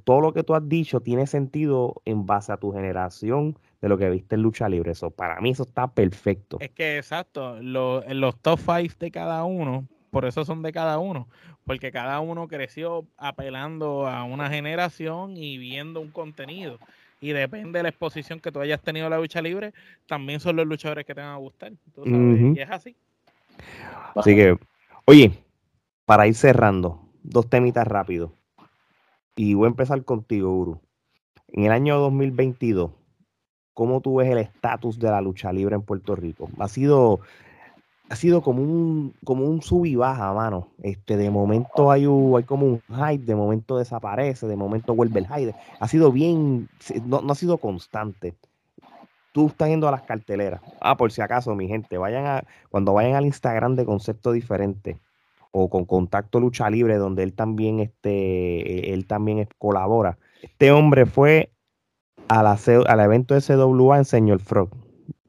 todo 0.04 0.20
lo 0.20 0.32
que 0.32 0.44
tú 0.44 0.54
has 0.54 0.68
dicho 0.68 1.00
tiene 1.00 1.26
sentido 1.26 2.00
en 2.04 2.26
base 2.26 2.52
a 2.52 2.58
tu 2.58 2.72
generación 2.72 3.58
de 3.80 3.88
lo 3.88 3.98
que 3.98 4.08
viste 4.08 4.36
en 4.36 4.42
lucha 4.42 4.68
libre. 4.68 4.92
Eso, 4.92 5.10
para 5.10 5.40
mí 5.40 5.50
eso 5.50 5.64
está 5.64 5.88
perfecto. 5.88 6.58
Es 6.60 6.70
que 6.70 6.98
exacto, 6.98 7.58
en 7.58 7.72
los 8.20 8.38
top 8.40 8.60
five 8.60 8.92
de 9.00 9.10
cada 9.10 9.42
uno, 9.42 9.88
por 10.10 10.24
eso 10.24 10.44
son 10.44 10.62
de 10.62 10.72
cada 10.72 10.98
uno, 10.98 11.28
porque 11.64 11.92
cada 11.92 12.20
uno 12.20 12.48
creció 12.48 13.06
apelando 13.16 14.06
a 14.06 14.24
una 14.24 14.48
generación 14.50 15.36
y 15.36 15.58
viendo 15.58 16.00
un 16.00 16.10
contenido. 16.10 16.78
Y 17.20 17.32
depende 17.32 17.78
de 17.78 17.82
la 17.82 17.88
exposición 17.88 18.40
que 18.40 18.52
tú 18.52 18.60
hayas 18.60 18.80
tenido 18.80 19.06
a 19.06 19.10
la 19.10 19.18
lucha 19.18 19.42
libre, 19.42 19.72
también 20.06 20.40
son 20.40 20.56
los 20.56 20.66
luchadores 20.66 21.04
que 21.04 21.14
te 21.14 21.20
van 21.20 21.30
a 21.30 21.36
gustar. 21.36 21.72
Y 22.04 22.60
es 22.60 22.70
así. 22.70 22.96
Así 24.14 24.34
que, 24.34 24.56
oye, 25.04 25.32
para 26.04 26.26
ir 26.26 26.34
cerrando, 26.34 27.00
dos 27.22 27.48
temitas 27.48 27.86
rápidos. 27.86 28.30
Y 29.36 29.54
voy 29.54 29.66
a 29.66 29.68
empezar 29.68 30.04
contigo, 30.04 30.52
Uru. 30.52 30.80
En 31.48 31.64
el 31.64 31.72
año 31.72 31.98
2022, 31.98 32.92
¿cómo 33.74 34.00
tú 34.00 34.16
ves 34.16 34.28
el 34.30 34.38
estatus 34.38 34.98
de 34.98 35.10
la 35.10 35.20
lucha 35.20 35.52
libre 35.52 35.74
en 35.74 35.82
Puerto 35.82 36.14
Rico? 36.14 36.48
Ha 36.58 36.68
sido 36.68 37.20
ha 38.08 38.16
sido 38.16 38.42
como 38.42 38.62
un, 38.62 39.14
como 39.24 39.44
un 39.44 39.60
sub 39.60 39.84
y 39.84 39.94
baja, 39.94 40.32
mano. 40.32 40.68
Este, 40.82 41.16
de 41.16 41.30
momento 41.30 41.90
hay, 41.90 42.04
hay 42.04 42.44
como 42.44 42.66
un 42.66 42.82
hype, 42.88 43.24
de 43.24 43.34
momento 43.34 43.76
desaparece, 43.78 44.46
de 44.46 44.56
momento 44.56 44.94
vuelve 44.94 45.20
el 45.20 45.26
hype. 45.26 45.54
Ha 45.78 45.88
sido 45.88 46.10
bien, 46.10 46.68
no, 47.04 47.22
ha 47.28 47.34
sido 47.34 47.58
constante. 47.58 48.34
Tú 49.32 49.48
estás 49.48 49.68
yendo 49.68 49.88
a 49.88 49.90
las 49.90 50.02
carteleras. 50.02 50.62
Ah, 50.80 50.96
por 50.96 51.12
si 51.12 51.20
acaso, 51.20 51.54
mi 51.54 51.68
gente, 51.68 51.98
vayan 51.98 52.26
a, 52.26 52.44
cuando 52.70 52.94
vayan 52.94 53.14
al 53.14 53.26
Instagram 53.26 53.76
de 53.76 53.84
Concepto 53.84 54.32
Diferente 54.32 54.98
o 55.50 55.68
con 55.68 55.84
Contacto 55.84 56.40
Lucha 56.40 56.70
Libre, 56.70 56.96
donde 56.96 57.22
él 57.22 57.34
también, 57.34 57.80
este, 57.80 58.92
él 58.94 59.06
también 59.06 59.46
colabora. 59.58 60.18
Este 60.42 60.72
hombre 60.72 61.04
fue 61.04 61.52
a 62.28 62.42
la, 62.42 62.58
al 62.86 63.00
evento 63.00 63.34
de 63.34 63.42
CWA 63.42 63.98
en 63.98 64.04
Señor 64.06 64.40
Frog 64.40 64.70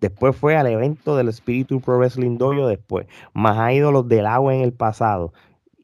Después 0.01 0.35
fue 0.35 0.55
al 0.55 0.67
evento 0.67 1.17
del 1.17 1.27
Espíritu 1.27 1.81
Pro 1.81 1.97
Wrestling 1.97 2.37
Dojo 2.37 2.67
después. 2.67 3.07
Más 3.33 3.57
ha 3.57 3.73
ido 3.73 3.91
los 3.91 4.07
del 4.07 4.25
agua 4.25 4.55
en 4.55 4.61
el 4.61 4.73
pasado. 4.73 5.33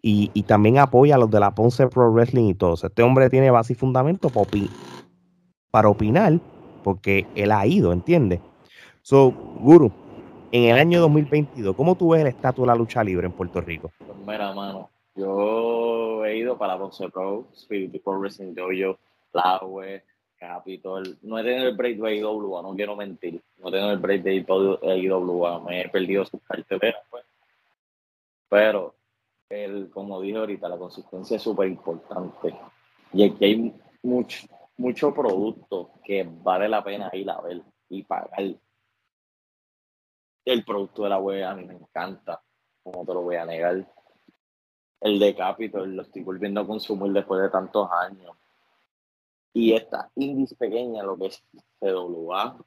Y, 0.08 0.44
también 0.44 0.78
apoya 0.78 1.16
a 1.16 1.18
los 1.18 1.32
de 1.32 1.40
la 1.40 1.56
Ponce 1.56 1.88
Pro 1.88 2.12
Wrestling 2.12 2.50
y 2.50 2.54
todo. 2.54 2.76
Este 2.76 3.02
hombre 3.02 3.28
tiene 3.32 3.50
base 3.50 3.74
y 3.74 3.76
fundamento 3.76 4.30
para, 4.30 4.48
para 5.72 5.90
opinar, 5.90 6.40
porque 6.84 7.26
él 7.34 7.52
ha 7.52 7.66
ido, 7.66 7.92
¿entiendes? 7.92 8.40
So, 9.02 9.32
Guru, 9.60 9.92
en 10.52 10.66
el 10.66 10.78
año 10.78 11.02
2022, 11.02 11.76
¿cómo 11.76 11.96
tú 11.96 12.10
ves 12.10 12.22
el 12.22 12.28
estatus 12.28 12.62
de 12.64 12.68
la 12.68 12.76
lucha 12.76 13.04
libre 13.04 13.26
en 13.26 13.34
Puerto 13.34 13.62
Rico? 13.62 13.92
Pues 13.98 14.18
mira, 14.28 14.54
mano, 14.54 14.92
yo 15.16 16.24
he 16.24 16.38
ido 16.38 16.56
para 16.56 16.74
la 16.74 16.80
Ponce 16.80 17.10
Pro, 17.10 17.48
Espíritu 17.52 18.00
Pro 18.04 18.20
Wrestling 18.20 18.54
Dojo, 18.54 19.00
la 19.34 19.60
Capitol. 20.38 21.18
No 21.22 21.40
he 21.40 21.44
tenido 21.44 21.68
el 21.70 21.76
break 21.76 21.98
de 21.98 22.16
IWA, 22.18 22.62
no 22.62 22.76
quiero 22.76 22.96
mentir. 22.96 23.42
No 23.58 23.70
he 23.70 23.72
tenido 23.72 23.92
el 23.92 24.00
break 24.00 24.24
de 24.24 24.36
IWA, 24.36 25.60
me 25.62 25.82
he 25.82 25.90
perdido 25.90 26.26
sus 26.26 26.42
carteleras, 26.42 27.04
pues. 27.10 27.26
Pero, 28.50 28.96
el, 29.50 29.90
como 29.90 30.22
dije 30.22 30.38
ahorita, 30.38 30.70
la 30.70 30.78
consistencia 30.78 31.38
es 31.38 31.44
súper 31.44 31.68
importante. 31.68 32.56
Y 33.14 33.24
aquí 33.24 33.46
hay 33.46 33.74
mucho, 34.04 34.48
mucho 34.78 35.14
producto 35.14 35.92
que 36.04 36.28
vale 36.30 36.70
la 36.70 36.84
pena 36.84 37.10
ir 37.14 37.30
a 37.30 37.42
ver 37.42 37.62
y 37.90 38.04
pagar. 38.04 38.56
El 40.46 40.64
producto 40.64 41.04
de 41.04 41.10
la 41.10 41.18
web 41.18 41.44
a 41.44 41.56
mí 41.56 41.66
me 41.66 41.74
encanta, 41.74 42.42
como 42.84 43.06
te 43.06 43.14
lo 43.14 43.22
voy 43.22 43.36
a 43.36 43.46
negar. 43.46 43.86
El 45.02 45.20
de 45.20 45.36
Capitol 45.36 45.96
lo 45.96 46.04
estoy 46.04 46.24
volviendo 46.24 46.62
a 46.62 46.68
consumir 46.68 47.12
después 47.12 47.42
de 47.42 47.50
tantos 47.50 47.90
años 47.92 48.36
y 49.56 49.72
esta 49.72 50.12
indies 50.16 50.54
pequeña, 50.54 51.02
lo 51.02 51.18
que 51.18 51.28
es 51.28 51.42
CWA, 51.80 52.58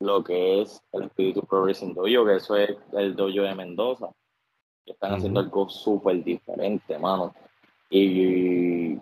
lo 0.00 0.22
que 0.22 0.60
es 0.60 0.82
el 0.92 1.04
Espíritu 1.04 1.40
Progressing 1.40 1.94
Dojo, 1.94 2.26
que 2.26 2.36
eso 2.36 2.54
es 2.54 2.76
el 2.92 3.16
dojo 3.16 3.40
de 3.40 3.54
Mendoza, 3.54 4.10
que 4.84 4.92
están 4.92 5.14
haciendo 5.14 5.40
algo 5.40 5.70
súper 5.70 6.22
diferente, 6.22 6.98
mano. 6.98 7.34
Y, 7.88 8.92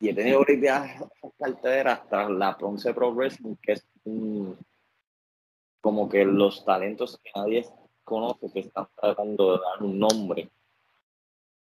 y 0.00 0.08
he 0.08 0.14
tenido 0.14 0.42
ideas 0.48 1.04
carteras 1.38 2.00
hasta 2.00 2.28
la 2.28 2.58
Ponce 2.58 2.92
Progressing, 2.92 3.56
que 3.62 3.74
es 3.74 3.86
como 5.80 6.08
que 6.08 6.24
los 6.24 6.64
talentos 6.64 7.20
que 7.22 7.30
nadie 7.36 7.64
conoce, 8.02 8.50
que 8.50 8.60
están 8.60 8.88
tratando 9.00 9.52
de 9.52 9.58
dar 9.58 9.82
un 9.84 9.96
nombre 9.96 10.50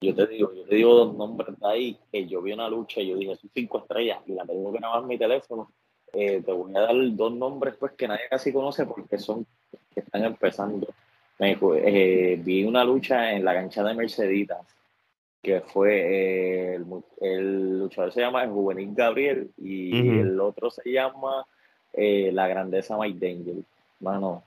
yo 0.00 0.14
te 0.14 0.26
digo, 0.26 0.52
yo 0.54 0.64
te 0.64 0.76
digo 0.76 0.94
dos 0.94 1.16
nombres 1.16 1.58
de 1.58 1.68
ahí, 1.68 1.98
que 2.12 2.26
yo 2.26 2.40
vi 2.40 2.52
una 2.52 2.68
lucha 2.68 3.00
y 3.00 3.08
yo 3.08 3.16
dije, 3.16 3.36
son 3.36 3.50
cinco 3.52 3.78
estrellas, 3.78 4.18
y 4.26 4.32
la 4.32 4.44
tengo 4.44 4.72
que 4.72 4.78
grabar 4.78 5.02
en 5.02 5.08
mi 5.08 5.18
teléfono. 5.18 5.70
Eh, 6.12 6.40
te 6.44 6.52
voy 6.52 6.74
a 6.76 6.80
dar 6.80 6.94
dos 7.12 7.32
nombres 7.34 7.74
pues 7.78 7.92
que 7.92 8.08
nadie 8.08 8.28
casi 8.30 8.52
conoce 8.52 8.86
porque 8.86 9.18
son 9.18 9.44
que 9.92 10.00
están 10.00 10.24
empezando. 10.24 10.86
Eh, 11.40 12.40
vi 12.42 12.64
una 12.64 12.84
lucha 12.84 13.32
en 13.32 13.44
la 13.44 13.54
cancha 13.54 13.82
de 13.82 13.94
Merceditas, 13.94 14.66
que 15.42 15.60
fue 15.60 16.74
eh, 16.74 16.80
el, 17.20 17.78
luchador 17.78 18.12
se 18.12 18.20
llama 18.20 18.44
el 18.44 18.50
Juvenil 18.50 18.94
Gabriel 18.94 19.50
y 19.56 20.18
el 20.18 20.40
otro 20.40 20.70
se 20.70 20.90
llama 20.90 21.44
La 21.94 22.48
Grandeza 22.48 22.96
Mike 22.96 23.26
Danger. 23.26 23.62
Mano, 24.00 24.44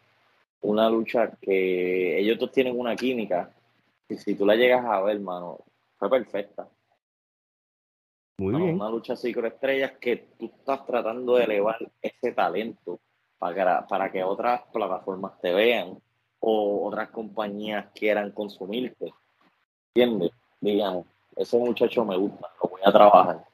una 0.62 0.90
lucha 0.90 1.32
que 1.42 2.20
ellos 2.20 2.40
dos 2.40 2.52
tienen 2.52 2.78
una 2.80 2.96
química 2.96 3.52
y 4.12 4.18
si 4.18 4.36
tú 4.36 4.46
la 4.46 4.56
llegas 4.56 4.84
a 4.86 5.02
ver, 5.02 5.16
hermano, 5.16 5.60
fue 5.96 6.10
perfecta. 6.10 6.68
Muy 8.40 8.56
bien. 8.56 8.76
Una 8.76 8.90
lucha 8.90 9.14
así 9.14 9.34
con 9.34 9.46
estrellas 9.46 9.94
que 10.02 10.18
tú 10.38 10.48
estás 10.48 10.86
tratando 10.86 11.36
de 11.36 11.46
elevar 11.46 11.78
ese 12.02 12.34
talento 12.34 13.00
para, 13.38 13.88
para 13.88 14.12
que 14.12 14.24
otras 14.24 14.64
plataformas 14.74 15.40
te 15.40 15.54
vean 15.54 15.98
o 16.40 16.88
otras 16.88 17.10
compañías 17.12 17.88
quieran 17.96 18.32
consumirte. 18.32 19.14
¿Entiendes? 19.94 20.32
Digamos, 20.60 21.06
ese 21.36 21.58
muchacho 21.58 22.04
me 22.04 22.18
gusta, 22.18 22.50
lo 22.62 22.70
voy 22.70 22.82
a 22.84 22.92
trabajar. 22.92 23.46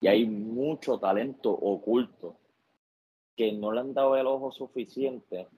Y 0.00 0.08
hay 0.08 0.26
mucho 0.26 0.98
talento 0.98 1.50
oculto 1.50 2.36
que 3.34 3.52
no 3.52 3.72
le 3.72 3.80
han 3.80 3.94
dado 3.94 4.16
el 4.16 4.26
ojo 4.26 4.52
suficiente 4.52 5.48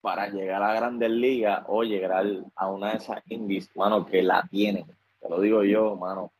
para 0.00 0.28
llegar 0.28 0.62
a 0.62 0.74
grandes 0.74 1.10
ligas 1.10 1.62
o 1.68 1.82
llegar 1.82 2.24
a 2.54 2.66
una 2.68 2.92
de 2.92 2.96
esas 2.96 3.22
indies, 3.26 3.70
mano, 3.76 4.06
que 4.06 4.22
la 4.22 4.46
tienen. 4.50 4.86
Te 5.20 5.28
lo 5.28 5.40
digo 5.40 5.62
yo, 5.62 5.96
mano. 5.96 6.32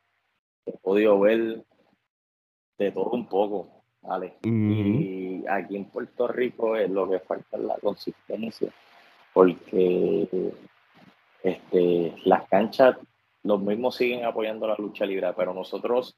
He 0.65 0.73
podido 0.79 1.19
ver 1.21 1.65
de 2.79 2.93
todo 2.93 3.11
un 3.11 3.27
poco, 3.27 3.85
¿vale? 4.01 4.39
Y 4.43 5.45
aquí 5.47 5.77
en 5.77 5.87
Puerto 5.87 6.29
Rico 6.29 6.77
es 6.77 6.91
lo 6.91 7.09
que 7.09 7.21
falta 7.21 7.57
es 7.57 7.63
la 7.63 7.77
consistencia, 7.79 8.73
porque 9.35 10.53
este, 11.43 12.15
las 12.25 12.49
canchas, 12.49 12.97
los 13.43 13.61
mismos 13.61 13.97
siguen 13.97 14.25
apoyando 14.25 14.67
la 14.67 14.77
lucha 14.77 15.05
libre, 15.05 15.33
pero 15.37 15.53
nosotros 15.53 16.17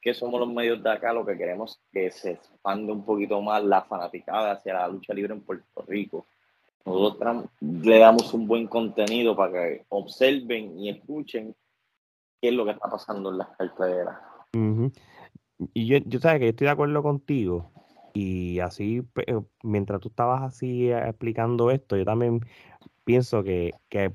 que 0.00 0.14
somos 0.14 0.38
los 0.38 0.52
medios 0.52 0.80
de 0.84 0.90
acá, 0.92 1.12
lo 1.12 1.26
que 1.26 1.36
queremos 1.36 1.72
es 1.72 1.80
que 1.92 2.10
se 2.12 2.30
expande 2.32 2.92
un 2.92 3.04
poquito 3.04 3.40
más 3.42 3.64
la 3.64 3.82
fanaticada 3.82 4.52
hacia 4.52 4.74
la 4.74 4.86
lucha 4.86 5.12
libre 5.12 5.34
en 5.34 5.40
Puerto 5.40 5.82
Rico 5.88 6.26
nosotros 6.86 7.44
le 7.60 7.98
damos 7.98 8.32
un 8.32 8.46
buen 8.46 8.68
contenido 8.68 9.36
para 9.36 9.52
que 9.52 9.84
observen 9.88 10.78
y 10.78 10.88
escuchen 10.88 11.54
qué 12.40 12.48
es 12.48 12.54
lo 12.54 12.64
que 12.64 12.70
está 12.70 12.88
pasando 12.88 13.30
en 13.30 13.38
las 13.38 13.48
carteras. 13.56 14.16
Y 15.74 15.86
yo, 15.86 15.98
yo 15.98 16.20
sabes 16.20 16.40
que 16.40 16.48
estoy 16.50 16.66
de 16.66 16.70
acuerdo 16.70 17.02
contigo. 17.02 17.70
Y 18.14 18.60
así, 18.60 19.02
eh, 19.26 19.40
mientras 19.62 20.00
tú 20.00 20.08
estabas 20.08 20.42
así 20.42 20.88
eh, 20.88 21.08
explicando 21.08 21.70
esto, 21.70 21.96
yo 21.96 22.04
también 22.04 22.40
pienso 23.04 23.42
que, 23.42 23.74
que 23.90 24.14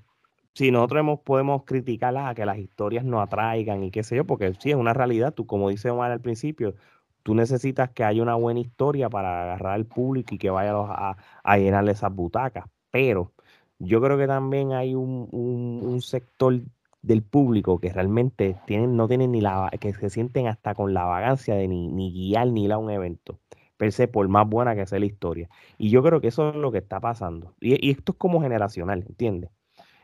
si 0.53 0.71
nosotros 0.71 1.19
podemos 1.23 1.63
criticar 1.65 2.15
a 2.17 2.33
que 2.33 2.45
las 2.45 2.57
historias 2.57 3.05
no 3.05 3.21
atraigan 3.21 3.83
y 3.83 3.91
qué 3.91 4.03
sé 4.03 4.15
yo, 4.15 4.25
porque 4.25 4.53
sí 4.59 4.71
es 4.71 4.75
una 4.75 4.93
realidad, 4.93 5.33
tú 5.33 5.45
como 5.45 5.69
dice 5.69 5.89
Omar 5.89 6.11
al 6.11 6.21
principio, 6.21 6.75
tú 7.23 7.35
necesitas 7.35 7.89
que 7.91 8.03
haya 8.03 8.21
una 8.21 8.35
buena 8.35 8.59
historia 8.59 9.09
para 9.09 9.43
agarrar 9.43 9.73
al 9.73 9.85
público 9.85 10.35
y 10.35 10.37
que 10.37 10.49
vaya 10.49 10.73
a, 10.75 11.17
a 11.43 11.57
llenarle 11.57 11.91
esas 11.91 12.13
butacas. 12.13 12.65
Pero 12.91 13.31
yo 13.79 14.01
creo 14.01 14.17
que 14.17 14.27
también 14.27 14.73
hay 14.73 14.95
un, 14.95 15.27
un, 15.31 16.01
sector 16.01 16.59
del 17.01 17.23
público 17.23 17.79
que 17.79 17.91
realmente 17.91 18.57
tienen, 18.65 18.95
no 18.95 19.07
tienen 19.07 19.31
ni 19.31 19.41
la, 19.41 19.71
que 19.79 19.93
se 19.93 20.09
sienten 20.09 20.47
hasta 20.47 20.75
con 20.75 20.93
la 20.93 21.05
vagancia 21.05 21.55
de 21.55 21.67
ni, 21.67 21.87
ni 21.87 22.11
guiar 22.11 22.47
ni 22.47 22.65
ir 22.65 22.73
a 22.73 22.77
un 22.77 22.91
evento, 22.91 23.39
per 23.77 23.91
se, 23.91 24.07
por 24.07 24.27
más 24.27 24.47
buena 24.47 24.75
que 24.75 24.85
sea 24.85 24.99
la 24.99 25.05
historia. 25.05 25.49
Y 25.77 25.89
yo 25.89 26.03
creo 26.03 26.21
que 26.21 26.27
eso 26.27 26.49
es 26.49 26.55
lo 26.55 26.71
que 26.71 26.77
está 26.77 26.99
pasando. 26.99 27.55
Y, 27.59 27.89
esto 27.89 28.11
es 28.11 28.17
como 28.17 28.41
generacional, 28.41 29.03
¿entiendes? 29.07 29.49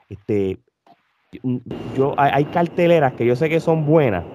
Este, 0.10 0.60
yo, 1.96 2.16
hay, 2.18 2.46
carteleras 2.46 3.14
que 3.14 3.26
yo 3.26 3.36
sé 3.36 3.50
que 3.50 3.60
son 3.60 3.86
buenas 3.86 4.26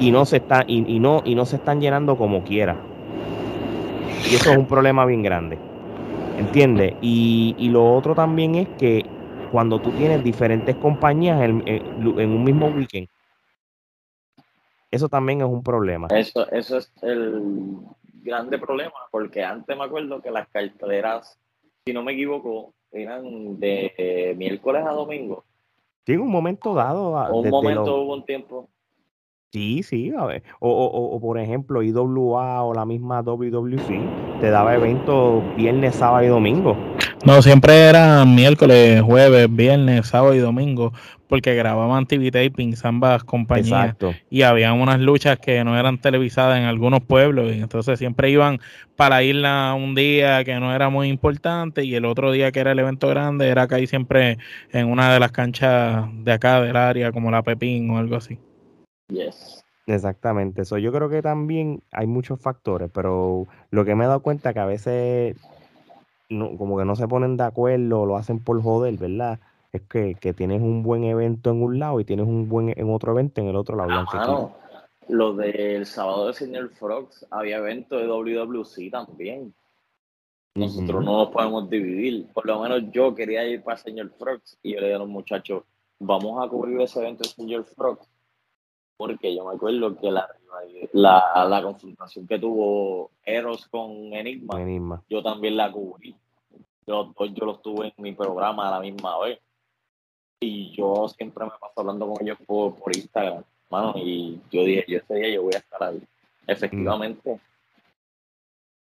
y 0.00 0.10
no 0.10 0.24
se 0.24 0.38
están, 0.38 0.64
y, 0.66 0.98
no, 0.98 1.22
y 1.24 1.34
no 1.34 1.44
se 1.44 1.56
están 1.56 1.80
llenando 1.80 2.16
como 2.16 2.42
quiera. 2.42 2.76
Y 4.30 4.34
eso 4.34 4.50
es 4.50 4.56
un 4.56 4.66
problema 4.66 5.04
bien 5.04 5.22
grande. 5.22 5.58
¿Entiendes? 6.38 6.94
Y, 7.02 7.54
y 7.58 7.68
lo 7.68 7.94
otro 7.94 8.14
también 8.14 8.54
es 8.54 8.68
que 8.78 9.04
cuando 9.52 9.78
tú 9.80 9.90
tienes 9.92 10.24
diferentes 10.24 10.74
compañías 10.76 11.40
en, 11.42 11.62
un 12.06 12.44
mismo 12.44 12.68
weekend, 12.68 13.08
eso 14.90 15.08
también 15.08 15.42
es 15.42 15.46
un 15.46 15.62
problema. 15.62 16.08
Eso, 16.10 16.50
eso 16.50 16.78
es 16.78 16.90
el 17.02 17.78
grande 18.22 18.58
problema, 18.58 18.94
porque 19.10 19.44
antes 19.44 19.76
me 19.76 19.84
acuerdo 19.84 20.20
que 20.22 20.30
las 20.30 20.48
carteleras, 20.48 21.38
si 21.84 21.92
no 21.92 22.02
me 22.02 22.12
equivoco, 22.12 22.72
eran 22.90 23.60
de 23.60 24.34
miércoles 24.36 24.84
a 24.86 24.92
domingo. 24.92 25.44
Sí, 26.06 26.12
en 26.14 26.20
un 26.20 26.30
momento 26.30 26.74
dado. 26.74 27.10
Un 27.32 27.50
momento 27.50 28.00
hubo 28.02 28.14
un 28.14 28.24
tiempo. 28.24 28.68
Sí, 29.52 29.82
sí, 29.82 30.12
a 30.16 30.26
ver. 30.26 30.44
O, 30.60 30.70
o, 30.70 31.16
o, 31.16 31.20
por 31.20 31.36
ejemplo, 31.36 31.82
IWA 31.82 32.62
o 32.62 32.72
la 32.72 32.86
misma 32.86 33.20
WWC 33.22 34.40
te 34.40 34.48
daba 34.48 34.76
eventos 34.76 35.42
viernes, 35.56 35.96
sábado 35.96 36.24
y 36.24 36.28
domingo. 36.28 36.76
No, 37.26 37.42
siempre 37.42 37.88
era 37.88 38.24
miércoles, 38.24 39.02
jueves, 39.02 39.48
viernes, 39.54 40.06
sábado 40.06 40.34
y 40.34 40.38
domingo, 40.38 40.92
porque 41.28 41.56
grababan 41.56 42.06
TV 42.06 42.30
tapings 42.30 42.84
ambas 42.84 43.24
compañías. 43.24 43.86
Exacto. 43.86 44.14
Y 44.30 44.42
había 44.42 44.72
unas 44.72 45.00
luchas 45.00 45.38
que 45.38 45.64
no 45.64 45.76
eran 45.76 45.98
televisadas 45.98 46.58
en 46.58 46.64
algunos 46.64 47.00
pueblos, 47.00 47.52
y 47.52 47.58
entonces 47.60 47.98
siempre 47.98 48.30
iban 48.30 48.60
para 48.94 49.16
la 49.16 49.22
isla 49.24 49.74
un 49.76 49.96
día 49.96 50.44
que 50.44 50.60
no 50.60 50.72
era 50.72 50.90
muy 50.90 51.08
importante, 51.08 51.84
y 51.84 51.96
el 51.96 52.04
otro 52.04 52.30
día 52.30 52.52
que 52.52 52.60
era 52.60 52.70
el 52.70 52.78
evento 52.78 53.08
grande 53.08 53.48
era 53.48 53.62
acá 53.62 53.80
y 53.80 53.88
siempre 53.88 54.38
en 54.70 54.88
una 54.88 55.12
de 55.12 55.18
las 55.18 55.32
canchas 55.32 56.04
de 56.22 56.32
acá 56.32 56.60
del 56.62 56.76
área, 56.76 57.10
como 57.10 57.32
la 57.32 57.42
Pepín 57.42 57.90
o 57.90 57.98
algo 57.98 58.14
así. 58.14 58.38
Yes. 59.10 59.64
Exactamente, 59.86 60.62
eso 60.62 60.78
yo 60.78 60.92
creo 60.92 61.08
que 61.08 61.20
también 61.20 61.82
hay 61.90 62.06
muchos 62.06 62.40
factores, 62.40 62.90
pero 62.92 63.48
lo 63.70 63.84
que 63.84 63.94
me 63.94 64.04
he 64.04 64.06
dado 64.06 64.20
cuenta 64.20 64.52
que 64.52 64.60
a 64.60 64.66
veces 64.66 65.36
no, 66.28 66.56
como 66.56 66.78
que 66.78 66.84
no 66.84 66.94
se 66.96 67.08
ponen 67.08 67.36
de 67.36 67.44
acuerdo, 67.44 68.06
lo 68.06 68.16
hacen 68.16 68.38
por 68.38 68.62
joder, 68.62 68.96
¿verdad? 68.96 69.40
Es 69.72 69.82
que, 69.82 70.14
tienes 70.34 70.62
un 70.62 70.82
buen 70.82 71.04
evento 71.04 71.50
en 71.50 71.62
un 71.62 71.78
lado 71.78 72.00
y 72.00 72.04
tienes 72.04 72.26
un 72.26 72.48
buen 72.48 72.72
en 72.76 72.92
otro 72.92 73.12
evento 73.12 73.40
en 73.40 73.48
el 73.48 73.56
otro 73.56 73.76
lado. 73.76 73.90
Ah, 74.12 74.48
lo 75.08 75.34
del 75.34 75.86
sábado 75.86 76.28
de 76.28 76.34
Señor 76.34 76.70
Frogs, 76.70 77.26
había 77.30 77.58
evento 77.58 77.96
de 77.96 78.06
WWC 78.06 78.90
también. 78.90 79.54
Nosotros 80.54 81.04
no 81.04 81.18
nos 81.18 81.30
podemos 81.30 81.70
dividir. 81.70 82.28
Por 82.32 82.46
lo 82.46 82.60
menos 82.60 82.82
yo 82.90 83.14
quería 83.14 83.44
ir 83.44 83.62
para 83.62 83.76
Señor 83.76 84.10
Frogs 84.18 84.58
y 84.62 84.74
yo 84.74 84.80
le 84.80 84.86
dije 84.86 84.96
a 84.96 84.98
los 84.98 85.08
muchachos, 85.08 85.62
vamos 85.98 86.44
a 86.44 86.48
cubrir 86.48 86.80
ese 86.80 87.00
evento 87.00 87.22
de 87.22 87.28
Señor 87.28 87.64
Frogs. 87.64 88.08
Porque 89.00 89.34
yo 89.34 89.46
me 89.46 89.54
acuerdo 89.54 89.96
que 89.98 90.10
la, 90.10 90.28
la, 90.92 91.46
la 91.48 91.62
confrontación 91.62 92.26
que 92.26 92.38
tuvo 92.38 93.12
Eros 93.24 93.66
con 93.68 93.90
Enigma, 94.12 95.02
yo 95.08 95.22
también 95.22 95.56
la 95.56 95.72
cubrí. 95.72 96.14
Yo, 96.86 97.14
yo 97.32 97.46
los 97.46 97.62
tuve 97.62 97.94
en 97.96 98.02
mi 98.02 98.12
programa 98.12 98.68
a 98.68 98.72
la 98.72 98.80
misma 98.80 99.18
vez. 99.20 99.38
Y 100.38 100.76
yo 100.76 101.08
siempre 101.08 101.46
me 101.46 101.52
paso 101.52 101.80
hablando 101.80 102.12
con 102.12 102.22
ellos 102.22 102.36
por, 102.46 102.74
Instagram, 102.94 103.42
mano, 103.70 103.94
y 103.96 104.38
yo 104.50 104.64
dije, 104.64 104.84
yo 104.86 104.98
ese 104.98 105.14
día 105.14 105.30
yo 105.30 105.44
voy 105.44 105.54
a 105.54 105.60
estar 105.60 105.82
ahí. 105.82 106.02
Efectivamente. 106.46 107.40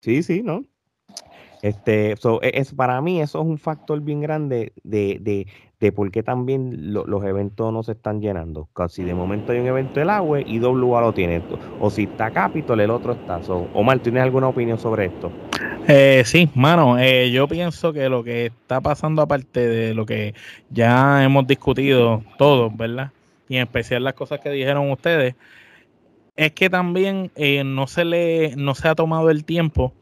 Sí, 0.02 0.22
sí, 0.22 0.44
¿no? 0.44 0.66
Este, 1.62 2.12
e, 2.12 2.52
es, 2.54 2.74
para 2.74 3.02
mí 3.02 3.22
eso 3.22 3.42
es 3.42 3.46
un 3.46 3.58
factor 3.58 4.00
bien 4.02 4.22
grande 4.22 4.72
de, 4.84 5.18
de, 5.20 5.48
de 5.80 5.92
por 5.92 6.10
qué 6.12 6.24
también 6.24 6.94
los 6.94 7.24
eventos 7.24 7.74
no 7.74 7.84
se 7.84 7.94
están 7.94 8.22
llenando. 8.22 8.70
Si 8.88 9.04
de 9.04 9.14
momento 9.14 9.52
hay 9.52 9.60
un 9.60 9.68
evento 9.68 10.00
del 10.00 10.10
agua 10.10 10.40
y 10.42 10.60
WA 10.60 11.02
lo 11.02 11.14
tiene, 11.14 11.42
o 11.80 11.90
si 11.90 12.04
está 12.04 12.32
Capitol, 12.32 12.80
el 12.80 12.90
otro 12.90 13.14
está. 13.14 13.40
Omar, 13.74 14.00
¿tienes 14.00 14.24
alguna 14.24 14.48
opinión 14.48 14.78
sobre 14.78 15.06
esto? 15.06 15.32
Eh, 15.88 16.24
sí, 16.26 16.50
mano, 16.56 16.98
eh, 16.98 17.32
yo 17.32 17.48
pienso 17.48 17.92
que 17.94 18.10
lo 18.10 18.24
que 18.24 18.48
está 18.48 18.80
pasando 18.80 19.22
aparte 19.22 19.68
de 19.68 19.94
lo 19.94 20.06
que 20.06 20.34
ya 20.70 21.24
hemos 21.24 21.48
discutido 21.48 22.24
todos, 22.38 22.76
¿verdad? 22.76 23.12
Y 23.48 23.56
en 23.56 23.64
especial 23.64 24.04
las 24.04 24.14
cosas 24.14 24.40
que 24.40 24.52
dijeron 24.52 24.92
ustedes, 24.92 25.36
es 26.36 26.52
que 26.52 26.70
también 26.70 27.32
eh, 27.36 27.64
no 27.66 27.88
se 27.88 28.06
le 28.06 28.56
no 28.56 28.76
se 28.76 28.88
ha 28.88 28.96
tomado 28.96 29.30
el 29.30 29.44
tiempo 29.44 29.94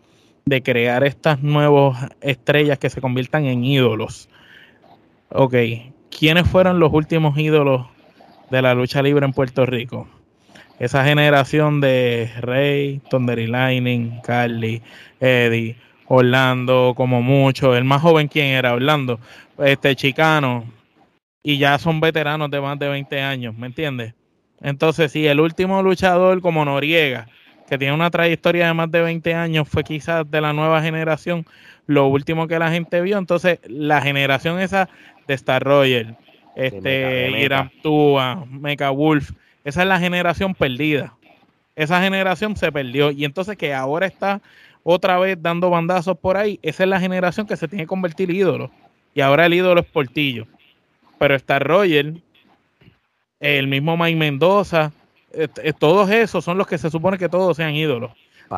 de 0.48 0.64
crear 0.64 1.04
estas 1.04 1.44
nuevas 1.44 2.10
estrellas 2.22 2.80
que 2.80 2.90
se 2.90 3.02
conviertan 3.02 3.46
en 3.46 3.66
ídolos. 3.66 4.30
Ok, 5.30 5.56
¿quiénes 6.10 6.48
fueron 6.48 6.80
los 6.80 6.94
últimos 6.94 7.38
ídolos 7.38 7.86
de 8.50 8.62
la 8.62 8.74
lucha 8.74 9.02
libre 9.02 9.26
en 9.26 9.34
Puerto 9.34 9.66
Rico? 9.66 10.08
Esa 10.80 11.04
generación 11.04 11.82
de 11.82 12.32
Rey, 12.40 13.02
Thunder 13.10 13.40
Lightning, 13.50 14.22
Carly, 14.22 14.82
Eddie, 15.20 15.76
Orlando, 16.06 16.94
como 16.96 17.22
mucho. 17.22 17.76
El 17.76 17.84
más 17.84 18.02
joven, 18.02 18.28
¿quién 18.28 18.48
era? 18.48 18.74
Orlando, 18.74 19.20
este 19.58 19.96
chicano. 19.96 20.64
Y 21.44 21.58
ya 21.58 21.78
son 21.78 22.00
veteranos 22.00 22.50
de 22.52 22.62
más 22.62 22.80
de 22.80 22.88
20 22.88 23.22
años, 23.22 23.56
¿me 23.58 23.68
entiendes? 23.68 24.14
Entonces, 24.62 25.12
si 25.12 25.28
el 25.28 25.40
último 25.40 25.84
luchador 25.84 26.42
como 26.42 26.64
Noriega, 26.64 27.28
que 27.68 27.78
tiene 27.78 27.94
una 27.94 28.10
trayectoria 28.10 28.68
de 28.68 28.74
más 28.74 28.90
de 28.92 29.02
20 29.02 29.34
años, 29.34 29.68
fue 29.68 29.84
quizás 29.84 30.30
de 30.30 30.42
la 30.42 30.54
nueva 30.54 30.82
generación, 30.82 31.46
lo 31.86 32.08
último 32.08 32.48
que 32.48 32.60
la 32.60 32.72
gente 32.72 33.02
vio. 33.02 33.18
Entonces, 33.18 33.60
la 33.68 34.02
generación 34.02 34.60
esa 34.60 34.90
de 35.28 35.34
Star 35.34 35.64
Roger, 35.64 36.16
este, 36.56 37.50
Tua, 37.82 38.46
Mecha 38.50 38.90
Wolf, 38.90 39.32
esa 39.64 39.82
es 39.82 39.88
la 39.88 40.00
generación 40.00 40.56
perdida. 40.56 41.14
Esa 41.76 42.02
generación 42.02 42.56
se 42.56 42.72
perdió. 42.72 43.12
Y 43.12 43.26
entonces 43.26 43.58
que 43.58 43.74
ahora 43.74 44.08
está 44.08 44.42
otra 44.84 45.20
vez 45.20 45.38
dando 45.42 45.70
bandazos 45.70 46.18
por 46.18 46.38
ahí, 46.38 46.60
esa 46.62 46.84
es 46.84 46.90
la 46.90 47.00
generación 47.00 47.46
que 47.46 47.58
se 47.58 47.68
tiene 47.68 47.84
que 47.84 47.88
convertir 47.88 48.32
ídolo. 48.32 48.72
Y 49.14 49.22
ahora 49.22 49.46
el 49.46 49.54
ídolo 49.54 49.82
es 49.82 49.86
Portillo. 49.86 50.48
Pero 51.20 51.36
Star 51.36 51.68
Roger, 51.68 52.14
el 53.40 53.68
mismo 53.68 53.98
Mike 53.98 54.18
Mendoza, 54.18 54.94
todos 55.80 56.10
esos 56.10 56.44
son 56.44 56.58
los 56.58 56.68
que 56.68 56.78
se 56.78 56.90
supone 56.90 57.18
que 57.18 57.30
todos 57.30 57.58
sean 57.58 57.76
ídolos. 57.76 58.12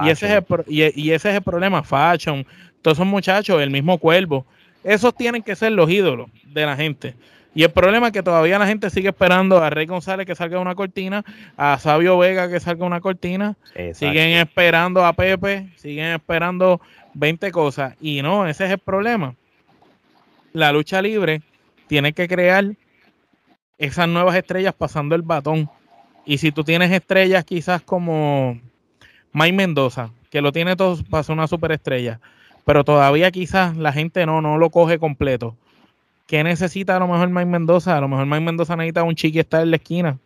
Y 0.03 0.09
ese, 0.09 0.27
es 0.27 0.32
el, 0.34 0.65
y, 0.67 1.11
ese 1.11 1.30
es 1.30 1.36
el 1.36 1.41
problema, 1.41 1.84
Fashion, 1.84 2.45
todos 2.82 2.97
esos 2.97 3.07
muchachos, 3.07 3.59
el 3.61 3.71
mismo 3.71 3.97
Cuervo, 3.97 4.45
esos 4.84 5.15
tienen 5.15 5.41
que 5.41 5.55
ser 5.55 5.71
los 5.71 5.89
ídolos 5.89 6.30
de 6.43 6.65
la 6.65 6.75
gente. 6.75 7.15
Y 7.55 7.63
el 7.63 7.71
problema 7.71 8.07
es 8.07 8.13
que 8.13 8.21
todavía 8.21 8.59
la 8.59 8.67
gente 8.67 8.89
sigue 8.91 9.09
esperando 9.09 9.57
a 9.57 9.69
Rey 9.69 9.88
González 9.88 10.27
que 10.27 10.36
salga 10.36 10.59
una 10.59 10.75
cortina, 10.75 11.25
a 11.57 11.80
Sabio 11.80 12.17
Vega 12.17 12.49
que 12.49 12.59
salga 12.59 12.86
una 12.86 13.01
cortina, 13.01 13.57
siguen 13.93 14.38
esperando 14.38 15.03
a 15.03 15.13
Pepe, 15.13 15.69
siguen 15.75 16.13
esperando 16.13 16.80
20 17.15 17.51
cosas. 17.51 17.95
Y 17.99 18.21
no, 18.21 18.47
ese 18.47 18.65
es 18.65 18.71
el 18.71 18.77
problema. 18.77 19.36
La 20.53 20.71
lucha 20.71 21.01
libre 21.01 21.41
tiene 21.88 22.13
que 22.13 22.27
crear 22.27 22.65
esas 23.80 24.07
nuevas 24.07 24.36
estrellas 24.36 24.75
pasando 24.77 25.15
el 25.15 25.23
batón. 25.23 25.69
Y 26.30 26.38
si 26.38 26.51
tú 26.51 26.63
tienes 26.63 26.91
estrellas 26.91 27.43
quizás 27.43 27.82
como 27.82 28.61
Mike 29.34 29.51
Mendoza, 29.51 30.11
que 30.30 30.41
lo 30.41 30.51
tiene 30.51 30.75
todo 30.75 30.95
para 31.09 31.23
ser 31.23 31.34
una 31.34 31.47
superestrella, 31.47 32.19
pero 32.65 32.84
todavía 32.84 33.32
quizás 33.32 33.75
la 33.75 33.91
gente 33.91 34.27
no, 34.27 34.39
no 34.39 34.59
lo 34.59 34.69
coge 34.69 34.99
completo. 34.99 35.57
¿Qué 36.27 36.43
necesita 36.43 36.97
a 36.97 36.99
lo 36.99 37.07
mejor 37.07 37.30
Mike 37.32 37.47
Mendoza? 37.47 37.97
A 37.97 38.01
lo 38.01 38.07
mejor 38.07 38.27
Mike 38.27 38.45
Mendoza 38.45 38.75
necesita 38.75 39.01
un 39.01 39.15
chiqui 39.15 39.39
estar 39.39 39.63
en 39.63 39.71
la 39.71 39.77
esquina. 39.77 40.19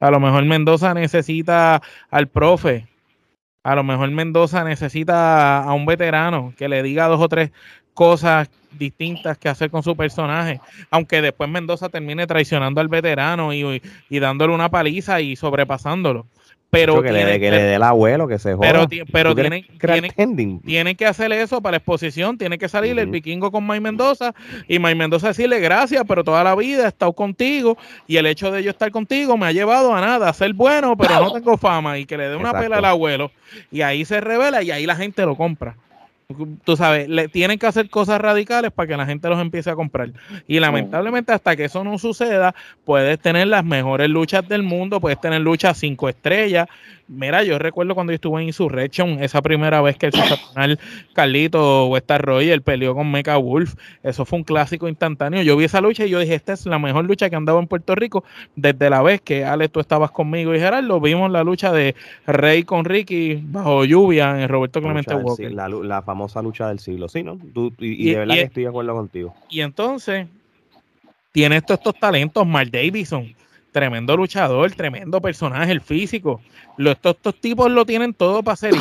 A 0.00 0.10
lo 0.10 0.18
mejor 0.18 0.46
Mendoza 0.46 0.94
necesita 0.94 1.82
al 2.08 2.28
profe. 2.28 2.88
A 3.64 3.74
lo 3.74 3.84
mejor 3.84 4.10
Mendoza 4.12 4.64
necesita 4.64 5.62
a 5.62 5.74
un 5.74 5.84
veterano 5.84 6.54
que 6.56 6.70
le 6.70 6.82
diga 6.82 7.06
dos 7.08 7.20
o 7.20 7.28
tres 7.28 7.50
cosas 7.96 8.48
distintas 8.78 9.38
que 9.38 9.48
hacer 9.48 9.70
con 9.70 9.82
su 9.82 9.96
personaje. 9.96 10.60
Aunque 10.90 11.22
después 11.22 11.48
Mendoza 11.48 11.88
termine 11.88 12.26
traicionando 12.26 12.80
al 12.80 12.88
veterano 12.88 13.54
y, 13.54 13.82
y 14.10 14.18
dándole 14.18 14.54
una 14.54 14.68
paliza 14.68 15.20
y 15.22 15.34
sobrepasándolo 15.34 16.26
pero 16.70 17.02
que, 17.02 17.12
le, 17.12 17.38
dé 17.38 17.74
el 17.74 17.82
abuelo 17.82 18.26
que 18.28 18.38
se 18.38 18.54
joda. 18.54 18.86
Pero, 18.88 19.04
pero 19.12 19.34
tienen, 19.34 19.64
tienen, 20.64 20.96
que 20.96 21.06
hacer 21.06 21.32
eso 21.32 21.60
para 21.60 21.72
la 21.72 21.76
exposición. 21.78 22.36
Tiene 22.36 22.58
que 22.58 22.68
salir 22.68 22.98
el 22.98 23.06
vikingo 23.06 23.50
con 23.50 23.64
May 23.64 23.80
Mendoza 23.80 24.34
y 24.68 24.78
May 24.78 24.94
Mendoza 24.94 25.28
decirle 25.28 25.60
gracias, 25.60 26.04
pero 26.06 26.24
toda 26.24 26.42
la 26.44 26.54
vida 26.54 26.84
he 26.84 26.88
estado 26.88 27.12
contigo 27.12 27.78
y 28.06 28.16
el 28.16 28.26
hecho 28.26 28.50
de 28.50 28.62
yo 28.62 28.70
estar 28.70 28.90
contigo 28.90 29.36
me 29.36 29.46
ha 29.46 29.52
llevado 29.52 29.94
a 29.94 30.00
nada, 30.00 30.28
a 30.28 30.32
ser 30.32 30.52
bueno, 30.54 30.96
pero 30.96 31.20
no 31.20 31.32
tengo 31.32 31.56
fama 31.56 31.98
y 31.98 32.04
que 32.04 32.16
le 32.16 32.28
dé 32.28 32.36
una 32.36 32.52
pela 32.52 32.78
al 32.78 32.84
abuelo. 32.84 33.30
Y 33.70 33.82
ahí 33.82 34.04
se 34.04 34.20
revela 34.20 34.62
y 34.62 34.70
ahí 34.70 34.86
la 34.86 34.96
gente 34.96 35.24
lo 35.24 35.36
compra. 35.36 35.76
Tú 36.64 36.76
sabes, 36.76 37.08
le 37.08 37.28
tienen 37.28 37.58
que 37.58 37.68
hacer 37.68 37.88
cosas 37.88 38.20
radicales 38.20 38.72
para 38.72 38.88
que 38.88 38.96
la 38.96 39.06
gente 39.06 39.28
los 39.28 39.40
empiece 39.40 39.70
a 39.70 39.76
comprar. 39.76 40.10
Y 40.48 40.58
lamentablemente 40.58 41.32
hasta 41.32 41.54
que 41.54 41.66
eso 41.66 41.84
no 41.84 41.98
suceda, 41.98 42.54
puedes 42.84 43.20
tener 43.20 43.46
las 43.46 43.64
mejores 43.64 44.10
luchas 44.10 44.46
del 44.48 44.64
mundo, 44.64 45.00
puedes 45.00 45.20
tener 45.20 45.40
luchas 45.40 45.78
cinco 45.78 46.08
estrellas, 46.08 46.68
Mira, 47.08 47.44
yo 47.44 47.58
recuerdo 47.60 47.94
cuando 47.94 48.12
yo 48.12 48.16
estuve 48.16 48.40
en 48.40 48.48
Insurrection, 48.48 49.22
esa 49.22 49.40
primera 49.40 49.80
vez 49.80 49.96
que 49.96 50.06
el 50.06 50.12
sensacional 50.12 50.80
Carlito 51.12 51.86
Westar 51.86 52.20
Roger 52.20 52.60
peleó 52.62 52.96
con 52.96 53.10
Mecha 53.12 53.36
Wolf, 53.36 53.74
eso 54.02 54.24
fue 54.24 54.40
un 54.40 54.44
clásico 54.44 54.88
instantáneo. 54.88 55.42
Yo 55.42 55.56
vi 55.56 55.66
esa 55.66 55.80
lucha 55.80 56.04
y 56.04 56.10
yo 56.10 56.18
dije, 56.18 56.34
esta 56.34 56.54
es 56.54 56.66
la 56.66 56.80
mejor 56.80 57.04
lucha 57.04 57.30
que 57.30 57.36
han 57.36 57.44
dado 57.44 57.60
en 57.60 57.68
Puerto 57.68 57.94
Rico 57.94 58.24
desde 58.56 58.90
la 58.90 59.02
vez 59.02 59.20
que 59.20 59.44
Alex, 59.44 59.72
tú 59.72 59.80
estabas 59.80 60.10
conmigo 60.10 60.52
y 60.52 60.58
Gerardo, 60.58 61.00
vimos 61.00 61.30
la 61.30 61.44
lucha 61.44 61.72
de 61.72 61.94
Rey 62.26 62.64
con 62.64 62.84
Ricky 62.84 63.40
bajo 63.40 63.84
lluvia 63.84 64.42
en 64.42 64.48
Roberto 64.48 64.80
Clemente 64.80 65.14
Walker. 65.14 65.52
La, 65.52 66.02
famosa 66.02 66.42
lucha 66.42 66.68
del 66.68 66.80
siglo, 66.80 67.08
sí, 67.08 67.22
¿no? 67.22 67.38
y, 67.78 68.10
de 68.10 68.18
verdad 68.18 68.34
que 68.34 68.42
estoy 68.42 68.62
de 68.64 68.68
acuerdo 68.68 68.94
contigo. 68.94 69.34
Y 69.48 69.60
entonces, 69.60 70.26
tiene 71.30 71.58
estos, 71.58 71.78
estos 71.78 71.94
talentos, 71.98 72.46
Mark 72.46 72.70
Davidson 72.70 73.34
tremendo 73.76 74.16
luchador, 74.16 74.72
tremendo 74.72 75.20
personaje, 75.20 75.70
el 75.70 75.82
físico. 75.82 76.40
estos, 76.78 77.34
tipos 77.38 77.70
lo 77.70 77.84
tienen 77.84 78.14
todo 78.14 78.42
para 78.42 78.56
ser 78.56 78.72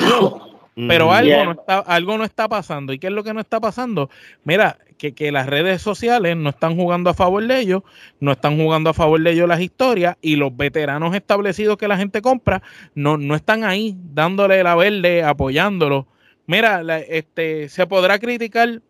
Pero 0.74 1.12
algo, 1.12 1.44
no 1.44 1.52
está, 1.52 1.80
algo 1.80 2.18
no 2.18 2.24
está 2.24 2.48
pasando. 2.48 2.94
¿Y 2.94 3.00
qué 3.00 3.08
es 3.08 3.14
lo 3.14 3.22
que 3.22 3.34
no 3.34 3.42
está 3.42 3.60
pasando? 3.60 4.10
Mira, 4.46 4.78
que, 4.98 5.14
que, 5.14 5.34
las 5.34 5.48
redes 5.48 5.82
sociales 5.82 6.38
no 6.38 6.50
están 6.50 6.78
jugando 6.78 7.10
a 7.10 7.14
favor 7.14 7.46
de 7.46 7.60
ellos, 7.60 7.84
no 8.22 8.32
están 8.32 8.56
jugando 8.58 8.90
a 8.90 8.94
favor 8.94 9.22
de 9.22 9.32
ellos 9.32 9.50
las 9.50 9.60
historias 9.60 10.16
y 10.22 10.38
los 10.38 10.56
veteranos 10.56 11.14
establecidos 11.14 11.76
que 11.76 11.90
la 11.90 11.98
gente 11.98 12.22
compra 12.22 12.64
no, 12.94 13.18
no 13.18 13.36
están 13.36 13.66
ahí 13.66 13.98
dándole 14.14 14.64
la 14.64 14.76
verde, 14.76 15.24
apoyándolo. 15.24 16.08
Mira, 16.48 16.82
este, 17.00 17.68
se 17.68 17.86
podrá 17.86 18.18
criticar, 18.18 18.82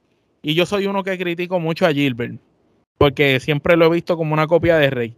y 0.43 0.53
yo 0.53 0.67
soy 0.67 0.85
uno 0.85 1.03
que 1.03 1.17
critico 1.17 1.59
mucho 1.59 1.87
a 1.87 1.93
Gilbert, 1.93 2.35
porque 2.99 3.39
siempre 3.39 3.75
lo 3.75 3.87
he 3.87 3.89
visto 3.89 4.15
como 4.15 4.35
una 4.35 4.45
copia 4.45 4.77
de 4.77 4.91
Rey. 4.91 5.15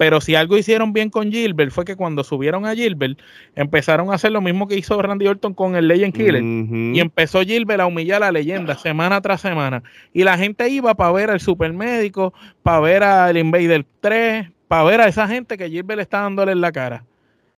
Pero 0.00 0.22
si 0.22 0.34
algo 0.34 0.56
hicieron 0.56 0.94
bien 0.94 1.10
con 1.10 1.30
Gilbert 1.30 1.72
fue 1.72 1.84
que 1.84 1.94
cuando 1.94 2.24
subieron 2.24 2.64
a 2.64 2.74
Gilbert 2.74 3.18
empezaron 3.54 4.10
a 4.10 4.14
hacer 4.14 4.32
lo 4.32 4.40
mismo 4.40 4.66
que 4.66 4.74
hizo 4.74 5.02
Randy 5.02 5.26
Orton 5.26 5.52
con 5.52 5.76
el 5.76 5.88
Legend 5.88 6.14
Killer. 6.14 6.42
Y 6.42 7.00
empezó 7.00 7.42
Gilbert 7.42 7.82
a 7.82 7.86
humillar 7.86 8.22
a 8.22 8.26
la 8.28 8.32
leyenda 8.32 8.78
semana 8.78 9.20
tras 9.20 9.42
semana. 9.42 9.82
Y 10.14 10.24
la 10.24 10.38
gente 10.38 10.66
iba 10.70 10.94
para 10.94 11.12
ver 11.12 11.30
al 11.30 11.40
supermédico, 11.40 12.32
para 12.62 12.80
ver 12.80 13.02
al 13.02 13.36
Invader 13.36 13.84
3, 14.00 14.50
para 14.68 14.84
ver 14.84 15.02
a 15.02 15.06
esa 15.06 15.28
gente 15.28 15.58
que 15.58 15.68
Gilbert 15.68 16.00
está 16.00 16.20
dándole 16.20 16.52
en 16.52 16.62
la 16.62 16.72
cara. 16.72 17.04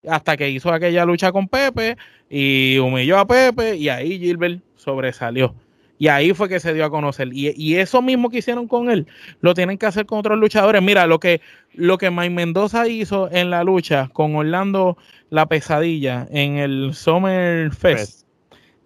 Hasta 0.09 0.37
que 0.37 0.51
hizo 0.51 0.73
aquella 0.73 1.05
lucha 1.05 1.31
con 1.31 1.47
Pepe 1.47 1.97
y 2.29 2.77
humilló 2.79 3.21
a 3.21 3.25
Pepe 3.25 3.77
y 3.77 3.89
ahí 3.89 4.19
Gilbert 4.19 4.61
sobresalió. 4.75 5.55
Y 6.03 6.09
ahí 6.09 6.35
fue 6.35 6.49
que 6.49 6.59
se 6.59 6.75
dio 6.75 6.85
a 6.85 6.91
conocer. 6.91 7.29
Y, 7.33 7.77
eso 7.77 8.03
mismo 8.03 8.29
que 8.29 8.39
hicieron 8.39 8.67
con 8.67 8.91
él, 8.91 9.07
lo 9.41 9.55
tienen 9.55 9.79
que 9.79 9.87
hacer 9.87 10.05
con 10.05 10.19
otros 10.19 10.37
luchadores. 10.37 10.83
Mira, 10.83 11.07
lo 11.07 11.21
que, 11.21 11.41
lo 11.75 11.97
que 11.97 12.11
Mike 12.11 12.31
Mendoza 12.31 12.89
hizo 12.89 13.31
en 13.31 13.51
la 13.51 13.63
lucha 13.63 14.11
con 14.13 14.35
Orlando 14.35 14.97
La 15.31 15.47
Pesadilla 15.47 16.27
en 16.33 16.57
el 16.57 16.93
Summer 16.95 17.71
Fest. 17.71 18.27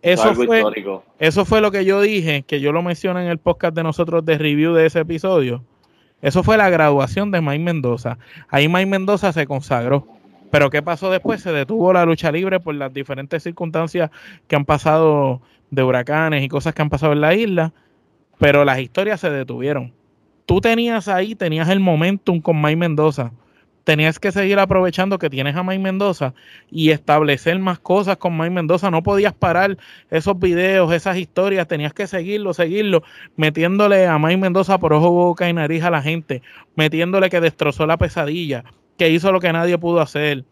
Eso 0.03 0.35
fue, 0.35 0.63
eso 1.19 1.47
fue 1.47 1.63
lo 1.63 1.71
que 1.71 1.87
yo 1.87 2.03
dije, 2.03 2.43
que 2.43 2.61
yo 2.61 2.71
lo 2.71 2.83
mencioné 2.83 3.23
en 3.23 3.29
el 3.29 3.39
podcast 3.39 3.75
de 3.75 3.83
nosotros 3.83 4.23
de 4.27 4.37
review 4.37 4.75
de 4.75 4.85
ese 4.85 5.01
episodio. 5.01 5.65
Eso 6.21 6.43
fue 6.43 6.59
la 6.59 6.69
graduación 6.69 7.31
de 7.31 7.41
Mike 7.41 7.65
Mendoza. 7.65 8.19
Ahí 8.51 8.69
Mike 8.69 8.91
Mendoza 8.91 9.33
se 9.33 9.47
consagró. 9.47 10.07
Pero 10.51 10.69
¿qué 10.69 10.83
pasó 10.83 11.11
después? 11.11 11.41
Se 11.41 11.51
detuvo 11.51 11.95
la 11.95 12.05
lucha 12.05 12.31
libre 12.31 12.61
por 12.61 12.75
las 12.75 12.93
diferentes 12.93 13.43
circunstancias 13.43 14.11
que 14.47 14.55
han 14.55 14.67
pasado 14.67 15.41
de 15.71 15.83
huracanes 15.83 16.43
y 16.43 16.49
cosas 16.49 16.75
que 16.75 16.83
han 16.83 16.91
pasado 16.91 17.13
en 17.13 17.21
la 17.21 17.35
isla, 17.35 17.73
pero 18.39 18.65
las 18.65 18.79
historias 18.79 19.21
se 19.21 19.31
detuvieron. 19.31 19.93
Tú 20.47 20.61
tenías 20.61 21.09
ahí, 21.09 21.35
tenías 21.35 21.69
el 21.69 21.81
momentum 21.81 22.41
con 22.41 22.61
Mike 22.61 22.77
Mendoza. 22.77 23.33
Tenías 23.83 24.19
que 24.19 24.33
seguir 24.33 24.59
aprovechando 24.59 25.19
que 25.19 25.31
tienes 25.31 25.55
a 25.55 25.63
Mike 25.63 25.79
Mendoza 25.79 26.35
y 26.71 26.91
establecer 26.91 27.57
más 27.61 27.79
cosas 27.79 28.17
con 28.17 28.37
Mike 28.37 28.51
Mendoza. 28.51 28.91
No 28.91 29.03
podías 29.03 29.33
parar 29.33 29.77
esos 30.11 30.39
videos, 30.39 30.93
esas 30.93 31.17
historias. 31.17 31.69
Tenías 31.69 31.93
que 31.93 32.09
seguirlo, 32.09 32.53
seguirlo, 32.53 33.05
metiéndole 33.37 34.07
a 34.07 34.19
Mike 34.19 34.39
Mendoza 34.39 34.79
por 34.79 34.93
ojo, 34.93 35.11
boca 35.11 35.49
y 35.49 35.53
nariz 35.53 35.85
a 35.85 35.91
la 35.91 36.03
gente, 36.03 36.43
metiéndole 36.75 37.31
que 37.31 37.41
destrozó 37.41 37.87
la 37.87 37.97
pesadilla, 37.97 38.65
que 38.99 39.11
hizo 39.11 39.31
lo 39.31 39.39
que 39.39 39.53
nadie 39.53 39.79
pudo 39.79 40.01
hacer, 40.01 40.45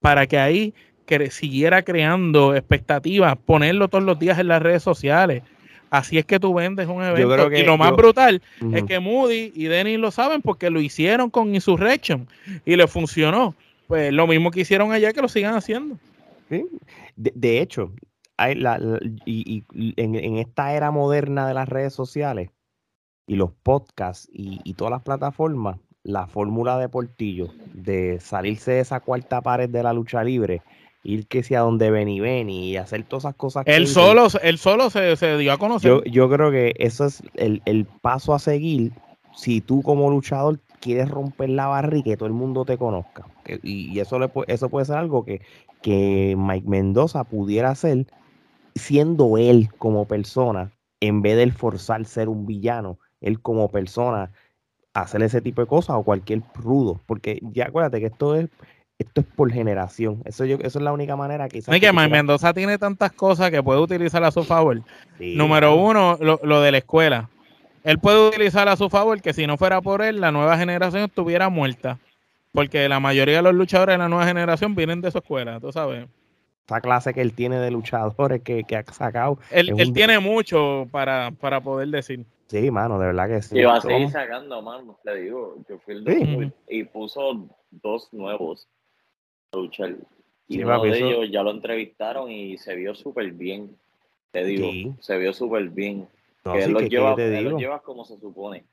para 0.00 0.26
que 0.26 0.38
ahí 0.38 0.74
que 1.06 1.30
siguiera 1.30 1.82
creando 1.82 2.54
expectativas, 2.54 3.36
ponerlo 3.36 3.88
todos 3.88 4.04
los 4.04 4.18
días 4.18 4.38
en 4.38 4.48
las 4.48 4.62
redes 4.62 4.82
sociales. 4.82 5.42
Así 5.90 6.16
es 6.16 6.24
que 6.24 6.40
tú 6.40 6.54
vendes 6.54 6.88
un 6.88 7.02
evento. 7.02 7.52
y 7.52 7.64
lo 7.64 7.76
más 7.76 7.92
brutal 7.92 8.40
es 8.72 8.84
que 8.84 8.98
Moody 8.98 9.52
y 9.54 9.64
Dennis 9.64 9.98
lo 9.98 10.10
saben 10.10 10.40
porque 10.40 10.70
lo 10.70 10.80
hicieron 10.80 11.28
con 11.28 11.54
Insurrection 11.54 12.26
y 12.64 12.76
le 12.76 12.86
funcionó. 12.86 13.54
Pues 13.88 14.10
lo 14.10 14.26
mismo 14.26 14.50
que 14.50 14.60
hicieron 14.60 14.90
allá 14.92 15.12
que 15.12 15.20
lo 15.20 15.28
sigan 15.28 15.54
haciendo. 15.54 15.98
De, 17.16 17.60
hecho, 17.60 17.92
hay 18.38 18.54
la, 18.54 18.80
y, 19.26 19.64
en, 19.96 20.38
esta 20.38 20.72
era 20.74 20.90
moderna 20.90 21.46
de 21.46 21.52
las 21.52 21.68
redes 21.68 21.92
sociales 21.92 22.48
y 23.26 23.36
los 23.36 23.52
podcasts 23.62 24.30
y, 24.32 24.60
y 24.64 24.72
todas 24.72 24.92
las 24.92 25.02
plataformas, 25.02 25.78
la 26.04 26.26
fórmula 26.26 26.78
de 26.78 26.88
Portillo 26.88 27.50
de 27.74 28.18
salirse 28.18 28.72
de 28.72 28.80
esa 28.80 29.00
cuarta 29.00 29.42
pared 29.42 29.68
de 29.68 29.82
la 29.82 29.92
lucha 29.92 30.24
libre 30.24 30.62
ir 31.02 31.26
que 31.26 31.42
sea 31.42 31.60
donde 31.60 31.90
ven 31.90 32.08
y 32.08 32.20
ven 32.20 32.48
y 32.48 32.76
hacer 32.76 33.04
todas 33.04 33.24
esas 33.24 33.34
cosas. 33.34 33.64
Él 33.66 33.86
solo, 33.86 34.28
él 34.42 34.58
solo 34.58 34.90
se, 34.90 35.16
se, 35.16 35.36
dio 35.36 35.52
a 35.52 35.58
conocer. 35.58 35.90
Yo, 35.90 36.04
yo 36.04 36.30
creo 36.30 36.50
que 36.50 36.74
eso 36.78 37.06
es 37.06 37.22
el, 37.34 37.86
paso 38.00 38.34
a 38.34 38.38
seguir 38.38 38.92
si 39.34 39.60
tú 39.60 39.82
como 39.82 40.10
luchador 40.10 40.60
quieres 40.80 41.08
romper 41.08 41.50
la 41.50 41.66
barra 41.66 41.96
y 41.96 42.02
que 42.02 42.16
todo 42.16 42.26
el 42.26 42.34
mundo 42.34 42.64
te 42.64 42.78
conozca. 42.78 43.26
Y, 43.62 43.98
eso, 43.98 44.18
le, 44.18 44.30
eso 44.46 44.68
puede 44.68 44.86
ser 44.86 44.96
algo 44.96 45.24
que, 45.24 45.40
que 45.80 46.34
Mike 46.38 46.68
Mendoza 46.68 47.24
pudiera 47.24 47.70
hacer 47.70 48.06
siendo 48.74 49.36
él 49.36 49.68
como 49.78 50.06
persona, 50.06 50.72
en 51.00 51.22
vez 51.22 51.36
de 51.36 51.50
forzar 51.50 52.04
ser 52.04 52.28
un 52.28 52.46
villano, 52.46 52.98
él 53.20 53.40
como 53.40 53.68
persona 53.68 54.30
hacer 54.94 55.22
ese 55.22 55.40
tipo 55.40 55.60
de 55.60 55.66
cosas 55.66 55.96
o 55.96 56.04
cualquier 56.04 56.42
rudo. 56.54 57.00
Porque 57.06 57.40
ya 57.42 57.66
acuérdate 57.66 58.00
que 58.00 58.06
esto 58.06 58.34
es 58.34 58.48
esto 58.98 59.20
es 59.20 59.26
por 59.26 59.52
generación. 59.52 60.22
Eso, 60.24 60.44
yo, 60.44 60.56
eso 60.60 60.78
es 60.78 60.84
la 60.84 60.92
única 60.92 61.16
manera 61.16 61.48
que... 61.48 61.58
Es 61.58 61.66
que 61.66 61.92
Mendoza 61.92 62.54
tiene 62.54 62.78
tantas 62.78 63.12
cosas 63.12 63.50
que 63.50 63.62
puede 63.62 63.80
utilizar 63.80 64.22
a 64.24 64.30
su 64.30 64.44
favor. 64.44 64.82
Número 65.18 65.74
uno, 65.74 66.18
lo, 66.20 66.60
de 66.60 66.72
la 66.72 66.78
escuela. 66.78 67.28
Él 67.84 67.98
puede 67.98 68.28
utilizar 68.28 68.68
a 68.68 68.76
su 68.76 68.88
favor 68.88 69.20
que 69.20 69.32
si 69.32 69.46
no 69.46 69.56
fuera 69.56 69.80
por 69.80 70.02
él, 70.02 70.20
la 70.20 70.30
nueva 70.30 70.56
generación 70.56 71.02
estuviera 71.02 71.48
muerta. 71.48 71.98
Porque 72.52 72.88
la 72.88 73.00
mayoría 73.00 73.36
de 73.36 73.42
los 73.42 73.54
luchadores 73.54 73.94
de 73.94 73.98
la 73.98 74.08
nueva 74.08 74.26
generación 74.26 74.74
vienen 74.74 75.00
de 75.00 75.10
su 75.10 75.18
escuela, 75.18 75.58
tú 75.58 75.72
sabes. 75.72 76.06
Esa 76.66 76.80
clase 76.80 77.12
que 77.12 77.22
él 77.22 77.32
tiene 77.32 77.58
de 77.58 77.70
luchadores 77.70 78.42
que, 78.42 78.64
ha 78.76 78.92
sacado. 78.92 79.38
Él, 79.50 79.92
tiene 79.92 80.20
mucho 80.20 80.86
para, 80.92 81.32
para 81.32 81.60
poder 81.60 81.88
decir. 81.88 82.24
Sí, 82.46 82.70
mano, 82.70 82.98
de 82.98 83.06
verdad 83.06 83.28
que 83.28 83.42
sí. 83.42 83.58
Y 83.58 83.64
va 83.64 83.78
a 83.78 83.80
seguir 83.80 84.10
sacando, 84.10 84.62
mano, 84.62 84.98
le 85.02 85.22
digo. 85.22 85.56
Yo 85.68 85.78
fui 85.78 85.94
el 85.94 86.52
y 86.68 86.84
puso 86.84 87.48
dos 87.70 88.12
nuevos 88.12 88.68
luchar. 89.52 89.96
Y 90.48 90.62
uno 90.62 90.82
de 90.82 90.98
ellos 90.98 91.30
ya 91.30 91.42
lo 91.42 91.50
entrevistaron 91.50 92.30
y 92.30 92.58
se 92.58 92.74
vio 92.74 92.94
súper 92.94 93.32
bien. 93.32 93.76
Te 94.30 94.44
digo, 94.44 94.96
se 95.00 95.18
vio 95.18 95.32
súper 95.32 95.68
bien. 95.68 96.08
que 96.42 96.64
él, 96.64 96.72
lo 96.72 96.80
lleva, 96.80 97.16
lleva 97.16 97.80
como 97.80 98.04
se 98.04 98.18
supone. 98.18 98.64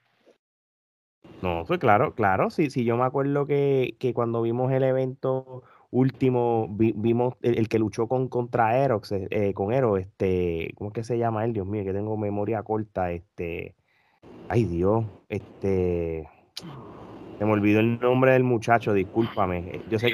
No, 1.42 1.64
pues 1.68 1.80
claro, 1.80 2.14
claro. 2.16 2.50
Sí, 2.50 2.70
sí, 2.70 2.84
yo 2.84 2.98
me 2.98 3.04
acuerdo 3.04 3.46
que, 3.46 3.96
que 4.00 4.14
cuando 4.14 4.42
vimos 4.42 4.72
el 4.72 4.84
evento 4.84 5.64
último, 5.92 6.68
vimos 6.70 7.36
el, 7.42 7.68
que 7.68 7.80
luchó 7.80 8.08
con 8.08 8.28
contra 8.28 8.78
Erox, 8.78 9.12
eh, 9.12 9.28
eh, 9.32 9.54
con 9.54 9.74
Ero, 9.74 9.98
este, 9.98 10.74
¿cómo 10.76 10.90
es 10.90 10.94
que 10.94 11.04
se 11.04 11.18
llama 11.18 11.46
él? 11.46 11.54
Dios 11.54 11.66
mío, 11.66 11.84
que 11.84 11.94
tengo 11.94 12.16
memoria 12.18 12.64
corta, 12.64 13.12
este, 13.12 13.76
ay 14.50 14.66
Dios, 14.66 15.06
este, 15.30 16.30
se 17.40 17.46
me 17.46 17.54
olvidó 17.54 17.80
el 17.80 18.00
nombre 18.02 18.34
del 18.34 18.44
muchacho, 18.44 18.94
discúlpame. 18.94 19.80
Yo 19.90 19.98
sé 19.98 20.12
que. 20.12 20.14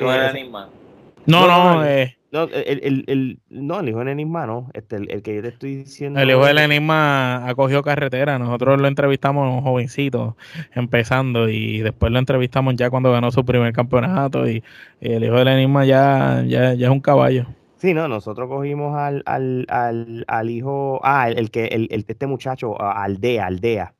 No, 1.25 1.47
no, 1.47 1.47
no, 1.47 1.83
eh. 1.83 2.15
no, 2.31 2.43
el, 2.43 2.81
el, 2.83 3.03
el, 3.07 3.39
no, 3.49 3.79
el 3.79 3.89
hijo 3.89 3.97
del 3.97 4.09
enigma 4.09 4.45
no. 4.45 4.69
Este, 4.73 4.97
el, 4.97 5.23
que 5.23 5.33
yo 5.33 5.41
te 5.41 5.47
estoy 5.47 5.75
diciendo. 5.77 6.19
El 6.19 6.29
hijo 6.29 6.45
del 6.45 6.59
enigma 6.59 7.47
acogió 7.47 7.81
carretera. 7.81 8.37
Nosotros 8.37 8.79
lo 8.79 8.87
entrevistamos 8.87 9.63
jovencito, 9.63 10.37
empezando, 10.75 11.49
y 11.49 11.79
después 11.79 12.11
lo 12.11 12.19
entrevistamos 12.19 12.75
ya 12.75 12.91
cuando 12.91 13.11
ganó 13.11 13.31
su 13.31 13.43
primer 13.43 13.73
campeonato. 13.73 14.47
Y, 14.47 14.63
el 15.01 15.23
hijo 15.23 15.35
del 15.35 15.47
enigma 15.47 15.83
ya, 15.83 16.43
ya, 16.45 16.75
ya 16.75 16.85
es 16.85 16.91
un 16.91 17.01
caballo. 17.01 17.47
Sí, 17.77 17.95
no, 17.95 18.07
nosotros 18.07 18.47
cogimos 18.47 18.95
al, 18.95 19.23
al, 19.25 19.65
al, 19.69 20.25
al 20.27 20.49
hijo, 20.51 20.99
ah, 21.03 21.27
el, 21.29 21.49
que, 21.49 21.65
el, 21.65 21.89
este 21.91 22.27
muchacho, 22.27 22.79
Aldea, 22.79 23.47
Aldea. 23.47 23.95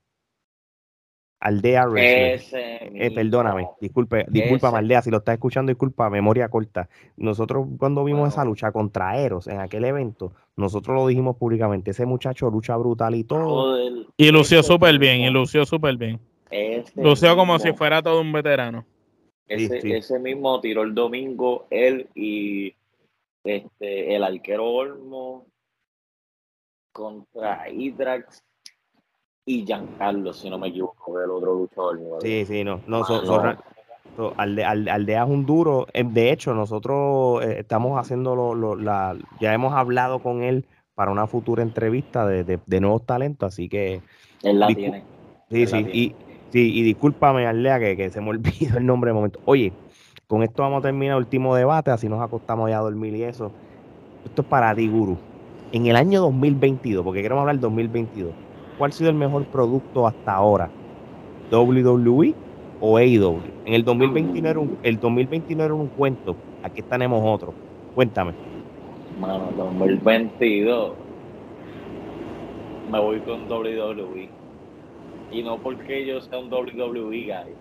Aldea 1.45 1.85
eh, 1.95 3.11
perdóname, 3.13 3.67
disculpe, 3.79 4.25
disculpa 4.29 4.75
Aldea, 4.75 5.03
si 5.03 5.11
lo 5.11 5.17
estás 5.17 5.33
escuchando, 5.33 5.69
disculpa, 5.69 6.09
memoria 6.09 6.49
corta. 6.49 6.89
Nosotros 7.17 7.67
cuando 7.77 8.03
vimos 8.03 8.29
esa 8.29 8.43
lucha 8.43 8.71
contra 8.71 9.15
Eros 9.19 9.45
en 9.47 9.59
aquel 9.59 9.85
evento, 9.85 10.33
nosotros 10.55 10.95
lo 10.95 11.05
dijimos 11.05 11.37
públicamente, 11.37 11.91
ese 11.91 12.07
muchacho 12.07 12.49
lucha 12.49 12.75
brutal 12.77 13.13
y 13.13 13.25
todo. 13.25 13.77
y 14.17 14.31
lució 14.31 14.63
súper 14.63 14.97
bien, 14.97 15.21
y 15.21 15.29
lució 15.29 15.67
súper 15.67 15.97
bien. 15.97 16.19
lució 16.95 17.35
como 17.35 17.59
si 17.59 17.73
fuera 17.73 18.01
todo 18.01 18.21
un 18.21 18.31
veterano. 18.31 18.83
Ese, 19.47 20.17
mismo 20.17 20.59
tiró 20.61 20.81
el 20.81 20.95
domingo 20.95 21.67
él 21.69 22.09
y 22.15 22.73
este 23.43 24.15
el 24.15 24.23
arquero 24.23 24.65
Olmo 24.65 25.45
contra 26.91 27.69
Hydrax 27.69 28.43
y 29.45 29.65
Giancarlo, 29.65 30.33
si 30.33 30.49
no 30.49 30.57
me 30.57 30.69
equivoco, 30.69 31.19
el 31.21 31.29
otro 31.29 31.53
luchador. 31.53 31.99
Sí, 32.21 32.45
sí, 32.45 32.63
no. 32.63 32.81
no, 32.87 33.03
Aldea, 34.37 35.23
es 35.23 35.29
un 35.29 35.45
duro. 35.45 35.87
Eh, 35.93 36.03
de 36.03 36.31
hecho, 36.31 36.53
nosotros 36.53 37.43
eh, 37.45 37.59
estamos 37.59 37.99
haciendo 37.99 38.35
lo, 38.35 38.75
la, 38.75 39.15
ya 39.39 39.53
hemos 39.53 39.73
hablado 39.73 40.19
con 40.19 40.41
él 40.41 40.65
para 40.95 41.11
una 41.11 41.27
futura 41.27 41.61
entrevista 41.61 42.25
de, 42.25 42.79
nuevos 42.79 43.05
talentos, 43.05 43.53
así 43.53 43.69
que. 43.69 44.01
Él 44.41 44.59
la 44.59 44.67
tiene. 44.67 45.03
Sí, 45.51 45.67
sí, 45.67 45.77
y, 45.77 46.15
sí, 46.49 46.71
y 46.73 46.81
discúlpame, 46.81 47.45
Aldea, 47.45 47.79
que, 47.79 47.95
que 47.95 48.09
se 48.09 48.21
me 48.21 48.29
olvidó 48.31 48.77
el 48.77 48.85
nombre 48.85 49.09
de 49.09 49.13
momento. 49.13 49.39
Oye, 49.45 49.73
con 50.27 50.41
esto 50.41 50.63
vamos 50.63 50.79
a 50.79 50.87
terminar 50.87 51.17
el 51.17 51.23
último 51.23 51.55
debate, 51.55 51.91
así 51.91 52.09
nos 52.09 52.21
acostamos 52.21 52.69
ya 52.69 52.79
a 52.79 52.81
dormir 52.81 53.15
y 53.15 53.23
eso. 53.23 53.51
Esto 54.25 54.41
es 54.41 54.47
para 54.47 54.73
ti, 54.73 54.87
Guru. 54.87 55.17
En 55.71 55.85
el 55.85 55.95
año 55.95 56.21
2022, 56.21 57.03
porque 57.03 57.21
queremos 57.21 57.41
hablar 57.41 57.55
del 57.55 57.61
2022, 57.61 58.33
¿cuál 58.77 58.91
ha 58.91 58.93
sido 58.93 59.09
el 59.09 59.15
mejor 59.15 59.45
producto 59.45 60.07
hasta 60.07 60.33
ahora? 60.33 60.69
WWE 61.51 62.33
o 62.81 62.97
AEW. 62.97 63.39
En 63.65 63.73
el 63.73 63.83
2021 63.83 64.49
era 64.49 64.59
un, 64.59 64.77
el 64.83 64.99
2021 64.99 65.63
era 65.63 65.73
un 65.73 65.87
cuento, 65.87 66.35
aquí 66.63 66.81
tenemos 66.81 67.21
otro. 67.23 67.53
Cuéntame. 67.93 68.33
Mano, 69.19 69.49
2022 69.57 71.05
me 72.91 72.99
voy 72.99 73.19
con 73.21 73.49
WWE. 73.51 74.29
Y 75.31 75.43
no 75.43 75.57
porque 75.57 76.05
yo 76.05 76.21
sea 76.21 76.39
un 76.39 76.51
WWE 76.51 77.09
guy, 77.09 77.53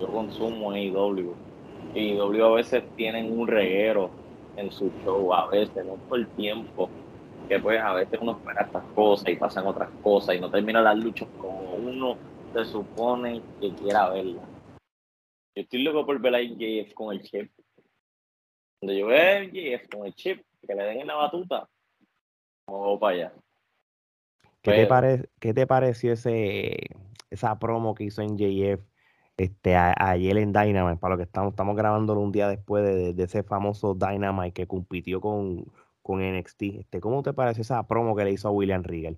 yo 0.00 0.06
consumo 0.08 0.72
AEW. 0.72 1.34
Y 1.94 2.12
AEW 2.12 2.44
a 2.44 2.54
veces 2.56 2.84
tienen 2.96 3.36
un 3.38 3.48
reguero 3.48 4.10
en 4.56 4.70
su 4.70 4.90
show, 5.04 5.32
a 5.32 5.48
veces, 5.48 5.84
no 5.84 5.94
por 6.08 6.24
tiempo, 6.36 6.88
que 7.50 7.58
pues 7.58 7.80
a 7.80 7.92
veces 7.94 8.16
uno 8.22 8.38
espera 8.38 8.62
estas 8.62 8.84
cosas 8.94 9.28
y 9.28 9.34
pasan 9.34 9.66
otras 9.66 9.90
cosas 10.04 10.36
y 10.36 10.40
no 10.40 10.48
termina 10.48 10.80
las 10.80 10.96
luchas 10.96 11.28
como 11.36 11.74
uno 11.74 12.16
se 12.54 12.64
supone 12.64 13.42
que 13.60 13.74
quiera 13.74 14.08
verla. 14.08 14.42
Yo 15.56 15.62
estoy 15.62 15.82
loco 15.82 16.06
por 16.06 16.20
ver 16.20 16.36
a 16.36 16.38
MJF 16.38 16.94
con 16.94 17.12
el 17.12 17.22
chip. 17.22 17.50
Cuando 18.78 18.96
yo 18.96 19.08
veo 19.08 19.38
a 19.38 19.42
MJF 19.42 19.88
con 19.88 20.06
el 20.06 20.14
chip, 20.14 20.44
que 20.64 20.74
le 20.76 20.84
den 20.84 21.00
en 21.00 21.08
la 21.08 21.16
batuta, 21.16 21.68
vamos 22.68 23.00
para 23.00 23.14
allá. 23.16 23.32
¿Qué, 24.62 24.70
te 24.70 24.86
pare 24.86 25.28
¿Qué 25.40 25.52
te 25.52 25.66
pareció 25.66 26.12
ese, 26.12 26.76
esa 27.30 27.58
promo 27.58 27.96
que 27.96 28.04
hizo 28.04 28.22
MJF 28.22 28.80
este, 29.36 29.74
ayer 29.74 30.36
en 30.36 30.52
Dynamite? 30.52 31.00
Para 31.00 31.14
lo 31.14 31.18
que 31.18 31.24
estamos, 31.24 31.50
estamos 31.50 31.76
grabándolo 31.76 32.20
un 32.20 32.30
día 32.30 32.46
después 32.46 32.84
de, 32.84 33.20
ese 33.20 33.42
famoso 33.42 33.96
Dynamite 33.96 34.52
que 34.52 34.68
compitió 34.68 35.20
con, 35.20 35.66
con 36.10 36.20
NXT. 36.20 36.62
Este, 36.80 37.00
¿Cómo 37.00 37.22
te 37.22 37.32
parece 37.32 37.60
esa 37.60 37.86
promo 37.86 38.16
que 38.16 38.24
le 38.24 38.32
hizo 38.32 38.48
a 38.48 38.50
William 38.50 38.82
Regal? 38.82 39.16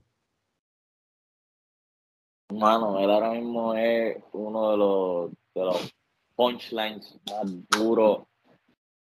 Mano, 2.53 2.99
él 2.99 3.11
ahora 3.11 3.31
mismo 3.31 3.75
es 3.75 4.23
uno 4.33 4.73
de 4.73 4.77
los, 4.77 5.31
de 5.55 5.65
los 5.65 5.95
punchlines 6.37 7.19
más 7.31 7.69
duros 7.71 8.25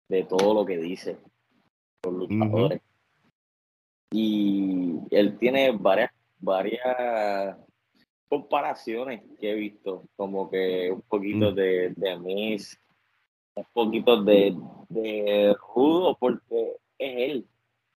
de 0.08 0.24
todo 0.24 0.52
lo 0.52 0.66
que 0.66 0.78
dice 0.78 1.16
los 2.02 2.12
luchadores. 2.12 2.82
Y 4.10 4.94
él 5.12 5.38
tiene 5.38 5.70
varias, 5.70 6.10
varias 6.40 7.56
comparaciones 8.28 9.22
que 9.38 9.52
he 9.52 9.54
visto, 9.54 10.08
como 10.16 10.50
que 10.50 10.90
un 10.90 11.02
poquito 11.02 11.52
de, 11.52 11.94
de 11.94 12.18
Miss, 12.18 12.80
un 13.54 13.66
poquito 13.72 14.24
de, 14.24 14.56
de 14.88 15.54
Rudo, 15.72 16.16
porque 16.18 16.78
es 16.98 17.30
él 17.30 17.46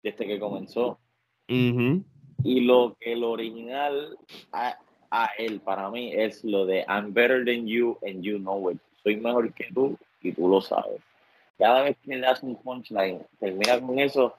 desde 0.04 0.28
que 0.28 0.40
comenzó. 0.40 1.00
Y 1.48 2.62
lo 2.62 2.96
que 3.00 3.14
el 3.14 3.24
original 3.24 4.18
a, 4.52 4.78
a, 5.12 5.26
él, 5.38 5.60
para 5.62 5.90
mí, 5.90 6.12
es 6.14 6.44
lo 6.44 6.66
de 6.66 6.86
I'm 6.88 7.14
better 7.14 7.44
than 7.44 7.68
you 7.68 7.98
and 8.04 8.24
you 8.24 8.38
know 8.38 8.70
it 8.70 8.80
soy 9.04 9.18
mejor 9.18 9.54
que 9.54 9.66
tú 9.74 9.98
y 10.22 10.32
tú 10.32 10.48
lo 10.48 10.62
sabes. 10.62 11.02
Cada 11.58 11.84
vez 11.84 11.98
que 12.02 12.16
le 12.16 12.22
das 12.22 12.42
un 12.44 12.56
punchline, 12.56 13.26
termina 13.40 13.80
con 13.82 14.00
eso, 14.00 14.34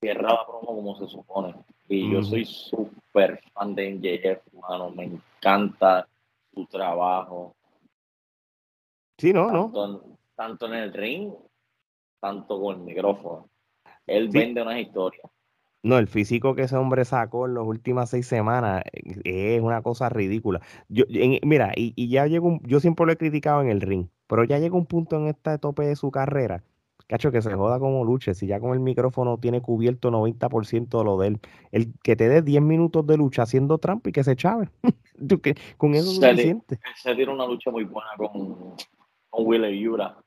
cierra 0.00 0.32
la 0.32 0.46
promo 0.46 0.66
como 0.66 0.96
se 0.96 1.06
supone. 1.08 1.54
Y 1.88 2.10
yo 2.10 2.22
soy 2.22 2.44
súper 2.44 3.40
fan 3.52 3.74
de 3.74 3.94
MJF, 3.94 4.54
hermano. 4.54 4.90
Me 4.90 5.04
encanta 5.04 6.08
su 6.54 6.64
trabajo. 6.66 7.54
Sí, 9.18 9.32
no, 9.32 9.46
tanto, 9.46 9.86
no. 9.86 10.18
tanto 10.34 10.66
en 10.66 10.74
el 10.74 10.92
ring, 10.92 11.32
tanto 12.20 12.60
con 12.60 12.76
el 12.76 12.82
micrófono. 12.82 13.48
Él 14.06 14.28
vende 14.28 14.62
una 14.62 14.80
historia. 14.80 15.22
No, 15.82 15.98
el 15.98 16.08
físico 16.08 16.56
que 16.56 16.62
ese 16.62 16.76
hombre 16.76 17.04
sacó 17.04 17.46
en 17.46 17.54
las 17.54 17.64
últimas 17.64 18.10
seis 18.10 18.26
semanas 18.26 18.82
eh, 18.92 19.56
es 19.56 19.62
una 19.62 19.82
cosa 19.82 20.08
ridícula. 20.08 20.60
Yo, 20.88 21.04
mira, 21.44 21.72
y, 21.76 22.08
ya 22.08 22.26
llegó, 22.26 22.58
yo 22.64 22.80
siempre 22.80 23.06
lo 23.06 23.12
he 23.12 23.16
criticado 23.16 23.62
en 23.62 23.68
el 23.68 23.80
ring, 23.80 24.08
pero 24.26 24.42
ya 24.42 24.58
llega 24.58 24.74
un 24.76 24.86
punto 24.86 25.16
en 25.16 25.28
este 25.28 25.58
tope 25.58 25.84
de 25.84 25.94
su 25.94 26.10
carrera, 26.10 26.64
cacho, 27.06 27.30
que 27.30 27.40
se 27.40 27.54
joda 27.54 27.78
como 27.78 28.04
luche, 28.04 28.34
si 28.34 28.48
ya 28.48 28.58
con 28.58 28.72
el 28.72 28.80
micrófono 28.80 29.38
tiene 29.38 29.60
cubierto 29.62 30.10
90% 30.10 30.98
de 30.98 31.04
lo 31.04 31.18
de 31.18 31.28
él, 31.28 31.40
el 31.70 31.92
que 32.02 32.16
te 32.16 32.28
dé 32.28 32.42
10 32.42 32.62
minutos 32.62 33.06
de 33.06 33.16
lucha 33.16 33.42
haciendo 33.42 33.78
trampa 33.78 34.08
y 34.08 34.12
que 34.12 34.24
se 34.24 34.34
chave. 34.34 34.68
con 35.76 35.94
eso 35.94 36.10
se 36.10 36.16
suficiente. 36.16 36.80
Se 36.96 37.14
tiene 37.14 37.32
una 37.32 37.46
lucha 37.46 37.70
muy 37.70 37.84
buena 37.84 38.10
con, 38.16 38.74
con 39.30 39.72
Yura. 39.72 40.18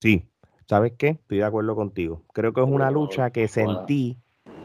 Sí, 0.00 0.24
¿sabes 0.68 0.92
qué? 0.98 1.08
Estoy 1.08 1.38
de 1.38 1.44
acuerdo 1.44 1.74
contigo. 1.74 2.22
Creo 2.32 2.52
que 2.52 2.60
es 2.60 2.68
una 2.68 2.90
lucha 2.90 3.30
que 3.30 3.48
sentí 3.48 4.16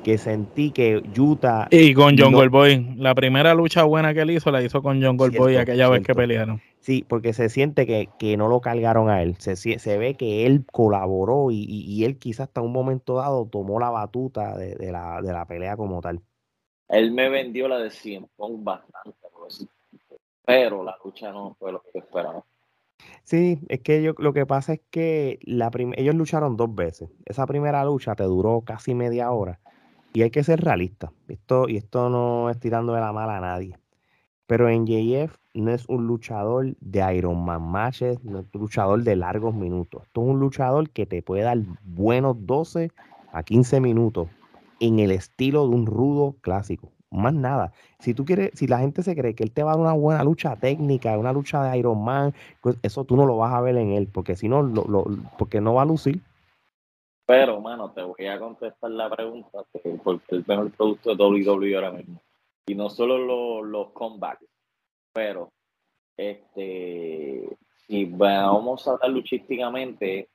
que 0.03 0.17
sentí 0.17 0.71
que 0.71 1.01
Utah. 1.17 1.67
Y 1.71 1.93
con 1.93 2.17
John 2.17 2.33
Goldboy. 2.33 2.95
La 2.97 3.13
primera 3.15 3.53
lucha 3.53 3.83
buena 3.83 4.13
que 4.13 4.21
él 4.21 4.31
hizo 4.31 4.51
la 4.51 4.61
hizo 4.61 4.81
con 4.81 5.01
John 5.03 5.17
Goldboy 5.17 5.57
aquella 5.57 5.89
vez 5.89 6.03
que 6.03 6.15
pelearon. 6.15 6.61
Sí, 6.79 7.05
porque 7.07 7.33
se 7.33 7.49
siente 7.49 7.85
que, 7.85 8.09
que 8.17 8.37
no 8.37 8.47
lo 8.47 8.61
cargaron 8.61 9.09
a 9.09 9.21
él. 9.21 9.35
Se, 9.37 9.55
se 9.55 9.97
ve 9.97 10.15
que 10.15 10.45
él 10.45 10.65
colaboró 10.71 11.51
y, 11.51 11.65
y, 11.65 12.05
él 12.05 12.17
quizás 12.17 12.47
hasta 12.47 12.61
un 12.61 12.71
momento 12.71 13.15
dado 13.15 13.45
tomó 13.45 13.79
la 13.79 13.89
batuta 13.89 14.57
de, 14.57 14.75
de, 14.75 14.91
la, 14.91 15.21
de 15.21 15.33
la 15.33 15.45
pelea 15.45 15.75
como 15.75 16.01
tal. 16.01 16.21
Él 16.87 17.11
me 17.11 17.29
vendió 17.29 17.67
la 17.67 17.79
de 17.79 17.91
100 17.91 18.27
bastante, 18.37 19.17
pero 20.45 20.83
la 20.83 20.97
lucha 21.03 21.31
no 21.31 21.55
fue 21.59 21.71
lo 21.71 21.83
que 21.91 21.99
esperaba. 21.99 22.43
Sí, 23.29 23.59
es 23.69 23.81
que 23.81 24.01
yo, 24.01 24.13
lo 24.17 24.33
que 24.33 24.47
pasa 24.47 24.73
es 24.73 24.81
que 24.89 25.37
la 25.43 25.69
ellos 25.97 26.15
lucharon 26.15 26.57
dos 26.57 26.73
veces. 26.73 27.11
Esa 27.25 27.45
primera 27.45 27.85
lucha 27.85 28.15
te 28.15 28.23
duró 28.23 28.61
casi 28.61 28.95
media 28.95 29.29
hora 29.29 29.59
y 30.13 30.23
hay 30.23 30.31
que 30.31 30.43
ser 30.43 30.61
realista. 30.61 31.13
Esto, 31.27 31.69
y 31.69 31.77
esto 31.77 32.09
no 32.09 32.49
es 32.49 32.59
tirando 32.59 32.93
de 32.93 33.01
la 33.01 33.13
mala 33.13 33.37
a 33.37 33.39
nadie. 33.39 33.77
Pero 34.47 34.67
en 34.67 34.87
JF 34.87 35.37
no 35.53 35.69
es 35.69 35.87
un 35.87 36.07
luchador 36.07 36.75
de 36.79 37.15
Iron 37.15 37.45
Man 37.45 37.61
matches, 37.69 38.23
no 38.23 38.39
es 38.39 38.47
un 38.51 38.61
luchador 38.61 39.03
de 39.03 39.15
largos 39.15 39.53
minutos. 39.53 40.05
Esto 40.07 40.23
es 40.23 40.27
un 40.27 40.39
luchador 40.39 40.89
que 40.89 41.05
te 41.05 41.21
puede 41.21 41.43
dar 41.43 41.59
buenos 41.83 42.35
12 42.47 42.89
a 43.31 43.43
15 43.43 43.79
minutos 43.79 44.27
en 44.79 44.97
el 44.97 45.11
estilo 45.11 45.69
de 45.69 45.75
un 45.75 45.85
rudo 45.85 46.35
clásico. 46.41 46.91
Más 47.11 47.33
nada. 47.33 47.73
Si 47.99 48.13
tú 48.13 48.23
quieres, 48.23 48.51
si 48.53 48.67
la 48.67 48.79
gente 48.79 49.01
se 49.01 49.15
cree 49.15 49.33
que 49.33 49.43
él 49.43 49.51
te 49.51 49.63
va 49.63 49.71
a 49.71 49.75
dar 49.75 49.81
una 49.81 49.93
buena 49.93 50.23
lucha 50.23 50.55
técnica, 50.55 51.17
una 51.17 51.33
lucha 51.33 51.63
de 51.63 51.77
Iron 51.77 52.03
Man, 52.03 52.33
pues 52.61 52.77
eso 52.83 53.03
tú 53.03 53.15
no 53.15 53.25
lo 53.25 53.37
vas 53.37 53.53
a 53.53 53.61
ver 53.61 53.77
en 53.77 53.91
él, 53.91 54.07
porque 54.11 54.35
si 54.35 54.47
no, 54.47 54.61
lo, 54.61 55.05
porque 55.37 55.59
no 55.59 55.73
va 55.73 55.81
a 55.81 55.85
lucir. 55.85 56.21
Pero, 57.25 57.61
mano, 57.61 57.91
te 57.91 58.03
voy 58.03 58.25
a 58.27 58.39
contestar 58.39 58.91
la 58.91 59.09
pregunta 59.09 59.63
porque 60.03 60.35
el 60.35 60.45
mejor 60.47 60.71
producto 60.71 61.15
de 61.15 61.23
WWE 61.23 61.75
ahora 61.75 61.91
mismo. 61.91 62.21
Y 62.67 62.75
no 62.75 62.89
solo 62.89 63.17
los, 63.17 63.67
los 63.67 63.91
comebacks, 63.91 64.45
pero 65.13 65.51
este 66.17 67.57
si 67.89 68.05
vamos 68.05 68.87
a 68.87 68.91
hablar 68.91 69.09
luchísticamente, 69.09 70.29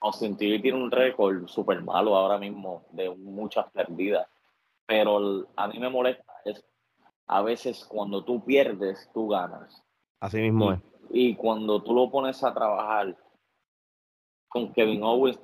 Austin 0.00 0.36
tiene 0.36 0.74
un 0.74 0.90
récord 0.90 1.46
súper 1.48 1.82
malo 1.82 2.14
ahora 2.14 2.36
mismo 2.36 2.84
de 2.92 3.08
muchas 3.08 3.70
perdidas. 3.72 4.28
Pero 4.90 5.46
a 5.54 5.68
mí 5.68 5.78
me 5.78 5.88
molesta 5.88 6.32
es 6.44 6.64
a 7.28 7.42
veces 7.42 7.84
cuando 7.84 8.24
tú 8.24 8.44
pierdes, 8.44 9.08
tú 9.14 9.28
ganas. 9.28 9.86
Así 10.18 10.38
mismo 10.38 10.72
es. 10.72 10.80
Y 11.10 11.36
cuando 11.36 11.80
tú 11.80 11.94
lo 11.94 12.10
pones 12.10 12.42
a 12.42 12.52
trabajar 12.52 13.16
con 14.48 14.72
Kevin 14.72 15.04
Owens 15.04 15.38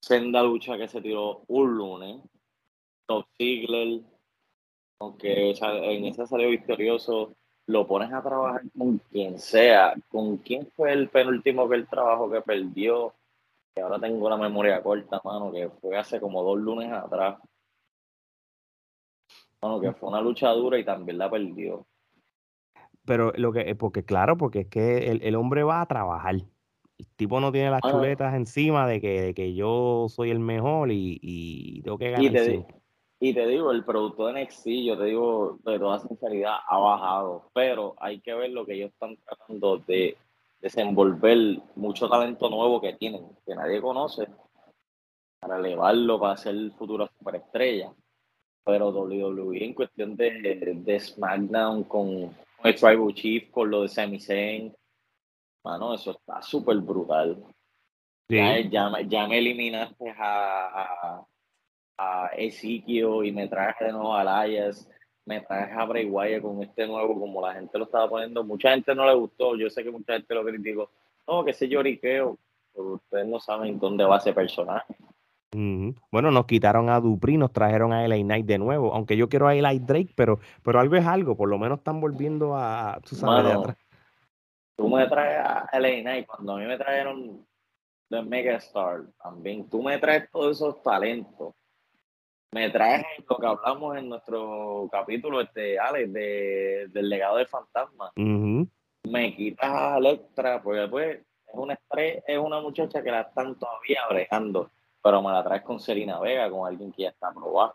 senda 0.00 0.40
lucha 0.44 0.78
que 0.78 0.86
se 0.86 1.00
tiró 1.00 1.42
un 1.48 1.76
lunes. 1.76 2.20
Top 3.06 3.26
Ziggler, 3.36 4.02
aunque 5.00 5.50
en 5.50 6.04
ese 6.04 6.24
salió 6.24 6.48
victorioso, 6.48 7.34
lo 7.66 7.88
pones 7.88 8.12
a 8.12 8.22
trabajar 8.22 8.62
con 8.78 8.98
quien 9.10 9.40
sea. 9.40 9.94
¿Con 10.08 10.36
quién 10.36 10.68
fue 10.76 10.92
el 10.92 11.08
penúltimo 11.08 11.68
que 11.68 11.74
el 11.74 11.88
trabajo 11.88 12.30
que 12.30 12.40
perdió? 12.40 13.14
Que 13.74 13.82
ahora 13.82 13.98
tengo 13.98 14.30
la 14.30 14.36
memoria 14.36 14.80
corta, 14.80 15.20
mano, 15.24 15.50
que 15.50 15.68
fue 15.80 15.98
hace 15.98 16.20
como 16.20 16.44
dos 16.44 16.58
lunes 16.60 16.92
atrás. 16.92 17.40
Bueno, 19.64 19.80
que 19.80 19.92
fue 19.98 20.10
una 20.10 20.20
lucha 20.20 20.50
dura 20.50 20.78
y 20.78 20.84
también 20.84 21.16
la 21.16 21.30
perdió. 21.30 21.86
Pero 23.06 23.32
lo 23.36 23.50
que, 23.50 23.60
eh, 23.60 23.74
porque 23.74 24.04
claro, 24.04 24.36
porque 24.36 24.60
es 24.60 24.66
que 24.66 25.10
el, 25.10 25.34
hombre 25.36 25.62
va 25.62 25.80
a 25.80 25.86
trabajar. 25.86 26.34
El 26.34 27.06
tipo 27.16 27.40
no 27.40 27.50
tiene 27.50 27.70
las 27.70 27.80
chuletas 27.80 28.34
encima 28.34 28.86
de 28.86 29.00
que, 29.00 29.32
que, 29.34 29.54
yo 29.54 30.04
soy 30.10 30.30
el 30.30 30.38
mejor 30.38 30.90
y, 30.92 31.80
tengo 31.82 31.96
que 31.96 32.10
ganar. 32.10 32.24
Y 32.24 32.30
te, 32.30 32.66
y 33.20 33.32
te 33.32 33.46
digo, 33.46 33.70
el 33.70 33.86
producto 33.86 34.26
de 34.26 34.44
NXT, 34.44 34.66
yo 34.84 34.98
te 34.98 35.04
digo 35.04 35.58
de 35.64 35.78
toda 35.78 35.98
sinceridad, 35.98 36.58
ha 36.68 36.78
bajado. 36.78 37.50
Pero 37.54 37.94
hay 38.00 38.20
que 38.20 38.34
ver 38.34 38.50
lo 38.50 38.66
que 38.66 38.74
ellos 38.74 38.90
están 38.90 39.16
tratando 39.16 39.78
de 39.78 40.14
desenvolver 40.60 41.62
mucho 41.74 42.06
talento 42.10 42.50
nuevo 42.50 42.82
que 42.82 42.92
tienen, 42.92 43.26
que 43.46 43.54
nadie 43.54 43.80
conoce, 43.80 44.28
para 45.40 45.56
elevarlo 45.56 46.20
para 46.20 46.36
ser 46.36 46.70
futura 46.72 47.10
superestrella. 47.18 47.94
Pero 48.64 48.90
WWE 48.90 49.64
en 49.64 49.74
cuestión 49.74 50.16
de, 50.16 50.72
de 50.74 51.00
SmackDown 51.00 51.84
con, 51.84 52.34
el 52.62 52.74
Tribal 52.74 53.14
Chief, 53.14 53.50
con 53.50 53.70
lo 53.70 53.82
de 53.82 53.88
Sami 53.88 54.18
Zayn, 54.18 54.74
mano, 55.62 55.94
eso 55.94 56.12
está 56.12 56.40
súper 56.40 56.78
brutal. 56.78 57.44
Ya, 58.28 58.58
ya, 58.60 59.26
me 59.28 59.38
eliminaste 59.38 60.10
a, 60.16 61.18
a, 61.18 61.26
a 61.98 62.26
Ezekiel 62.28 63.26
y 63.26 63.32
me 63.32 63.48
traje 63.48 63.84
de 63.84 63.92
nuevo 63.92 64.14
a 64.16 64.44
Elias 64.44 64.88
me 65.26 65.40
traje 65.40 65.72
a 65.72 65.84
Bray 65.84 66.04
Wyatt 66.06 66.42
con 66.42 66.62
este 66.62 66.86
nuevo, 66.86 67.18
como 67.18 67.40
la 67.40 67.54
gente 67.54 67.78
lo 67.78 67.84
estaba 67.84 68.08
poniendo. 68.08 68.44
Mucha 68.44 68.70
gente 68.70 68.94
no 68.94 69.06
le 69.06 69.14
gustó, 69.14 69.56
yo 69.56 69.70
sé 69.70 69.82
que 69.82 69.90
mucha 69.90 70.14
gente 70.14 70.34
lo 70.34 70.44
criticó. 70.44 70.90
No, 71.26 71.44
que 71.44 71.52
ese 71.52 71.68
lloriqueo, 71.68 72.38
pero 72.72 72.94
ustedes 72.94 73.26
no 73.26 73.40
saben 73.40 73.78
dónde 73.78 74.04
va 74.04 74.18
ese 74.18 74.32
personaje. 74.32 74.94
Bueno, 76.10 76.30
nos 76.30 76.46
quitaron 76.46 76.90
a 76.90 77.00
Dupri, 77.00 77.36
nos 77.36 77.52
trajeron 77.52 77.92
a 77.92 78.06
LA 78.06 78.16
Knight 78.16 78.46
de 78.46 78.58
nuevo, 78.58 78.92
aunque 78.92 79.16
yo 79.16 79.28
quiero 79.28 79.48
a 79.48 79.54
LA 79.54 79.74
Drake, 79.74 80.12
pero, 80.14 80.40
pero 80.62 80.80
algo 80.80 80.96
es 80.96 81.06
algo, 81.06 81.36
por 81.36 81.48
lo 81.48 81.58
menos 81.58 81.78
están 81.78 82.00
volviendo 82.00 82.56
a, 82.56 83.00
tú 83.08 83.14
sabes, 83.14 83.44
de 83.44 83.52
atrás. 83.52 83.76
Tú 84.76 84.88
me 84.88 85.06
traes 85.06 85.40
a 85.44 85.78
LA 85.78 86.02
Knight, 86.02 86.26
cuando 86.26 86.56
a 86.56 86.58
mí 86.58 86.66
me 86.66 86.76
trajeron 86.76 87.46
de 88.10 88.22
Megastar 88.22 89.02
también, 89.22 89.68
tú 89.68 89.82
me 89.82 89.98
traes 89.98 90.28
todos 90.30 90.56
esos 90.56 90.82
talentos 90.82 91.54
me 92.54 92.70
traes 92.70 93.04
lo 93.28 93.36
que 93.36 93.46
hablamos 93.48 93.96
en 93.98 94.08
nuestro 94.08 94.88
capítulo, 94.92 95.40
este, 95.40 95.76
Alex, 95.76 96.12
de, 96.12 96.86
del 96.88 97.08
legado 97.08 97.38
del 97.38 97.48
fantasma. 97.48 98.12
Me 98.14 99.34
quitas 99.34 99.70
a 99.72 99.98
Electra, 99.98 100.62
porque 100.62 100.80
después 100.82 101.18
es 101.18 101.54
una 101.54 101.74
estrella, 101.74 102.22
es 102.28 102.38
una 102.38 102.60
muchacha 102.60 103.02
que 103.02 103.10
la 103.10 103.22
están 103.22 103.58
todavía 103.58 104.02
brejando, 104.08 104.70
pero 105.04 105.20
me 105.20 105.30
la 105.30 105.44
traes 105.44 105.62
con 105.62 105.78
Serena 105.78 106.18
Vega, 106.18 106.50
con 106.50 106.66
alguien 106.66 106.90
que 106.90 107.02
ya 107.02 107.10
está 107.10 107.30
probado. 107.30 107.74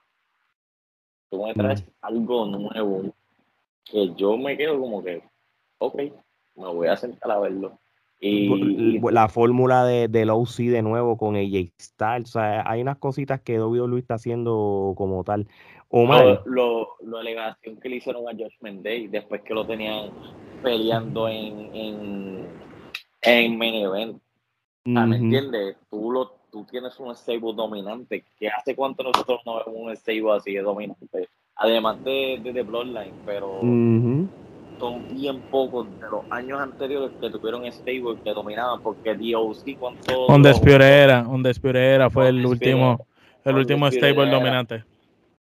Tú 1.29 1.45
me 1.45 1.53
traes 1.53 1.85
algo 2.01 2.47
nuevo 2.47 3.03
que 3.85 4.11
yo 4.15 4.35
me 4.35 4.57
quedo 4.57 4.79
como 4.79 5.03
que, 5.03 5.21
ok, 5.77 5.95
me 6.55 6.67
voy 6.73 6.87
a 6.87 6.97
sentar 6.97 7.29
a 7.29 7.39
verlo. 7.39 7.77
Y, 8.19 8.99
la 9.11 9.29
fórmula 9.29 9.85
de, 9.85 10.07
del 10.07 10.31
OC 10.31 10.55
de 10.57 10.81
nuevo 10.81 11.17
con 11.17 11.35
AJ 11.35 11.71
Styles, 11.79 12.29
o 12.29 12.39
sea, 12.39 12.63
hay 12.65 12.81
unas 12.81 12.97
cositas 12.97 13.41
que 13.41 13.61
WWE 13.61 13.99
está 13.99 14.15
haciendo 14.15 14.95
como 14.97 15.23
tal. 15.23 15.47
O 15.89 16.07
lo, 16.45 16.95
lo, 16.99 17.17
alegación 17.19 17.79
que 17.79 17.89
le 17.89 17.97
hicieron 17.97 18.27
a 18.27 18.31
Josh 18.31 18.57
Day 18.81 19.07
después 19.07 19.43
que 19.43 19.53
lo 19.53 19.67
tenían 19.67 20.09
peleando 20.63 21.29
en, 21.29 21.75
en, 21.75 22.47
en 23.21 23.57
main 23.57 23.75
event. 23.75 24.21
¿Me 24.85 25.15
entiendes? 25.15 25.77
Tú, 25.89 26.11
lo, 26.11 26.38
tú 26.51 26.65
tienes 26.69 26.99
un 26.99 27.15
stable 27.15 27.53
dominante. 27.53 28.23
que 28.39 28.49
hace 28.49 28.75
cuánto 28.75 29.03
nosotros 29.03 29.41
no 29.45 29.63
vemos 29.65 29.81
un 29.81 29.95
stable 29.95 30.31
así 30.33 30.53
de 30.53 30.61
dominante? 30.61 31.27
Además 31.55 32.03
de, 32.03 32.39
de, 32.41 32.63
Bloodline, 32.63 33.13
pero 33.25 33.59
son 34.79 35.07
bien 35.13 35.41
pocos 35.51 35.87
de 35.99 36.09
los 36.09 36.21
años 36.29 36.59
anteriores 36.61 37.11
que 37.19 37.29
tuvieron 37.29 37.65
stable 37.71 38.17
que 38.23 38.33
dominaban, 38.33 38.81
porque 38.81 39.13
DOC 39.13 39.77
todo. 40.05 40.27
Un 40.27 40.41
Despiorera, 40.41 41.27
un 41.27 41.43
Despiorera 41.43 42.09
fue 42.09 42.29
el 42.29 42.45
último, 42.45 43.05
el 43.43 43.55
último 43.55 43.91
stable 43.91 44.29
dominante. 44.29 44.83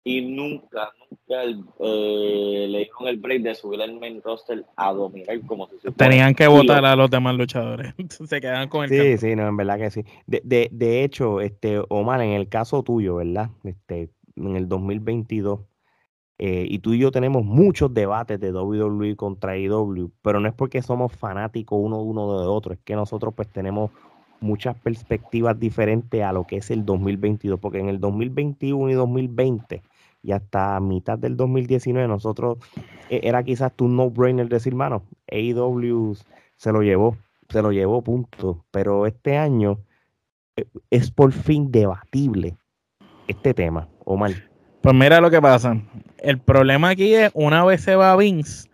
Y 0.04 0.20
nunca, 0.20 0.92
nunca 1.10 1.42
eh, 1.80 2.66
le 2.68 2.78
dieron 2.78 3.08
el 3.08 3.16
break 3.16 3.42
de 3.42 3.54
subir 3.54 3.80
el 3.80 3.98
main 3.98 4.20
roster 4.22 4.64
a 4.76 4.92
dominar 4.92 5.40
como 5.46 5.66
si 5.68 5.78
se 5.78 5.90
Tenían 5.92 6.34
que 6.34 6.46
votar 6.46 6.84
a 6.84 6.94
los 6.94 7.10
demás 7.10 7.34
luchadores. 7.36 7.94
se 8.26 8.40
quedan 8.40 8.68
con 8.68 8.84
el 8.84 8.90
Sí, 8.90 9.18
sí, 9.18 9.34
no, 9.34 9.48
en 9.48 9.56
verdad 9.56 9.78
que 9.78 9.90
sí. 9.90 10.04
De, 10.26 10.42
de, 10.44 10.68
de 10.70 11.04
hecho, 11.04 11.40
este, 11.40 11.82
Omar, 11.88 12.20
en 12.20 12.32
el 12.32 12.48
caso 12.48 12.82
tuyo, 12.82 13.16
¿verdad? 13.16 13.50
Este, 13.64 14.10
en 14.36 14.56
el 14.56 14.68
2022 14.68 15.60
eh, 16.38 16.66
y 16.68 16.80
tú 16.80 16.94
y 16.94 16.98
yo 16.98 17.12
tenemos 17.12 17.44
muchos 17.44 17.94
debates 17.94 18.40
de 18.40 18.52
WWE 18.52 19.14
contra 19.14 19.56
IW, 19.56 20.10
pero 20.20 20.40
no 20.40 20.48
es 20.48 20.54
porque 20.54 20.82
somos 20.82 21.12
fanáticos 21.12 21.78
uno 21.80 21.98
de 21.98 22.02
uno 22.02 22.40
de 22.40 22.46
otro, 22.46 22.74
es 22.74 22.80
que 22.80 22.96
nosotros 22.96 23.34
pues 23.34 23.48
tenemos 23.48 23.92
muchas 24.40 24.76
perspectivas 24.76 25.58
diferentes 25.58 26.22
a 26.22 26.32
lo 26.32 26.44
que 26.44 26.56
es 26.56 26.70
el 26.70 26.84
2022, 26.84 27.60
porque 27.60 27.78
en 27.78 27.88
el 27.88 28.00
2021 28.00 28.90
y 28.90 28.94
2020 28.94 29.82
y 30.24 30.32
hasta 30.32 30.80
mitad 30.80 31.18
del 31.18 31.36
2019 31.36 32.08
nosotros 32.08 32.56
eh, 33.10 33.20
era 33.22 33.42
quizás 33.42 33.72
tu 33.76 33.88
no-brainer 33.88 34.48
decir, 34.48 34.74
mano, 34.74 35.04
AEW 35.30 36.16
se 36.56 36.72
lo 36.72 36.82
llevó, 36.82 37.18
se 37.50 37.60
lo 37.60 37.72
llevó, 37.72 38.02
punto. 38.02 38.64
Pero 38.70 39.06
este 39.06 39.36
año 39.36 39.78
eh, 40.56 40.64
es 40.90 41.10
por 41.10 41.30
fin 41.32 41.70
debatible 41.70 42.56
este 43.28 43.52
tema, 43.52 43.86
Omar. 44.06 44.32
Pues 44.80 44.94
mira 44.94 45.20
lo 45.20 45.30
que 45.30 45.42
pasa. 45.42 45.78
El 46.18 46.38
problema 46.38 46.88
aquí 46.88 47.14
es, 47.14 47.30
una 47.34 47.62
vez 47.64 47.82
se 47.82 47.94
va 47.94 48.16
Vince, 48.16 48.70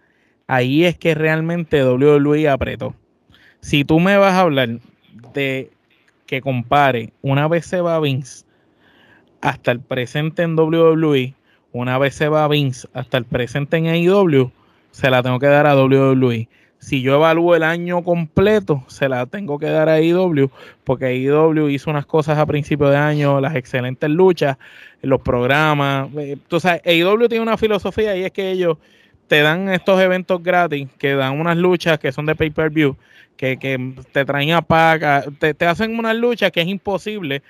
ahí 0.47 0.85
es 0.85 0.97
que 0.97 1.17
realmente 1.17 1.85
WWE 1.85 2.49
apretó. 2.49 2.95
Si 3.61 3.85
tú 3.85 3.99
me 3.99 4.17
vas 4.17 4.35
a 4.35 4.41
hablar 4.43 4.79
de 5.35 5.71
que 6.27 6.41
compare 6.41 7.13
una 7.23 7.49
vez 7.49 7.67
se 7.67 7.81
va 7.81 7.99
Vince 7.99 8.45
hasta 9.41 9.73
el 9.73 9.81
presente 9.81 10.43
en 10.43 10.57
WWE, 10.57 11.35
una 11.73 11.99
vez 11.99 12.15
se 12.15 12.29
va 12.29 12.49
Vince 12.49 12.89
hasta 12.95 13.19
el 13.19 13.25
presente 13.25 13.77
en 13.77 13.87
AEW, 13.87 14.51
se 14.91 15.11
la 15.11 15.23
tengo 15.23 15.39
que 15.39 15.47
dar 15.47 15.67
a 15.67 15.77
WWE 15.77 16.49
si 16.81 17.03
yo 17.03 17.15
evalúo 17.15 17.55
el 17.55 17.63
año 17.63 18.03
completo, 18.03 18.83
se 18.89 19.09
la 19.09 19.27
tengo 19.27 19.59
que 19.59 19.67
dar 19.67 19.89
a 19.91 20.01
IW, 20.01 20.51
porque 20.83 21.15
IW 21.15 21.69
hizo 21.69 21.91
unas 21.91 22.07
cosas 22.07 22.39
a 22.39 22.47
principio 22.47 22.89
de 22.89 22.97
año, 22.97 23.41
las 23.41 23.55
excelentes 23.55 24.09
luchas, 24.09 24.57
los 25.03 25.21
programas. 25.21 26.09
Eh, 26.17 26.39
tú 26.49 26.59
sabes, 26.59 26.81
IW 26.87 27.29
tiene 27.29 27.43
una 27.43 27.59
filosofía 27.59 28.17
y 28.17 28.25
es 28.25 28.33
que 28.33 28.51
ellos 28.51 28.79
te 29.29 29.43
dan 29.43 29.69
estos 29.69 30.01
eventos 30.01 30.43
gratis, 30.43 30.89
que 30.99 31.15
dan 31.15 31.39
unas 31.39 31.57
luchas 31.59 31.99
que 31.99 32.13
son 32.13 32.25
de 32.25 32.35
pay-per-view, 32.35 32.97
que, 33.37 33.57
te 34.13 34.25
traen 34.25 34.53
a 34.53 34.63
paga, 34.63 35.25
te, 35.39 35.55
te 35.55 35.67
hacen 35.67 35.99
unas 35.99 36.17
luchas 36.17 36.51
que 36.51 36.63
es 36.63 36.69
imposible 36.69 37.43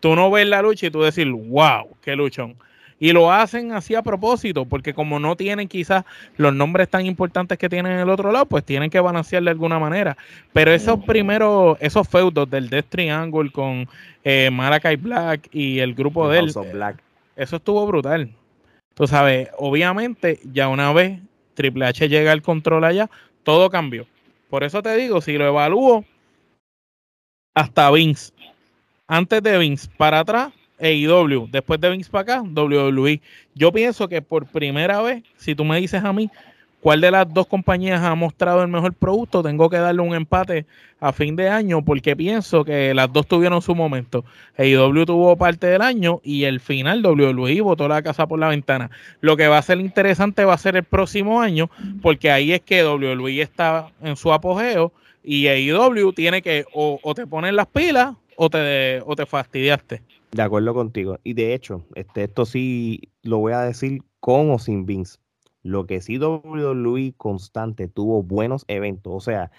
tú 0.00 0.14
no 0.14 0.30
ves 0.30 0.46
la 0.46 0.62
lucha 0.62 0.86
y 0.86 0.90
tú 0.90 1.02
decir, 1.02 1.28
wow, 1.28 1.88
qué 2.02 2.14
luchón. 2.14 2.54
Y 3.00 3.12
lo 3.12 3.30
hacen 3.32 3.72
así 3.72 3.94
a 3.94 4.02
propósito, 4.02 4.64
porque 4.64 4.92
como 4.92 5.20
no 5.20 5.36
tienen 5.36 5.68
quizás 5.68 6.04
los 6.36 6.52
nombres 6.52 6.88
tan 6.88 7.06
importantes 7.06 7.56
que 7.56 7.68
tienen 7.68 7.92
en 7.92 7.98
el 8.00 8.10
otro 8.10 8.32
lado, 8.32 8.46
pues 8.46 8.64
tienen 8.64 8.90
que 8.90 8.98
balancear 8.98 9.42
de 9.42 9.50
alguna 9.50 9.78
manera. 9.78 10.16
Pero 10.52 10.72
esos 10.72 11.04
primeros, 11.04 11.78
esos 11.80 12.08
feudos 12.08 12.50
del 12.50 12.68
Death 12.68 12.86
Triangle 12.88 13.52
con 13.52 13.88
eh, 14.24 14.50
Malakai 14.50 14.96
Black 14.96 15.48
y 15.52 15.78
el 15.78 15.94
grupo 15.94 16.28
de 16.28 16.40
él, 16.40 16.52
Black. 16.72 17.00
eso 17.36 17.56
estuvo 17.56 17.86
brutal. 17.86 18.30
Tú 18.94 19.06
sabes, 19.06 19.48
obviamente, 19.58 20.40
ya 20.52 20.66
una 20.68 20.92
vez 20.92 21.20
Triple 21.54 21.86
H 21.86 22.08
llega 22.08 22.32
al 22.32 22.42
control 22.42 22.84
allá, 22.84 23.08
todo 23.44 23.70
cambió. 23.70 24.06
Por 24.50 24.64
eso 24.64 24.82
te 24.82 24.96
digo, 24.96 25.20
si 25.20 25.38
lo 25.38 25.46
evalúo, 25.46 26.04
hasta 27.54 27.90
Vince. 27.90 28.32
Antes 29.06 29.42
de 29.42 29.56
Vince, 29.58 29.88
para 29.96 30.20
atrás, 30.20 30.52
AEW, 30.80 31.48
después 31.50 31.80
de 31.80 31.90
Vince 31.90 32.10
para 32.10 32.22
acá, 32.22 32.42
WWE. 32.42 33.20
Yo 33.54 33.72
pienso 33.72 34.08
que 34.08 34.22
por 34.22 34.46
primera 34.46 35.02
vez, 35.02 35.22
si 35.36 35.54
tú 35.54 35.64
me 35.64 35.80
dices 35.80 36.04
a 36.04 36.12
mí 36.12 36.30
cuál 36.80 37.00
de 37.00 37.10
las 37.10 37.32
dos 37.32 37.46
compañías 37.46 38.02
ha 38.02 38.14
mostrado 38.14 38.62
el 38.62 38.68
mejor 38.68 38.94
producto, 38.94 39.42
tengo 39.42 39.68
que 39.68 39.78
darle 39.78 40.02
un 40.02 40.14
empate 40.14 40.66
a 41.00 41.12
fin 41.12 41.36
de 41.36 41.48
año 41.48 41.84
porque 41.84 42.16
pienso 42.16 42.64
que 42.64 42.94
las 42.94 43.12
dos 43.12 43.26
tuvieron 43.26 43.62
su 43.62 43.74
momento. 43.74 44.24
AEW 44.56 45.04
tuvo 45.04 45.36
parte 45.36 45.66
del 45.66 45.82
año 45.82 46.20
y 46.22 46.44
el 46.44 46.60
final 46.60 47.04
WWE 47.04 47.60
botó 47.60 47.88
la 47.88 48.02
casa 48.02 48.26
por 48.26 48.38
la 48.38 48.48
ventana. 48.48 48.90
Lo 49.20 49.36
que 49.36 49.48
va 49.48 49.58
a 49.58 49.62
ser 49.62 49.80
interesante 49.80 50.44
va 50.44 50.54
a 50.54 50.58
ser 50.58 50.76
el 50.76 50.84
próximo 50.84 51.40
año 51.40 51.70
porque 52.02 52.30
ahí 52.30 52.52
es 52.52 52.60
que 52.60 52.84
WWE 52.84 53.40
está 53.40 53.88
en 54.02 54.16
su 54.16 54.32
apogeo 54.32 54.92
y 55.24 55.48
AEW 55.48 56.12
tiene 56.12 56.42
que 56.42 56.64
o, 56.72 57.00
o 57.02 57.14
te 57.14 57.26
ponen 57.26 57.56
las 57.56 57.66
pilas 57.66 58.14
o 58.40 58.48
te, 58.48 59.02
o 59.04 59.16
te 59.16 59.26
fastidiaste. 59.26 60.00
De 60.30 60.42
acuerdo 60.42 60.72
contigo. 60.72 61.18
Y 61.24 61.34
de 61.34 61.54
hecho, 61.54 61.82
este, 61.96 62.24
esto 62.24 62.46
sí 62.46 63.10
lo 63.22 63.38
voy 63.38 63.52
a 63.52 63.62
decir 63.62 64.02
con 64.20 64.50
o 64.52 64.60
sin 64.60 64.86
Vince. 64.86 65.18
Lo 65.64 65.86
que 65.86 66.00
sí 66.00 66.18
WWE 66.18 67.14
constante 67.16 67.88
tuvo 67.88 68.22
buenos 68.22 68.64
eventos. 68.68 69.12
O 69.12 69.20
sea. 69.20 69.50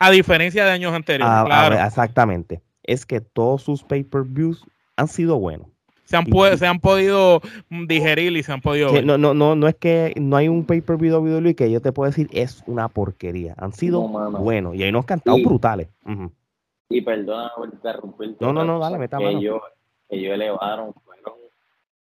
A 0.00 0.10
diferencia 0.10 0.66
de 0.66 0.70
años 0.70 0.92
anteriores. 0.92 1.34
claro. 1.46 1.76
exactamente. 1.76 2.60
Es 2.82 3.06
que 3.06 3.22
todos 3.22 3.62
sus 3.62 3.82
pay-per-views 3.82 4.64
han 4.96 5.08
sido 5.08 5.38
buenos. 5.38 5.68
se 6.04 6.18
han, 6.18 6.26
se 6.58 6.66
han 6.66 6.78
podido 6.78 7.40
digerir 7.70 8.36
y 8.36 8.42
se 8.42 8.52
han 8.52 8.60
podido 8.60 8.92
No, 9.00 9.16
no, 9.16 9.32
no, 9.32 9.56
no 9.56 9.66
es 9.66 9.76
que 9.76 10.12
no 10.20 10.36
hay 10.36 10.48
un 10.48 10.64
pay-per-view 10.64 11.16
WWE 11.16 11.54
que 11.54 11.70
yo 11.70 11.80
te 11.80 11.90
puedo 11.90 12.10
decir 12.10 12.28
es 12.32 12.62
una 12.66 12.88
porquería. 12.88 13.54
Han 13.56 13.72
sido 13.72 14.06
buenos 14.06 14.74
y 14.74 14.82
hay 14.82 14.90
unos 14.90 15.06
cantados 15.06 15.42
brutales. 15.42 15.88
Y 16.88 17.00
perdona 17.00 17.52
por 17.56 17.68
interrumpir. 17.68 18.36
No, 18.40 18.52
no, 18.52 18.64
no, 18.64 18.78
dale, 18.78 18.98
me 18.98 19.08
que 19.08 19.30
ellos, 19.30 19.60
ellos 20.08 20.34
elevaron, 20.34 20.94
fueron 21.04 21.34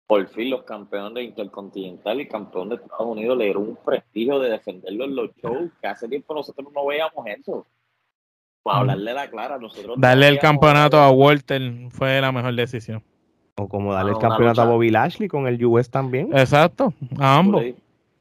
por 0.08 0.28
fin 0.28 0.52
los 0.52 0.64
campeones 0.64 1.16
de 1.16 1.24
Intercontinental 1.24 2.22
y 2.22 2.28
campeón 2.28 2.70
de 2.70 2.76
Estados 2.76 3.08
Unidos 3.08 3.38
le 3.38 3.46
dieron 3.46 3.70
un 3.70 3.78
prestigio 3.84 4.40
de 4.40 4.52
defenderlo 4.52 5.06
en 5.06 5.16
los 5.16 5.36
shows 5.38 5.72
que 5.82 5.88
hace 5.88 6.08
tiempo 6.08 6.34
nosotros 6.34 6.68
no 6.74 6.86
veíamos 6.86 7.26
eso. 7.26 7.66
Para 8.62 8.80
hablarle 8.80 9.14
la 9.14 9.30
clara, 9.30 9.58
nosotros. 9.60 9.96
Darle 10.00 10.28
el 10.28 10.40
campeonato 10.40 10.98
a 10.98 11.12
Walter 11.12 11.62
fue 11.90 12.20
la 12.20 12.32
mejor 12.32 12.56
decisión. 12.56 13.04
O 13.58 13.68
como 13.70 13.94
darle 13.94 14.12
el 14.12 14.18
campeonato 14.18 14.62
a 14.62 14.66
Bobby 14.66 14.90
Lashley 14.90 15.28
con 15.28 15.48
el 15.48 15.64
US 15.66 15.90
también. 15.90 16.36
Exacto, 16.36 16.94
a 17.20 17.38
ambos. 17.38 17.64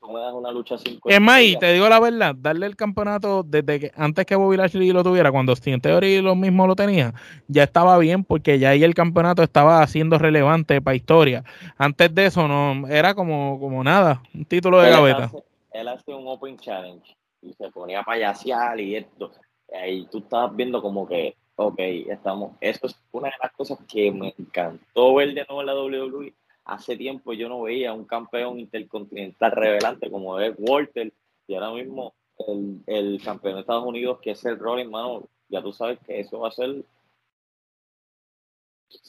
Una 0.09 0.51
lucha 0.53 0.77
Es 1.05 1.21
más, 1.21 1.43
y 1.43 1.57
te 1.57 1.73
digo 1.73 1.89
la 1.89 2.01
verdad, 2.01 2.35
darle 2.37 2.67
el 2.67 2.77
campeonato 2.77 3.43
desde 3.43 3.81
que 3.81 3.93
antes 3.97 4.27
que 4.27 4.37
Bobby 4.37 4.57
Lashley 4.57 4.93
lo 4.93 5.03
tuviera, 5.03 5.33
cuando 5.33 5.55
Steam 5.57 5.81
Theory 5.81 6.21
lo 6.21 6.35
mismo 6.35 6.67
lo 6.67 6.77
tenía, 6.77 7.15
ya 7.49 7.65
estaba 7.65 7.99
bien 7.99 8.25
porque 8.25 8.59
ya 8.59 8.71
ahí 8.71 8.85
el 8.85 8.95
campeonato 8.95 9.43
estaba 9.43 9.87
siendo 9.87 10.19
relevante 10.19 10.81
para 10.81 10.97
historia. 10.97 11.45
Antes 11.77 12.15
de 12.15 12.27
eso 12.27 12.47
no 12.49 12.87
era 12.89 13.15
como, 13.15 13.59
como 13.59 13.83
nada, 13.83 14.23
un 14.35 14.45
título 14.45 14.81
de 14.81 14.91
gaveta. 14.91 15.31
Él 15.73 15.89
hace 15.89 16.15
un 16.15 16.29
Open 16.29 16.59
Challenge 16.59 17.17
y 17.43 17.53
se 17.53 17.69
ponía 17.71 18.03
payasear 18.03 18.79
y 18.81 18.97
esto. 18.97 19.33
Ahí 19.73 20.07
tú 20.11 20.19
estabas 20.19 20.55
viendo 20.55 20.81
como 20.81 21.07
que 21.09 21.35
Ok, 21.57 21.79
estamos. 21.79 22.53
Eso 22.61 22.87
es 22.87 22.97
una 23.13 23.29
de 23.29 23.35
las 23.41 23.53
cosas 23.53 23.79
que 23.89 24.11
me 24.11 24.35
encantó 24.37 25.15
ver 25.15 25.35
de 25.35 25.47
nuevo 25.49 25.61
en 25.61 25.67
la 25.67 25.75
WWE. 25.75 26.35
Hace 26.65 26.97
tiempo 26.97 27.33
yo 27.33 27.49
no 27.49 27.63
veía 27.63 27.93
un 27.93 28.05
campeón 28.05 28.59
intercontinental 28.59 29.53
revelante 29.53 30.11
como 30.11 30.39
es 30.41 30.55
Walter 30.59 31.13
y 31.47 31.55
ahora 31.55 31.73
mismo 31.73 32.15
el, 32.49 32.83
el 32.87 33.21
campeón 33.23 33.55
de 33.55 33.61
Estados 33.61 33.85
Unidos 33.85 34.19
que 34.23 34.31
es 34.31 34.45
el 34.45 34.59
Rolling, 34.59 34.89
mano, 34.89 35.29
ya 35.49 35.63
tú 35.63 35.73
sabes 35.73 35.99
que 36.07 36.21
eso 36.21 36.41
va 36.41 36.49
a 36.49 36.53
ser. 36.53 36.85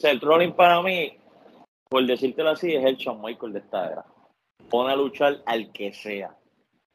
El 0.04 0.20
Rolling 0.20 0.52
para 0.52 0.82
mí, 0.82 1.18
por 1.90 2.06
decírtelo 2.06 2.50
así, 2.50 2.74
es 2.74 2.84
el 2.84 2.98
Shawn 2.98 3.22
Michael 3.22 3.54
de 3.54 3.60
esta 3.60 3.92
era. 3.92 4.06
Pone 4.70 4.92
a 4.92 4.96
luchar 4.96 5.42
al 5.46 5.72
que 5.72 5.94
sea. 5.94 6.36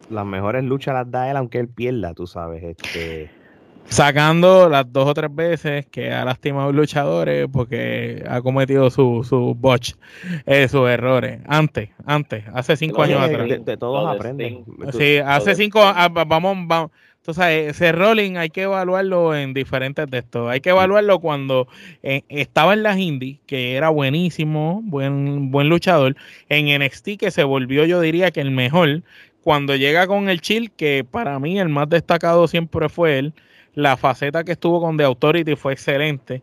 Las 0.08 0.26
mejores 0.26 0.64
luchas 0.64 0.94
las 0.94 1.10
da 1.10 1.30
él 1.30 1.36
aunque 1.36 1.58
él 1.58 1.68
pierda, 1.68 2.14
tú 2.14 2.26
sabes. 2.26 2.62
Este 2.62 3.30
sacando 3.90 4.68
las 4.68 4.90
dos 4.90 5.08
o 5.08 5.14
tres 5.14 5.34
veces 5.34 5.86
que 5.86 6.12
ha 6.12 6.24
lastimado 6.24 6.72
luchadores 6.72 7.48
porque 7.52 8.24
ha 8.28 8.40
cometido 8.40 8.88
sus 8.88 9.28
su 9.28 9.54
botch, 9.54 9.92
eh, 10.46 10.68
sus 10.68 10.88
errores. 10.88 11.40
Antes, 11.46 11.90
antes, 12.06 12.44
hace 12.54 12.76
cinco 12.76 13.02
años 13.02 13.20
atrás. 13.20 13.48
De, 13.64 13.76
todos 13.76 14.08
aprenden. 14.08 14.64
Sí, 14.92 15.18
hace 15.18 15.54
cinco, 15.54 15.80
ah, 15.82 16.08
vamos, 16.08 16.56
vamos. 16.66 16.90
Entonces, 17.18 17.76
ese 17.76 17.92
rolling 17.92 18.36
hay 18.36 18.48
que 18.48 18.62
evaluarlo 18.62 19.36
en 19.36 19.52
diferentes 19.52 20.10
de 20.10 20.18
estos. 20.18 20.50
Hay 20.50 20.60
que 20.60 20.70
evaluarlo 20.70 21.18
cuando 21.18 21.68
eh, 22.02 22.22
estaba 22.30 22.72
en 22.72 22.82
las 22.82 22.96
indies, 22.98 23.40
que 23.46 23.74
era 23.74 23.90
buenísimo, 23.90 24.80
buen, 24.82 25.50
buen 25.50 25.68
luchador. 25.68 26.16
En 26.48 26.66
NXT, 26.82 27.18
que 27.18 27.30
se 27.30 27.44
volvió, 27.44 27.84
yo 27.84 28.00
diría 28.00 28.30
que 28.30 28.40
el 28.40 28.50
mejor. 28.50 29.02
Cuando 29.42 29.76
llega 29.76 30.06
con 30.06 30.28
el 30.28 30.40
chill, 30.40 30.70
que 30.70 31.04
para 31.08 31.38
mí 31.38 31.58
el 31.58 31.68
más 31.68 31.88
destacado 31.88 32.46
siempre 32.48 32.88
fue 32.88 33.18
él 33.18 33.34
la 33.74 33.96
faceta 33.96 34.44
que 34.44 34.52
estuvo 34.52 34.80
con 34.80 34.96
The 34.96 35.04
Authority 35.04 35.56
fue 35.56 35.72
excelente. 35.72 36.42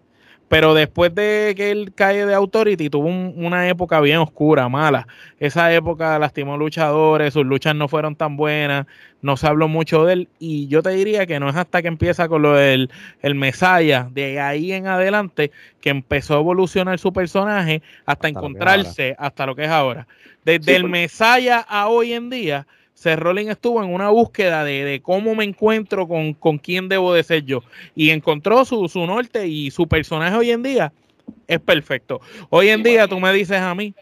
Pero 0.49 0.73
después 0.73 1.13
de 1.13 1.53
que 1.57 1.71
él 1.71 1.91
cae 1.93 2.25
de 2.25 2.33
Authority, 2.33 2.89
tuvo 2.89 3.07
una 3.07 3.67
época 3.67 3.99
bien 3.99 4.19
oscura, 4.19 4.69
mala. 4.69 5.05
Esa 5.41 5.73
época 5.73 6.17
lastimó 6.19 6.57
luchadores, 6.57 7.33
sus 7.33 7.45
luchas 7.45 7.75
no 7.75 7.89
fueron 7.89 8.15
tan 8.15 8.37
buenas, 8.37 8.85
no 9.21 9.35
se 9.35 9.45
habló 9.45 9.67
mucho 9.67 10.05
de 10.05 10.13
él. 10.13 10.29
Y 10.39 10.67
yo 10.67 10.81
te 10.81 10.91
diría 10.91 11.25
que 11.25 11.41
no 11.41 11.49
es 11.49 11.55
hasta 11.57 11.81
que 11.81 11.89
empieza 11.89 12.29
con 12.29 12.43
lo 12.43 12.53
del 12.53 12.89
el 13.21 13.35
Mesaya, 13.35 14.07
de 14.09 14.39
ahí 14.39 14.71
en 14.71 14.87
adelante, 14.87 15.51
que 15.81 15.89
empezó 15.89 16.37
a 16.37 16.39
evolucionar 16.39 16.97
su 16.97 17.11
personaje 17.11 17.81
hasta, 18.05 18.29
encontrarse 18.29 19.17
hasta 19.19 19.45
lo 19.45 19.53
que 19.53 19.65
es 19.65 19.69
ahora. 19.69 20.07
Desde 20.45 20.77
el 20.77 20.85
Mesaya 20.85 21.59
a 21.59 21.89
hoy 21.89 22.13
en 22.13 22.29
día, 22.29 22.65
Seth 22.97 23.19
Rollins 23.19 23.51
estuvo 23.51 23.83
en 23.83 23.93
una 23.93 24.09
búsqueda 24.09 24.63
de, 24.63 25.01
cómo 25.03 25.35
me 25.35 25.43
encuentro 25.43 26.07
con, 26.07 26.33
con, 26.33 26.57
quién 26.57 26.89
debo 26.89 27.13
de 27.13 27.21
ser 27.21 27.43
yo. 27.45 27.61
Y 27.93 28.09
encontró 28.09 28.65
su, 28.65 28.89
su 28.89 29.05
norte 29.05 29.47
y 29.47 29.69
su 29.69 29.87
personaje 29.87 30.35
hoy 30.35 30.49
en 30.49 30.63
día 30.63 30.91
es 31.45 31.59
perfecto. 31.59 32.21
Hoy 32.49 32.69
en 32.69 32.81
día 32.81 33.07
tú 33.07 33.19
me 33.19 33.31
dices 33.31 33.59
a 33.59 33.75
mí, 33.75 33.93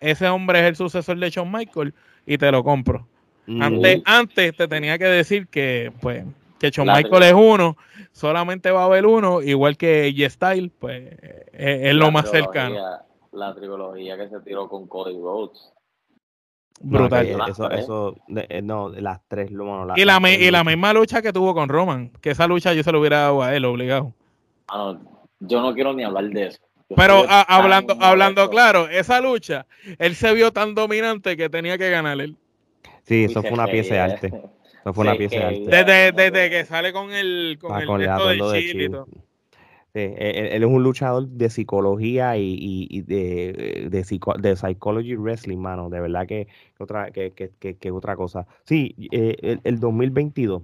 ese 0.00 0.28
hombre 0.28 0.58
es 0.58 0.64
el 0.66 0.74
sucesor 0.74 1.16
de 1.20 1.30
Shawn 1.30 1.50
Michael 1.52 1.94
y 2.26 2.38
te 2.38 2.50
lo 2.50 2.64
compro. 2.64 3.06
Antes, 3.46 4.02
antes 4.04 4.56
te 4.56 4.66
tenía 4.66 4.98
que 4.98 5.04
decir 5.04 5.46
que, 5.46 5.92
pues, 6.00 6.24
que 6.58 6.70
Shawn 6.70 6.88
Michael 6.88 7.22
es 7.22 7.32
uno, 7.32 7.76
solamente 8.10 8.72
va 8.72 8.82
a 8.82 8.86
haber 8.86 9.06
uno, 9.06 9.42
igual 9.42 9.76
que 9.76 10.12
G-Style, 10.12 10.72
pues 10.76 11.16
es, 11.52 11.94
lo 11.94 12.10
más 12.10 12.28
cercano. 12.28 12.74
La 13.30 13.54
trilogía 13.54 14.16
que 14.16 14.28
se 14.28 14.40
tiró 14.40 14.68
con 14.68 14.88
Cody 14.88 15.16
Rhodes 15.16 15.72
Brutal. 16.82 17.26
eso, 17.48 17.70
eso, 17.70 18.16
eh, 18.48 18.62
no, 18.62 18.88
las 18.88 19.20
tres. 19.28 19.50
Bueno, 19.52 19.92
y, 19.96 20.04
la, 20.04 20.18
y 20.30 20.50
la 20.50 20.64
misma 20.64 20.94
lucha 20.94 21.20
que 21.20 21.32
tuvo 21.32 21.54
con 21.54 21.68
Roman, 21.68 22.10
que 22.22 22.30
esa 22.30 22.46
lucha 22.46 22.72
yo 22.72 22.82
se 22.82 22.90
lo 22.90 23.00
hubiera 23.00 23.20
dado 23.20 23.42
a 23.42 23.54
él, 23.54 23.66
obligado. 23.66 24.14
Ah, 24.68 24.96
yo 25.40 25.60
no 25.60 25.74
quiero 25.74 25.92
ni 25.92 26.04
hablar 26.04 26.24
de 26.30 26.46
eso. 26.46 26.58
Pero 26.96 27.24
hablando, 27.28 27.96
hablando 28.00 28.50
claro, 28.50 28.88
esa 28.88 29.20
lucha, 29.20 29.66
él 29.98 30.14
se 30.16 30.32
vio 30.34 30.52
tan 30.52 30.74
dominante 30.74 31.36
que 31.36 31.48
tenía 31.48 31.78
que 31.78 31.90
ganar 31.90 32.20
él. 32.20 32.36
Sí, 33.02 33.24
eso 33.24 33.42
fue 33.42 33.52
una 33.52 33.66
pieza 33.66 33.94
de 33.94 34.00
arte. 34.00 34.26
Eso 34.26 34.94
fue 34.94 35.04
una 35.04 35.14
pieza 35.14 35.36
de 35.36 35.44
arte. 35.44 35.64
Desde, 35.66 36.12
desde, 36.12 36.50
que 36.50 36.64
sale 36.64 36.92
con 36.92 37.12
el, 37.12 37.58
con 37.60 37.72
ah, 37.72 37.80
el 37.80 37.86
con 37.86 38.00
de 38.00 38.60
Chile 38.60 38.84
y 38.84 38.88
todo. 38.88 39.06
Eh, 39.92 40.14
eh, 40.18 40.48
él, 40.52 40.62
es 40.62 40.68
un 40.68 40.82
luchador 40.82 41.26
de 41.26 41.50
psicología 41.50 42.36
y, 42.36 43.02
de, 43.02 43.88
de, 43.90 44.04
de, 44.40 44.56
psychology 44.56 45.16
wrestling, 45.16 45.58
mano. 45.58 45.90
De 45.90 46.00
verdad 46.00 46.26
que, 46.26 46.46
otra, 46.78 47.10
que, 47.10 47.32
que, 47.32 47.90
otra 47.90 48.16
cosa. 48.16 48.46
Sí, 48.64 48.94
eh, 49.10 49.58
el, 49.64 49.80
2022, 49.80 50.62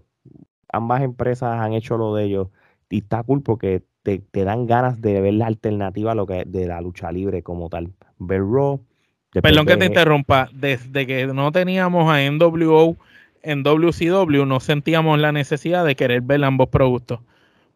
ambas 0.73 1.03
empresas 1.03 1.61
han 1.61 1.73
hecho 1.73 1.97
lo 1.97 2.15
de 2.15 2.25
ellos 2.25 2.49
y 2.89 2.99
está 2.99 3.23
cool 3.25 3.43
porque 3.43 3.83
te, 4.03 4.23
dan 4.33 4.67
ganas 4.67 5.01
de 5.01 5.21
ver 5.21 5.35
la 5.35 5.47
alternativa 5.47 6.13
a 6.13 6.15
lo 6.15 6.27
que 6.27 6.45
de 6.47 6.69
la 6.69 6.81
lucha 6.81 7.11
libre 7.11 7.43
como 7.43 7.69
tal. 7.69 7.93
Ver 8.19 8.43
Raw. 8.43 8.81
Perdón 9.33 9.67
que 9.67 9.77
te 9.77 9.87
interrumpa. 9.87 10.49
Desde 10.53 11.07
que 11.07 11.27
no 11.27 11.51
teníamos 11.51 12.09
a 12.09 12.21
NWO 12.31 12.97
en 13.43 13.65
WCW, 13.65 14.45
no 14.47 14.61
sentíamos 14.61 15.19
la 15.19 15.33
necesidad 15.33 15.85
de 15.85 15.97
querer 15.97 16.21
ver 16.21 16.45
ambos 16.45 16.69
productos. 16.69 17.21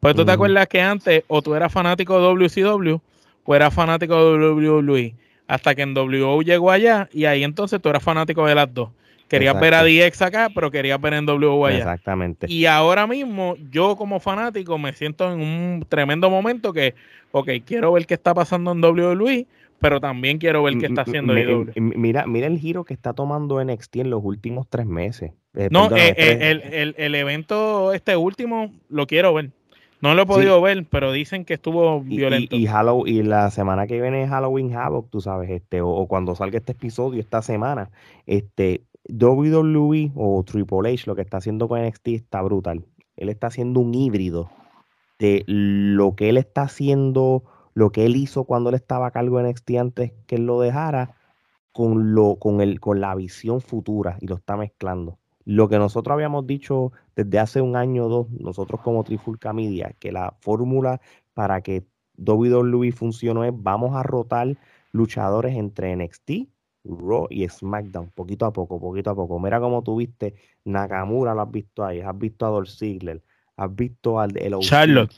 Pues 0.00 0.14
tú 0.16 0.24
te 0.24 0.32
acuerdas 0.32 0.66
que 0.66 0.80
antes 0.80 1.24
o 1.28 1.42
tú 1.42 1.54
eras 1.54 1.72
fanático 1.72 2.18
de 2.18 2.46
WCW 2.46 2.96
o 3.44 3.54
eras 3.54 3.72
fanático 3.72 4.14
de 4.16 4.50
WWE. 4.50 5.14
Hasta 5.46 5.74
que 5.74 5.82
en 5.82 5.94
WO 5.94 6.42
llegó 6.42 6.70
allá 6.70 7.08
y 7.12 7.24
ahí 7.24 7.44
entonces 7.44 7.80
tú 7.82 7.88
eras 7.88 8.02
fanático 8.02 8.46
de 8.46 8.54
las 8.54 8.72
dos. 8.72 8.90
Querías 9.28 9.60
ver 9.60 9.74
a 9.74 9.84
DX 9.84 10.22
acá, 10.22 10.48
pero 10.52 10.70
querías 10.70 11.00
ver 11.00 11.14
en 11.14 11.26
WO 11.26 11.66
allá. 11.66 11.78
Exactamente. 11.78 12.46
Y 12.48 12.66
ahora 12.66 13.06
mismo, 13.06 13.56
yo 13.70 13.94
como 13.94 14.18
fanático 14.18 14.76
me 14.76 14.92
siento 14.92 15.32
en 15.32 15.40
un 15.40 15.86
tremendo 15.88 16.28
momento 16.30 16.72
que, 16.72 16.94
ok, 17.30 17.48
quiero 17.64 17.92
ver 17.92 18.06
qué 18.06 18.14
está 18.14 18.34
pasando 18.34 18.72
en 18.72 18.82
WWE, 18.82 19.46
pero 19.78 20.00
también 20.00 20.38
quiero 20.38 20.64
ver 20.64 20.78
qué 20.78 20.86
está 20.86 21.02
haciendo 21.02 21.38
IW. 21.38 21.72
Mira, 21.76 22.26
mira 22.26 22.48
el 22.48 22.58
giro 22.58 22.84
que 22.84 22.92
está 22.92 23.12
tomando 23.12 23.62
NXT 23.64 23.96
en 23.96 24.10
los 24.10 24.20
últimos 24.24 24.66
tres 24.68 24.86
meses. 24.86 25.32
Eh, 25.54 25.68
no, 25.70 25.86
eh, 25.96 26.14
eh, 26.16 26.60
el, 26.72 26.94
el, 26.96 27.14
evento 27.14 27.92
este 27.92 28.16
último 28.16 28.72
lo 28.88 29.06
quiero 29.06 29.32
ver. 29.34 29.50
No 30.00 30.14
lo 30.14 30.22
he 30.22 30.26
podido 30.26 30.60
ver, 30.62 30.86
pero 30.88 31.12
dicen 31.12 31.44
que 31.44 31.54
estuvo 31.54 32.00
violento. 32.00 32.56
Y, 32.56 32.66
y, 33.06 33.22
la 33.22 33.50
semana 33.50 33.86
que 33.86 34.00
viene 34.00 34.22
es 34.22 34.30
Halloween 34.30 34.74
Havoc, 34.74 35.10
tú 35.10 35.20
sabes, 35.20 35.50
este, 35.50 35.82
o, 35.82 36.06
cuando 36.06 36.34
salga 36.34 36.58
este 36.58 36.72
episodio 36.72 37.20
esta 37.20 37.42
semana, 37.42 37.90
este, 38.26 38.84
WWE 39.08 40.12
o 40.14 40.42
Triple 40.44 40.92
H 40.92 41.04
lo 41.06 41.14
que 41.14 41.22
está 41.22 41.36
haciendo 41.36 41.68
con 41.68 41.82
NXT 41.82 42.08
está 42.08 42.40
brutal. 42.40 42.86
Él 43.16 43.28
está 43.28 43.48
haciendo 43.48 43.80
un 43.80 43.94
híbrido 43.94 44.50
de 45.18 45.44
lo 45.46 46.14
que 46.16 46.30
él 46.30 46.38
está 46.38 46.62
haciendo, 46.62 47.44
lo 47.74 47.92
que 47.92 48.06
él 48.06 48.16
hizo 48.16 48.44
cuando 48.44 48.70
él 48.70 48.76
estaba 48.76 49.08
a 49.08 49.10
cargo 49.10 49.38
de 49.38 49.50
NXT 49.50 49.70
antes 49.78 50.12
que 50.26 50.36
él 50.36 50.46
lo 50.46 50.60
dejara, 50.60 51.16
con, 51.72 52.14
lo, 52.14 52.36
con, 52.36 52.62
el, 52.62 52.80
con 52.80 53.00
la 53.00 53.14
visión 53.14 53.60
futura 53.60 54.16
y 54.20 54.26
lo 54.26 54.36
está 54.36 54.56
mezclando 54.56 55.19
lo 55.44 55.68
que 55.68 55.78
nosotros 55.78 56.14
habíamos 56.14 56.46
dicho 56.46 56.92
desde 57.16 57.38
hace 57.38 57.60
un 57.60 57.76
año 57.76 58.06
o 58.06 58.08
dos, 58.08 58.30
nosotros 58.30 58.80
como 58.80 59.04
Trifulca 59.04 59.52
Media, 59.52 59.94
que 59.98 60.12
la 60.12 60.34
fórmula 60.40 61.00
para 61.34 61.60
que 61.62 61.84
WWE 62.18 62.92
funcione 62.92 63.48
es 63.48 63.54
vamos 63.56 63.96
a 63.96 64.02
rotar 64.02 64.56
luchadores 64.92 65.56
entre 65.56 65.96
NXT, 65.96 66.30
Raw 66.84 67.26
y 67.28 67.46
SmackDown, 67.46 68.10
poquito 68.14 68.46
a 68.46 68.52
poco, 68.52 68.80
poquito 68.80 69.10
a 69.10 69.14
poco. 69.14 69.38
Mira 69.38 69.60
cómo 69.60 69.82
tuviste 69.82 70.34
Nakamura, 70.64 71.34
lo 71.34 71.42
has 71.42 71.50
visto 71.50 71.84
ahí, 71.84 72.00
has 72.00 72.18
visto 72.18 72.46
a 72.46 72.48
Dolph 72.48 72.68
Ziggler, 72.68 73.22
has 73.56 73.74
visto 73.74 74.18
al 74.18 74.36
el 74.38 74.58
Charlotte, 74.60 75.14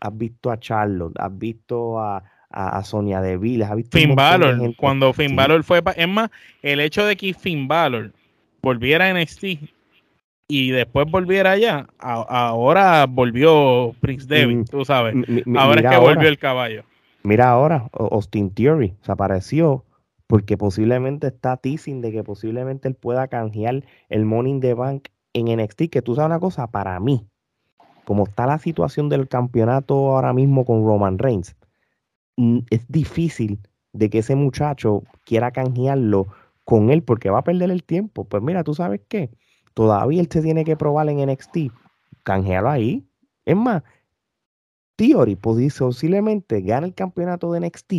has 0.00 0.16
visto 0.16 0.50
a 0.50 0.58
Charlotte, 0.58 1.14
has 1.18 1.38
visto 1.38 1.98
a, 2.00 2.24
a, 2.50 2.82
Sonia 2.84 3.20
Deville. 3.20 3.64
¿has 3.64 3.76
visto 3.76 3.98
Finn 3.98 4.14
Balor, 4.14 4.74
cuando 4.76 5.12
Finn 5.12 5.36
Balor 5.36 5.62
fue, 5.62 5.82
es 5.96 6.08
más, 6.08 6.30
el 6.62 6.80
hecho 6.80 7.04
de 7.04 7.16
que 7.16 7.34
Finn 7.34 7.68
Balor 7.68 8.12
volviera 8.64 9.06
a 9.06 9.14
NXT 9.14 9.44
y 10.48 10.70
después 10.70 11.10
volviera 11.10 11.52
allá, 11.52 11.86
ahora 11.98 13.06
volvió 13.08 13.94
Prince 14.00 14.26
David, 14.26 14.56
mm, 14.56 14.64
tú 14.64 14.84
sabes. 14.84 15.14
ahora 15.56 15.80
es 15.80 15.90
que 15.90 15.96
volvió 15.96 16.28
el 16.28 16.38
caballo. 16.38 16.84
Mira 17.22 17.50
ahora, 17.50 17.88
Austin 17.92 18.50
Theory 18.50 18.94
se 19.00 19.12
apareció 19.12 19.84
porque 20.26 20.58
posiblemente 20.58 21.28
está 21.28 21.56
teasing 21.56 22.02
de 22.02 22.12
que 22.12 22.22
posiblemente 22.22 22.88
él 22.88 22.94
pueda 22.94 23.28
canjear 23.28 23.84
el 24.08 24.24
Money 24.24 24.52
in 24.52 24.60
the 24.60 24.74
Bank 24.74 25.08
en 25.32 25.46
NXT, 25.46 25.90
que 25.90 26.02
tú 26.02 26.14
sabes 26.14 26.26
una 26.26 26.40
cosa, 26.40 26.66
para 26.66 26.98
mí, 27.00 27.26
como 28.04 28.24
está 28.24 28.46
la 28.46 28.58
situación 28.58 29.08
del 29.08 29.28
campeonato 29.28 29.94
ahora 29.94 30.32
mismo 30.32 30.64
con 30.64 30.84
Roman 30.84 31.18
Reigns, 31.18 31.56
es 32.70 32.86
difícil 32.88 33.60
de 33.92 34.10
que 34.10 34.18
ese 34.18 34.34
muchacho 34.34 35.02
quiera 35.24 35.50
canjearlo 35.50 36.26
con 36.64 36.90
él 36.90 37.02
porque 37.02 37.30
va 37.30 37.38
a 37.38 37.44
perder 37.44 37.70
el 37.70 37.84
tiempo. 37.84 38.24
Pues 38.24 38.42
mira, 38.42 38.64
tú 38.64 38.74
sabes 38.74 39.00
qué, 39.08 39.30
todavía 39.74 40.20
él 40.20 40.28
se 40.30 40.42
tiene 40.42 40.64
que 40.64 40.76
probar 40.76 41.08
en 41.08 41.26
NXT, 41.26 41.72
canjealo 42.22 42.70
ahí. 42.70 43.06
Es 43.44 43.56
más, 43.56 43.82
Theory 44.96 45.36
posiblemente 45.36 46.60
gana 46.60 46.86
el 46.86 46.94
campeonato 46.94 47.52
de 47.52 47.60
NXT 47.60 47.92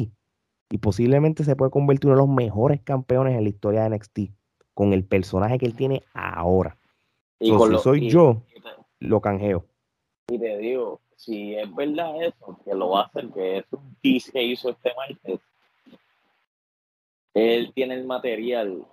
y 0.70 0.78
posiblemente 0.80 1.44
se 1.44 1.56
puede 1.56 1.72
convertir 1.72 2.10
en 2.10 2.14
uno 2.14 2.22
de 2.22 2.28
los 2.28 2.36
mejores 2.36 2.82
campeones 2.82 3.36
en 3.38 3.44
la 3.44 3.50
historia 3.50 3.84
de 3.84 3.96
NXT 3.96 4.20
con 4.74 4.94
el 4.94 5.06
personaje 5.06 5.58
que 5.58 5.66
él 5.66 5.76
tiene 5.76 6.04
ahora. 6.14 6.78
Y 7.40 7.52
si 7.52 7.78
soy 7.80 8.10
yo, 8.10 8.42
lo 9.00 9.22
canjeo. 9.22 9.66
Y 10.28 10.40
te 10.40 10.58
digo, 10.58 11.02
si 11.16 11.56
es 11.56 11.74
verdad 11.76 12.24
eso, 12.24 12.60
que 12.64 12.74
lo 12.74 12.90
va 12.90 13.02
a 13.02 13.06
hacer, 13.06 13.30
que 13.30 13.58
es 13.60 13.66
un 13.72 13.96
tease 14.02 14.32
que 14.32 14.44
hizo 14.44 14.70
este 14.70 14.92
martes, 14.96 15.40
él 17.36 17.72
tiene 17.76 17.96
el 17.96 18.06
material 18.06 18.84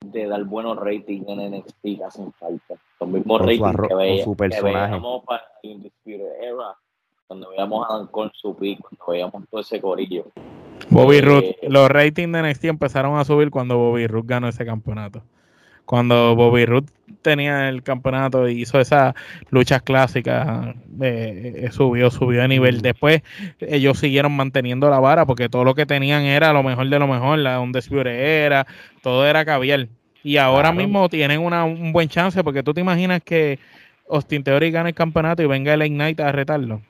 de 0.00 0.26
dar 0.26 0.44
buenos 0.44 0.76
ratings 0.76 1.26
en 1.28 1.50
NXT 1.50 1.82
que 1.82 2.04
hacen 2.04 2.32
falta. 2.34 2.74
Los 3.00 3.08
mismos 3.08 3.40
ratings 3.40 3.88
que, 3.88 3.94
veía, 3.94 4.24
su 4.24 4.36
personaje. 4.36 4.92
veíamos 4.92 5.24
para 5.24 5.42
Era, 5.62 6.76
cuando 7.26 7.50
veíamos 7.50 7.86
a 7.88 7.94
Dan 7.94 8.06
con 8.08 8.30
su 8.34 8.54
pico, 8.54 8.88
cuando 8.88 9.12
veíamos 9.12 9.48
todo 9.50 9.60
ese 9.60 9.80
corillo. 9.80 10.26
Bobby 10.90 11.16
eh, 11.16 11.20
Roode, 11.22 11.56
los 11.68 11.88
ratings 11.88 12.32
de 12.32 12.42
NXT 12.42 12.64
empezaron 12.64 13.18
a 13.18 13.24
subir 13.24 13.50
cuando 13.50 13.78
Bobby 13.78 14.06
Roode 14.06 14.26
ganó 14.28 14.48
ese 14.48 14.64
campeonato. 14.64 15.22
Cuando 15.90 16.36
Bobby 16.36 16.66
Roode 16.66 16.86
tenía 17.20 17.68
el 17.68 17.82
campeonato 17.82 18.48
y 18.48 18.60
hizo 18.60 18.78
esas 18.78 19.12
luchas 19.50 19.82
clásicas, 19.82 20.76
eh, 21.02 21.64
eh, 21.64 21.68
subió, 21.72 22.12
subió 22.12 22.42
de 22.42 22.46
nivel. 22.46 22.76
Mm. 22.76 22.82
Después 22.82 23.22
ellos 23.58 23.98
siguieron 23.98 24.30
manteniendo 24.36 24.88
la 24.88 25.00
vara 25.00 25.26
porque 25.26 25.48
todo 25.48 25.64
lo 25.64 25.74
que 25.74 25.86
tenían 25.86 26.22
era 26.22 26.52
lo 26.52 26.62
mejor 26.62 26.88
de 26.88 26.96
lo 26.96 27.08
mejor, 27.08 27.40
la 27.40 27.54
donde 27.54 27.82
era, 28.04 28.68
todo 29.02 29.26
era 29.26 29.44
caviar. 29.44 29.88
Y 30.22 30.36
ahora 30.36 30.70
mismo 30.70 31.08
tienen 31.08 31.40
una, 31.40 31.64
un 31.64 31.92
buen 31.92 32.08
chance 32.08 32.44
porque 32.44 32.62
tú 32.62 32.72
te 32.72 32.82
imaginas 32.82 33.20
que 33.24 33.58
Austin 34.08 34.44
Theory 34.44 34.70
gane 34.70 34.90
el 34.90 34.94
campeonato 34.94 35.42
y 35.42 35.46
venga 35.46 35.74
el 35.74 35.82
Ignite 35.82 36.22
a 36.22 36.30
retarlo. 36.30 36.82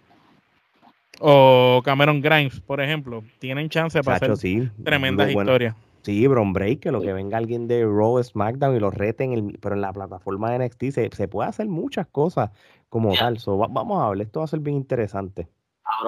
O 1.21 1.81
Cameron 1.87 2.21
Grimes, 2.21 2.61
por 2.61 2.83
ejemplo, 2.83 3.25
tienen 3.39 3.71
chance 3.71 4.03
para 4.03 4.19
hacer 4.19 4.71
tremendas 4.85 5.31
historias. 5.31 5.75
Sí, 6.03 6.27
Bron 6.27 6.55
que 6.55 6.91
lo 6.91 7.03
que 7.03 7.13
venga 7.13 7.37
alguien 7.37 7.69
de 7.69 7.85
Raw, 7.85 8.23
SmackDown 8.23 8.77
y 8.77 8.81
lo 8.81 8.91
reten, 8.91 9.33
el, 9.33 9.59
pero 9.61 9.75
en 9.75 9.83
la 9.83 9.93
plataforma 9.93 10.51
de 10.51 10.67
NXT 10.67 11.13
se, 11.13 11.29
puede 11.29 11.49
hacer 11.49 11.69
muchas 11.69 12.07
cosas 12.07 12.51
como 12.89 13.13
tal. 13.15 13.39
vamos 13.47 14.03
a 14.03 14.09
ver, 14.11 14.23
esto 14.23 14.41
va 14.41 14.45
a 14.45 14.49
ser 14.49 14.61
bien 14.61 14.77
interesante. 14.77 15.49
A 15.85 16.03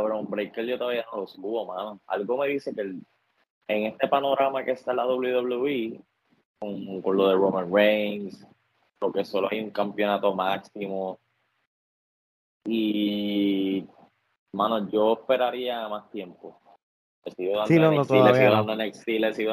Bron, 0.00 0.30
Breaker, 0.30 0.64
yo 0.64 0.78
todavía 0.78 1.04
no 1.12 1.20
lo 1.20 1.26
subo, 1.26 1.66
mano. 1.66 2.00
Algo 2.06 2.38
me 2.38 2.48
dice 2.48 2.74
que 2.74 2.80
en 2.80 3.86
este 3.86 4.08
panorama 4.08 4.64
que 4.64 4.70
está 4.70 4.94
la 4.94 5.06
WWE, 5.06 6.00
con, 6.58 7.02
con, 7.02 7.16
lo 7.16 7.28
de 7.28 7.34
Roman 7.34 7.72
Reigns, 7.72 8.46
lo 9.00 9.12
que 9.12 9.24
solo 9.24 9.48
hay 9.50 9.60
un 9.60 9.70
campeonato 9.70 10.34
máximo. 10.34 11.18
Y, 12.64 13.86
mano, 14.52 14.88
yo 14.88 15.14
esperaría 15.14 15.86
más 15.88 16.10
tiempo 16.10 16.59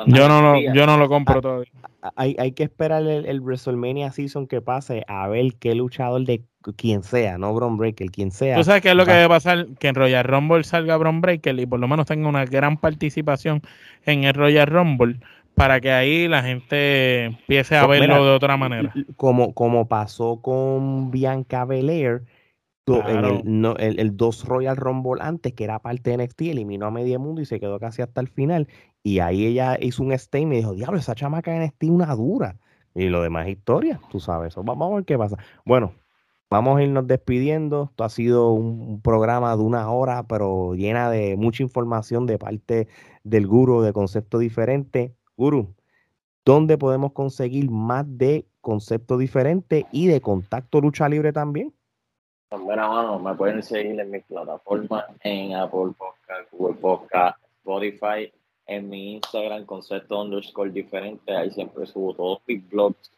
yo 0.07 0.27
no 0.27 0.41
lo, 0.41 0.73
yo 0.73 0.85
no 0.85 0.97
lo 0.97 1.09
compro 1.09 1.39
ah, 1.39 1.41
todavía. 1.41 1.71
Hay, 2.15 2.35
hay 2.39 2.51
que 2.53 2.63
esperar 2.63 3.03
el, 3.03 3.25
el, 3.25 3.41
WrestleMania 3.41 4.11
Season 4.11 4.47
que 4.47 4.61
pase 4.61 5.03
a 5.07 5.27
ver 5.27 5.55
qué 5.59 5.75
luchador 5.75 6.23
de 6.25 6.43
quien 6.75 7.03
sea, 7.03 7.37
no 7.37 7.53
Bron 7.53 7.77
Breaker, 7.77 8.09
quien 8.09 8.31
sea. 8.31 8.57
Tú 8.57 8.63
sabes 8.63 8.81
qué 8.81 8.89
es 8.89 8.95
lo 8.95 9.05
que 9.05 9.11
debe 9.11 9.29
pasar, 9.29 9.67
que 9.79 9.87
en 9.87 9.95
Royal 9.95 10.23
Rumble 10.23 10.63
salga 10.63 10.97
Bron 10.97 11.21
Breaker 11.21 11.59
y 11.59 11.65
por 11.65 11.79
lo 11.79 11.87
menos 11.87 12.05
tenga 12.05 12.27
una 12.27 12.45
gran 12.45 12.77
participación 12.77 13.61
en 14.05 14.23
el 14.23 14.33
Royal 14.33 14.67
Rumble 14.67 15.19
para 15.55 15.79
que 15.79 15.91
ahí 15.91 16.27
la 16.27 16.43
gente 16.43 17.25
empiece 17.25 17.75
a 17.75 17.85
pues 17.85 17.99
verlo 17.99 18.23
de 18.23 18.31
otra 18.31 18.57
manera. 18.57 18.93
Como, 19.15 19.53
como 19.53 19.87
pasó 19.87 20.39
con 20.41 21.09
Bianca 21.09 21.65
Belair, 21.65 22.21
el, 22.87 23.99
el, 23.99 24.17
2 24.17 24.45
Royal 24.45 24.77
Rumble 24.77 25.21
antes, 25.21 25.53
que 25.53 25.63
era 25.63 25.79
parte 25.79 26.11
de 26.11 26.23
NXT, 26.23 26.41
eliminó 26.43 26.85
a 26.85 26.91
Media 26.91 27.19
Mundo 27.19 27.41
y 27.41 27.45
se 27.45 27.59
quedó 27.59 27.79
casi 27.79 28.01
hasta 28.01 28.21
el 28.21 28.27
final. 28.27 28.67
Y 29.03 29.19
ahí 29.19 29.45
ella 29.45 29.77
hizo 29.79 30.03
un 30.03 30.17
statement 30.17 30.53
y 30.53 30.57
dijo, 30.57 30.73
diablo, 30.73 30.97
esa 30.97 31.15
chamaca 31.15 31.51
de 31.51 31.67
NXT 31.67 31.83
una 31.83 32.15
dura. 32.15 32.57
Y 32.95 33.09
lo 33.09 33.21
demás 33.21 33.45
es 33.45 33.57
historia, 33.57 33.99
tú 34.09 34.19
sabes. 34.19 34.55
Vamos 34.55 34.91
a 34.91 34.95
ver 34.95 35.05
qué 35.05 35.17
pasa. 35.17 35.37
Bueno, 35.65 35.93
vamos 36.49 36.77
a 36.77 36.83
irnos 36.83 37.05
despidiendo. 37.05 37.89
Esto 37.91 38.03
ha 38.03 38.09
sido 38.09 38.51
un 38.51 39.01
programa 39.01 39.55
de 39.55 39.63
una 39.63 39.89
hora, 39.91 40.23
pero 40.23 40.73
llena 40.73 41.09
de 41.09 41.35
mucha 41.35 41.63
información 41.63 42.25
de 42.25 42.39
parte 42.39 42.87
del 43.23 43.47
guru 43.47 43.81
de 43.81 43.93
concepto 43.93 44.39
diferente. 44.39 45.13
Guru, 45.35 45.75
¿dónde 46.43 46.77
podemos 46.77 47.11
conseguir 47.11 47.69
más 47.69 48.05
de 48.07 48.47
concepto 48.61 49.17
diferente 49.17 49.85
y 49.91 50.07
de 50.07 50.19
contacto 50.19 50.81
lucha 50.81 51.07
libre 51.07 51.31
también? 51.33 51.76
Buena 52.49 52.87
mano, 52.87 53.19
me 53.19 53.35
pueden 53.35 53.61
seguir 53.61 53.99
en 53.99 54.09
mis 54.09 54.23
plataformas, 54.23 55.03
en 55.21 55.53
Apple 55.53 55.91
Podcast, 55.97 56.49
Google 56.51 56.75
Podcast, 56.75 57.37
Spotify, 57.57 58.31
en 58.65 58.89
mi 58.89 59.15
Instagram, 59.15 59.65
concepto 59.65 60.21
underscore 60.21 60.71
diferente, 60.71 61.35
ahí 61.35 61.51
siempre 61.51 61.85
subo 61.85 62.13
todos 62.13 62.39
mis 62.47 62.65
blogs 62.69 63.11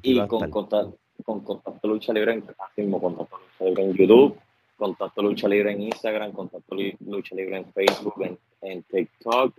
y 0.00 0.24
con 0.28 0.48
contacto, 0.50 0.96
con 1.24 1.40
contacto 1.40 1.88
lucha 1.88 2.12
libre 2.12 2.34
en 2.34 2.42
contacto 2.42 2.80
lucha 2.80 3.64
libre 3.64 3.82
en 3.82 3.94
YouTube, 3.94 4.38
contacto 4.76 5.22
lucha 5.22 5.48
libre 5.48 5.72
en 5.72 5.82
Instagram, 5.82 6.30
contacto 6.30 6.76
lucha 7.00 7.34
libre 7.34 7.56
en 7.56 7.72
Facebook, 7.72 8.38
en, 8.60 8.82
TikTok. 8.84 9.58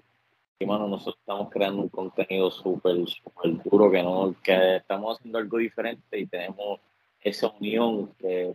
Y 0.60 0.66
mano, 0.66 0.88
nosotros 0.88 1.18
estamos 1.20 1.50
creando 1.50 1.82
un 1.82 1.90
contenido 1.90 2.50
súper, 2.52 3.06
súper 3.06 3.64
duro 3.64 3.92
que 3.92 4.02
no, 4.02 4.34
que 4.42 4.78
estamos 4.78 5.18
haciendo 5.18 5.40
algo 5.40 5.58
diferente 5.58 6.18
y 6.18 6.26
tenemos 6.26 6.80
esa 7.22 7.50
unión 7.60 8.14
que 8.18 8.54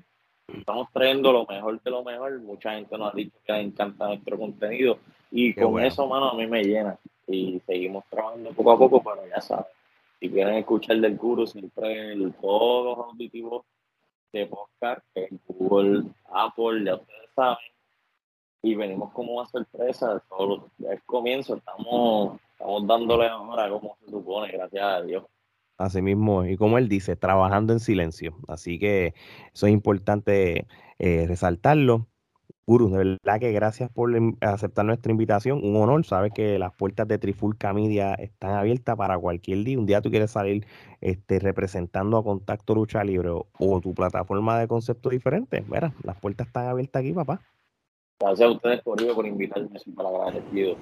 estamos 0.49 0.89
trayendo 0.93 1.33
lo 1.33 1.47
mejor 1.47 1.81
de 1.81 1.91
lo 1.91 2.05
mejor. 2.05 2.41
Mucha 2.41 2.75
gente 2.75 2.97
nos 2.99 3.13
ha 3.13 3.17
dicho 3.17 3.37
que 3.45 3.53
les 3.53 3.67
encanta 3.67 4.07
nuestro 4.09 4.39
contenido 4.39 4.99
y 5.31 5.55
con 5.55 5.83
eso, 5.83 6.07
mano, 6.07 6.31
a 6.31 6.35
mí 6.35 6.47
me 6.47 6.63
llena. 6.63 6.99
Y 7.27 7.61
seguimos 7.67 8.05
trabajando 8.11 8.51
poco 8.53 8.73
a 8.73 8.79
poco, 8.79 9.03
pero 9.03 9.27
ya 9.29 9.41
saben, 9.41 9.65
si 10.21 10.31
quieren 10.31 10.57
escuchar 10.57 10.99
del 10.99 11.17
guru, 11.17 11.47
siempre 11.47 12.13
el, 12.13 12.35
todos 12.35 12.99
los 12.99 13.07
auditivos 13.07 13.65
de 14.33 14.47
podcast, 14.47 15.05
en 15.15 15.41
Google, 15.49 16.05
Apple, 16.33 16.85
ya 16.85 16.97
ustedes 16.97 17.31
saben. 17.35 17.57
Y 18.63 18.75
venimos 18.75 19.13
como 19.13 19.35
una 19.35 19.47
sorpresa, 19.47 20.23
todo 20.29 20.69
el 20.89 21.03
comienzo, 21.03 21.57
estamos, 21.57 22.41
estamos 22.53 22.87
dándole 22.87 23.27
ahora 23.27 23.69
como 23.69 23.97
se 24.05 24.11
supone, 24.11 24.53
gracias 24.53 24.85
a 24.85 25.03
Dios. 25.03 25.25
Así 25.77 26.03
mismo, 26.03 26.45
y 26.45 26.57
como 26.57 26.79
él 26.79 26.89
dice, 26.89 27.17
trabajando 27.17 27.73
en 27.73 27.81
silencio. 27.81 28.37
Así 28.47 28.79
que 28.79 29.15
eso 29.53 29.67
es 29.67 29.73
importante 29.73 30.67
eh, 30.99 31.25
resaltarlo. 31.27 32.07
Guru, 32.67 32.89
de 32.89 32.99
verdad 32.99 33.41
que 33.41 33.53
gracias 33.53 33.91
por 33.91 34.11
aceptar 34.41 34.87
nuestra 34.87 35.13
invitación. 35.13 35.61
Un 35.63 35.77
honor. 35.77 36.05
Sabes 36.07 36.33
que 36.33 36.59
las 36.59 36.73
puertas 36.73 37.07
de 37.07 37.19
Trifulca 37.19 37.75
Media 37.75 38.15
están 38.15 38.53
abiertas 38.53 38.97
para 38.97 39.19
cualquier 39.19 39.65
día. 39.65 39.79
Un 39.79 39.85
día 39.85 40.01
tú 40.01 40.11
quieres 40.11 40.31
salir 40.31 40.67
este, 41.03 41.41
representando 41.41 42.17
a 42.17 42.25
Contacto 42.25 42.75
Lucha 42.75 43.05
Libre 43.05 43.31
o, 43.33 43.81
tu 43.83 43.95
plataforma 43.95 44.59
de 44.59 44.67
concepto 44.67 45.11
diferente. 45.11 45.63
Mira, 45.69 45.93
las 46.05 46.19
puertas 46.19 46.47
están 46.47 46.69
abiertas 46.69 47.01
aquí, 47.01 47.13
papá. 47.13 47.43
Gracias 48.21 48.49
a 48.49 48.53
ustedes 48.53 48.81
por, 48.81 49.15
por 49.15 49.27
invitarme. 49.27 49.69
Para 49.95 50.09
agradecido. 50.09 50.77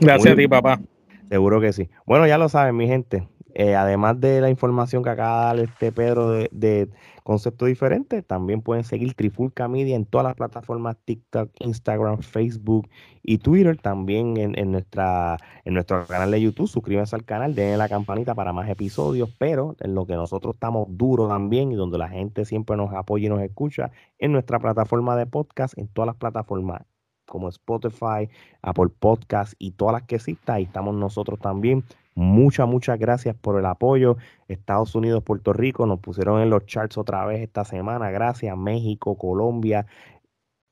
Gracias 0.00 0.32
a 0.32 0.36
ti, 0.36 0.48
papá. 0.48 0.80
Seguro 1.28 1.60
que 1.60 1.72
sí. 1.74 1.90
Bueno, 2.06 2.26
ya 2.26 2.38
lo 2.38 2.48
saben, 2.48 2.76
mi 2.76 2.86
gente. 2.86 3.28
Eh, 3.56 3.76
además 3.76 4.20
de 4.20 4.40
la 4.40 4.50
información 4.50 5.04
que 5.04 5.10
acaba 5.10 5.54
de 5.54 5.60
dar 5.60 5.70
este 5.70 5.92
Pedro 5.92 6.30
de, 6.30 6.90
Concepto 7.22 7.64
Diferente, 7.66 8.20
también 8.22 8.60
pueden 8.60 8.84
seguir 8.84 9.14
Trifulca 9.14 9.68
Media 9.68 9.96
en 9.96 10.04
todas 10.04 10.26
las 10.26 10.34
plataformas 10.34 10.96
TikTok, 11.04 11.50
Instagram, 11.60 12.18
Facebook 12.18 12.88
y 13.22 13.38
Twitter. 13.38 13.78
También 13.78 14.36
en, 14.36 14.72
nuestra, 14.72 15.38
en 15.64 15.74
nuestro 15.74 16.04
canal 16.06 16.32
de 16.32 16.42
YouTube. 16.42 16.68
Suscríbanse 16.68 17.16
al 17.16 17.24
canal, 17.24 17.54
denle 17.54 17.76
la 17.76 17.88
campanita 17.88 18.34
para 18.34 18.52
más 18.52 18.68
episodios. 18.68 19.30
Pero 19.38 19.76
en 19.80 19.94
lo 19.94 20.04
que 20.04 20.14
nosotros 20.14 20.54
estamos 20.54 20.88
duros 20.90 21.28
también 21.28 21.72
y 21.72 21.76
donde 21.76 21.96
la 21.96 22.08
gente 22.08 22.44
siempre 22.44 22.76
nos 22.76 22.92
apoya 22.92 23.26
y 23.26 23.30
nos 23.30 23.40
escucha, 23.40 23.92
en 24.18 24.32
nuestra 24.32 24.58
plataforma 24.58 25.16
de 25.16 25.26
podcast, 25.26 25.78
en 25.78 25.88
todas 25.88 26.06
las 26.08 26.16
plataformas 26.16 26.82
como 27.26 27.48
Spotify, 27.48 28.28
Apple 28.62 28.90
Podcast 28.98 29.54
y 29.58 29.72
todas 29.72 29.94
las 29.94 30.02
que 30.02 30.16
existan. 30.16 30.56
Ahí 30.56 30.64
estamos 30.64 30.94
nosotros 30.94 31.38
también. 31.40 31.84
Muchas, 32.14 32.68
muchas 32.68 32.98
gracias 32.98 33.34
por 33.34 33.58
el 33.58 33.66
apoyo. 33.66 34.16
Estados 34.46 34.94
Unidos, 34.94 35.24
Puerto 35.24 35.52
Rico 35.52 35.86
nos 35.86 36.00
pusieron 36.00 36.40
en 36.40 36.50
los 36.50 36.64
charts 36.66 36.96
otra 36.96 37.24
vez 37.26 37.40
esta 37.40 37.64
semana. 37.64 38.10
Gracias. 38.10 38.56
México, 38.56 39.18
Colombia, 39.18 39.86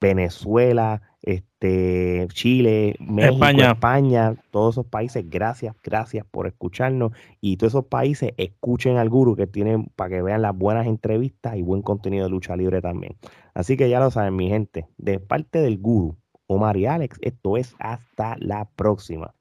Venezuela, 0.00 1.02
este, 1.22 2.26
Chile, 2.32 2.96
México, 2.98 3.44
España. 3.44 4.36
todos 4.50 4.74
esos 4.74 4.86
países, 4.86 5.28
gracias, 5.30 5.74
gracias 5.82 6.26
por 6.30 6.46
escucharnos. 6.46 7.12
Y 7.40 7.56
todos 7.56 7.72
esos 7.72 7.86
países 7.86 8.32
escuchen 8.36 8.96
al 8.96 9.08
guru 9.08 9.36
que 9.36 9.46
tienen 9.46 9.86
para 9.96 10.10
que 10.10 10.22
vean 10.22 10.42
las 10.42 10.56
buenas 10.56 10.86
entrevistas 10.86 11.56
y 11.56 11.62
buen 11.62 11.82
contenido 11.82 12.24
de 12.24 12.30
lucha 12.30 12.56
libre 12.56 12.80
también. 12.80 13.16
Así 13.54 13.76
que 13.76 13.88
ya 13.88 14.00
lo 14.00 14.10
saben, 14.10 14.36
mi 14.36 14.48
gente, 14.48 14.86
de 14.98 15.20
parte 15.20 15.60
del 15.60 15.78
guru, 15.78 16.16
Omar 16.46 16.76
y 16.76 16.86
Alex, 16.86 17.18
esto 17.22 17.56
es 17.56 17.74
hasta 17.78 18.36
la 18.38 18.68
próxima. 18.76 19.34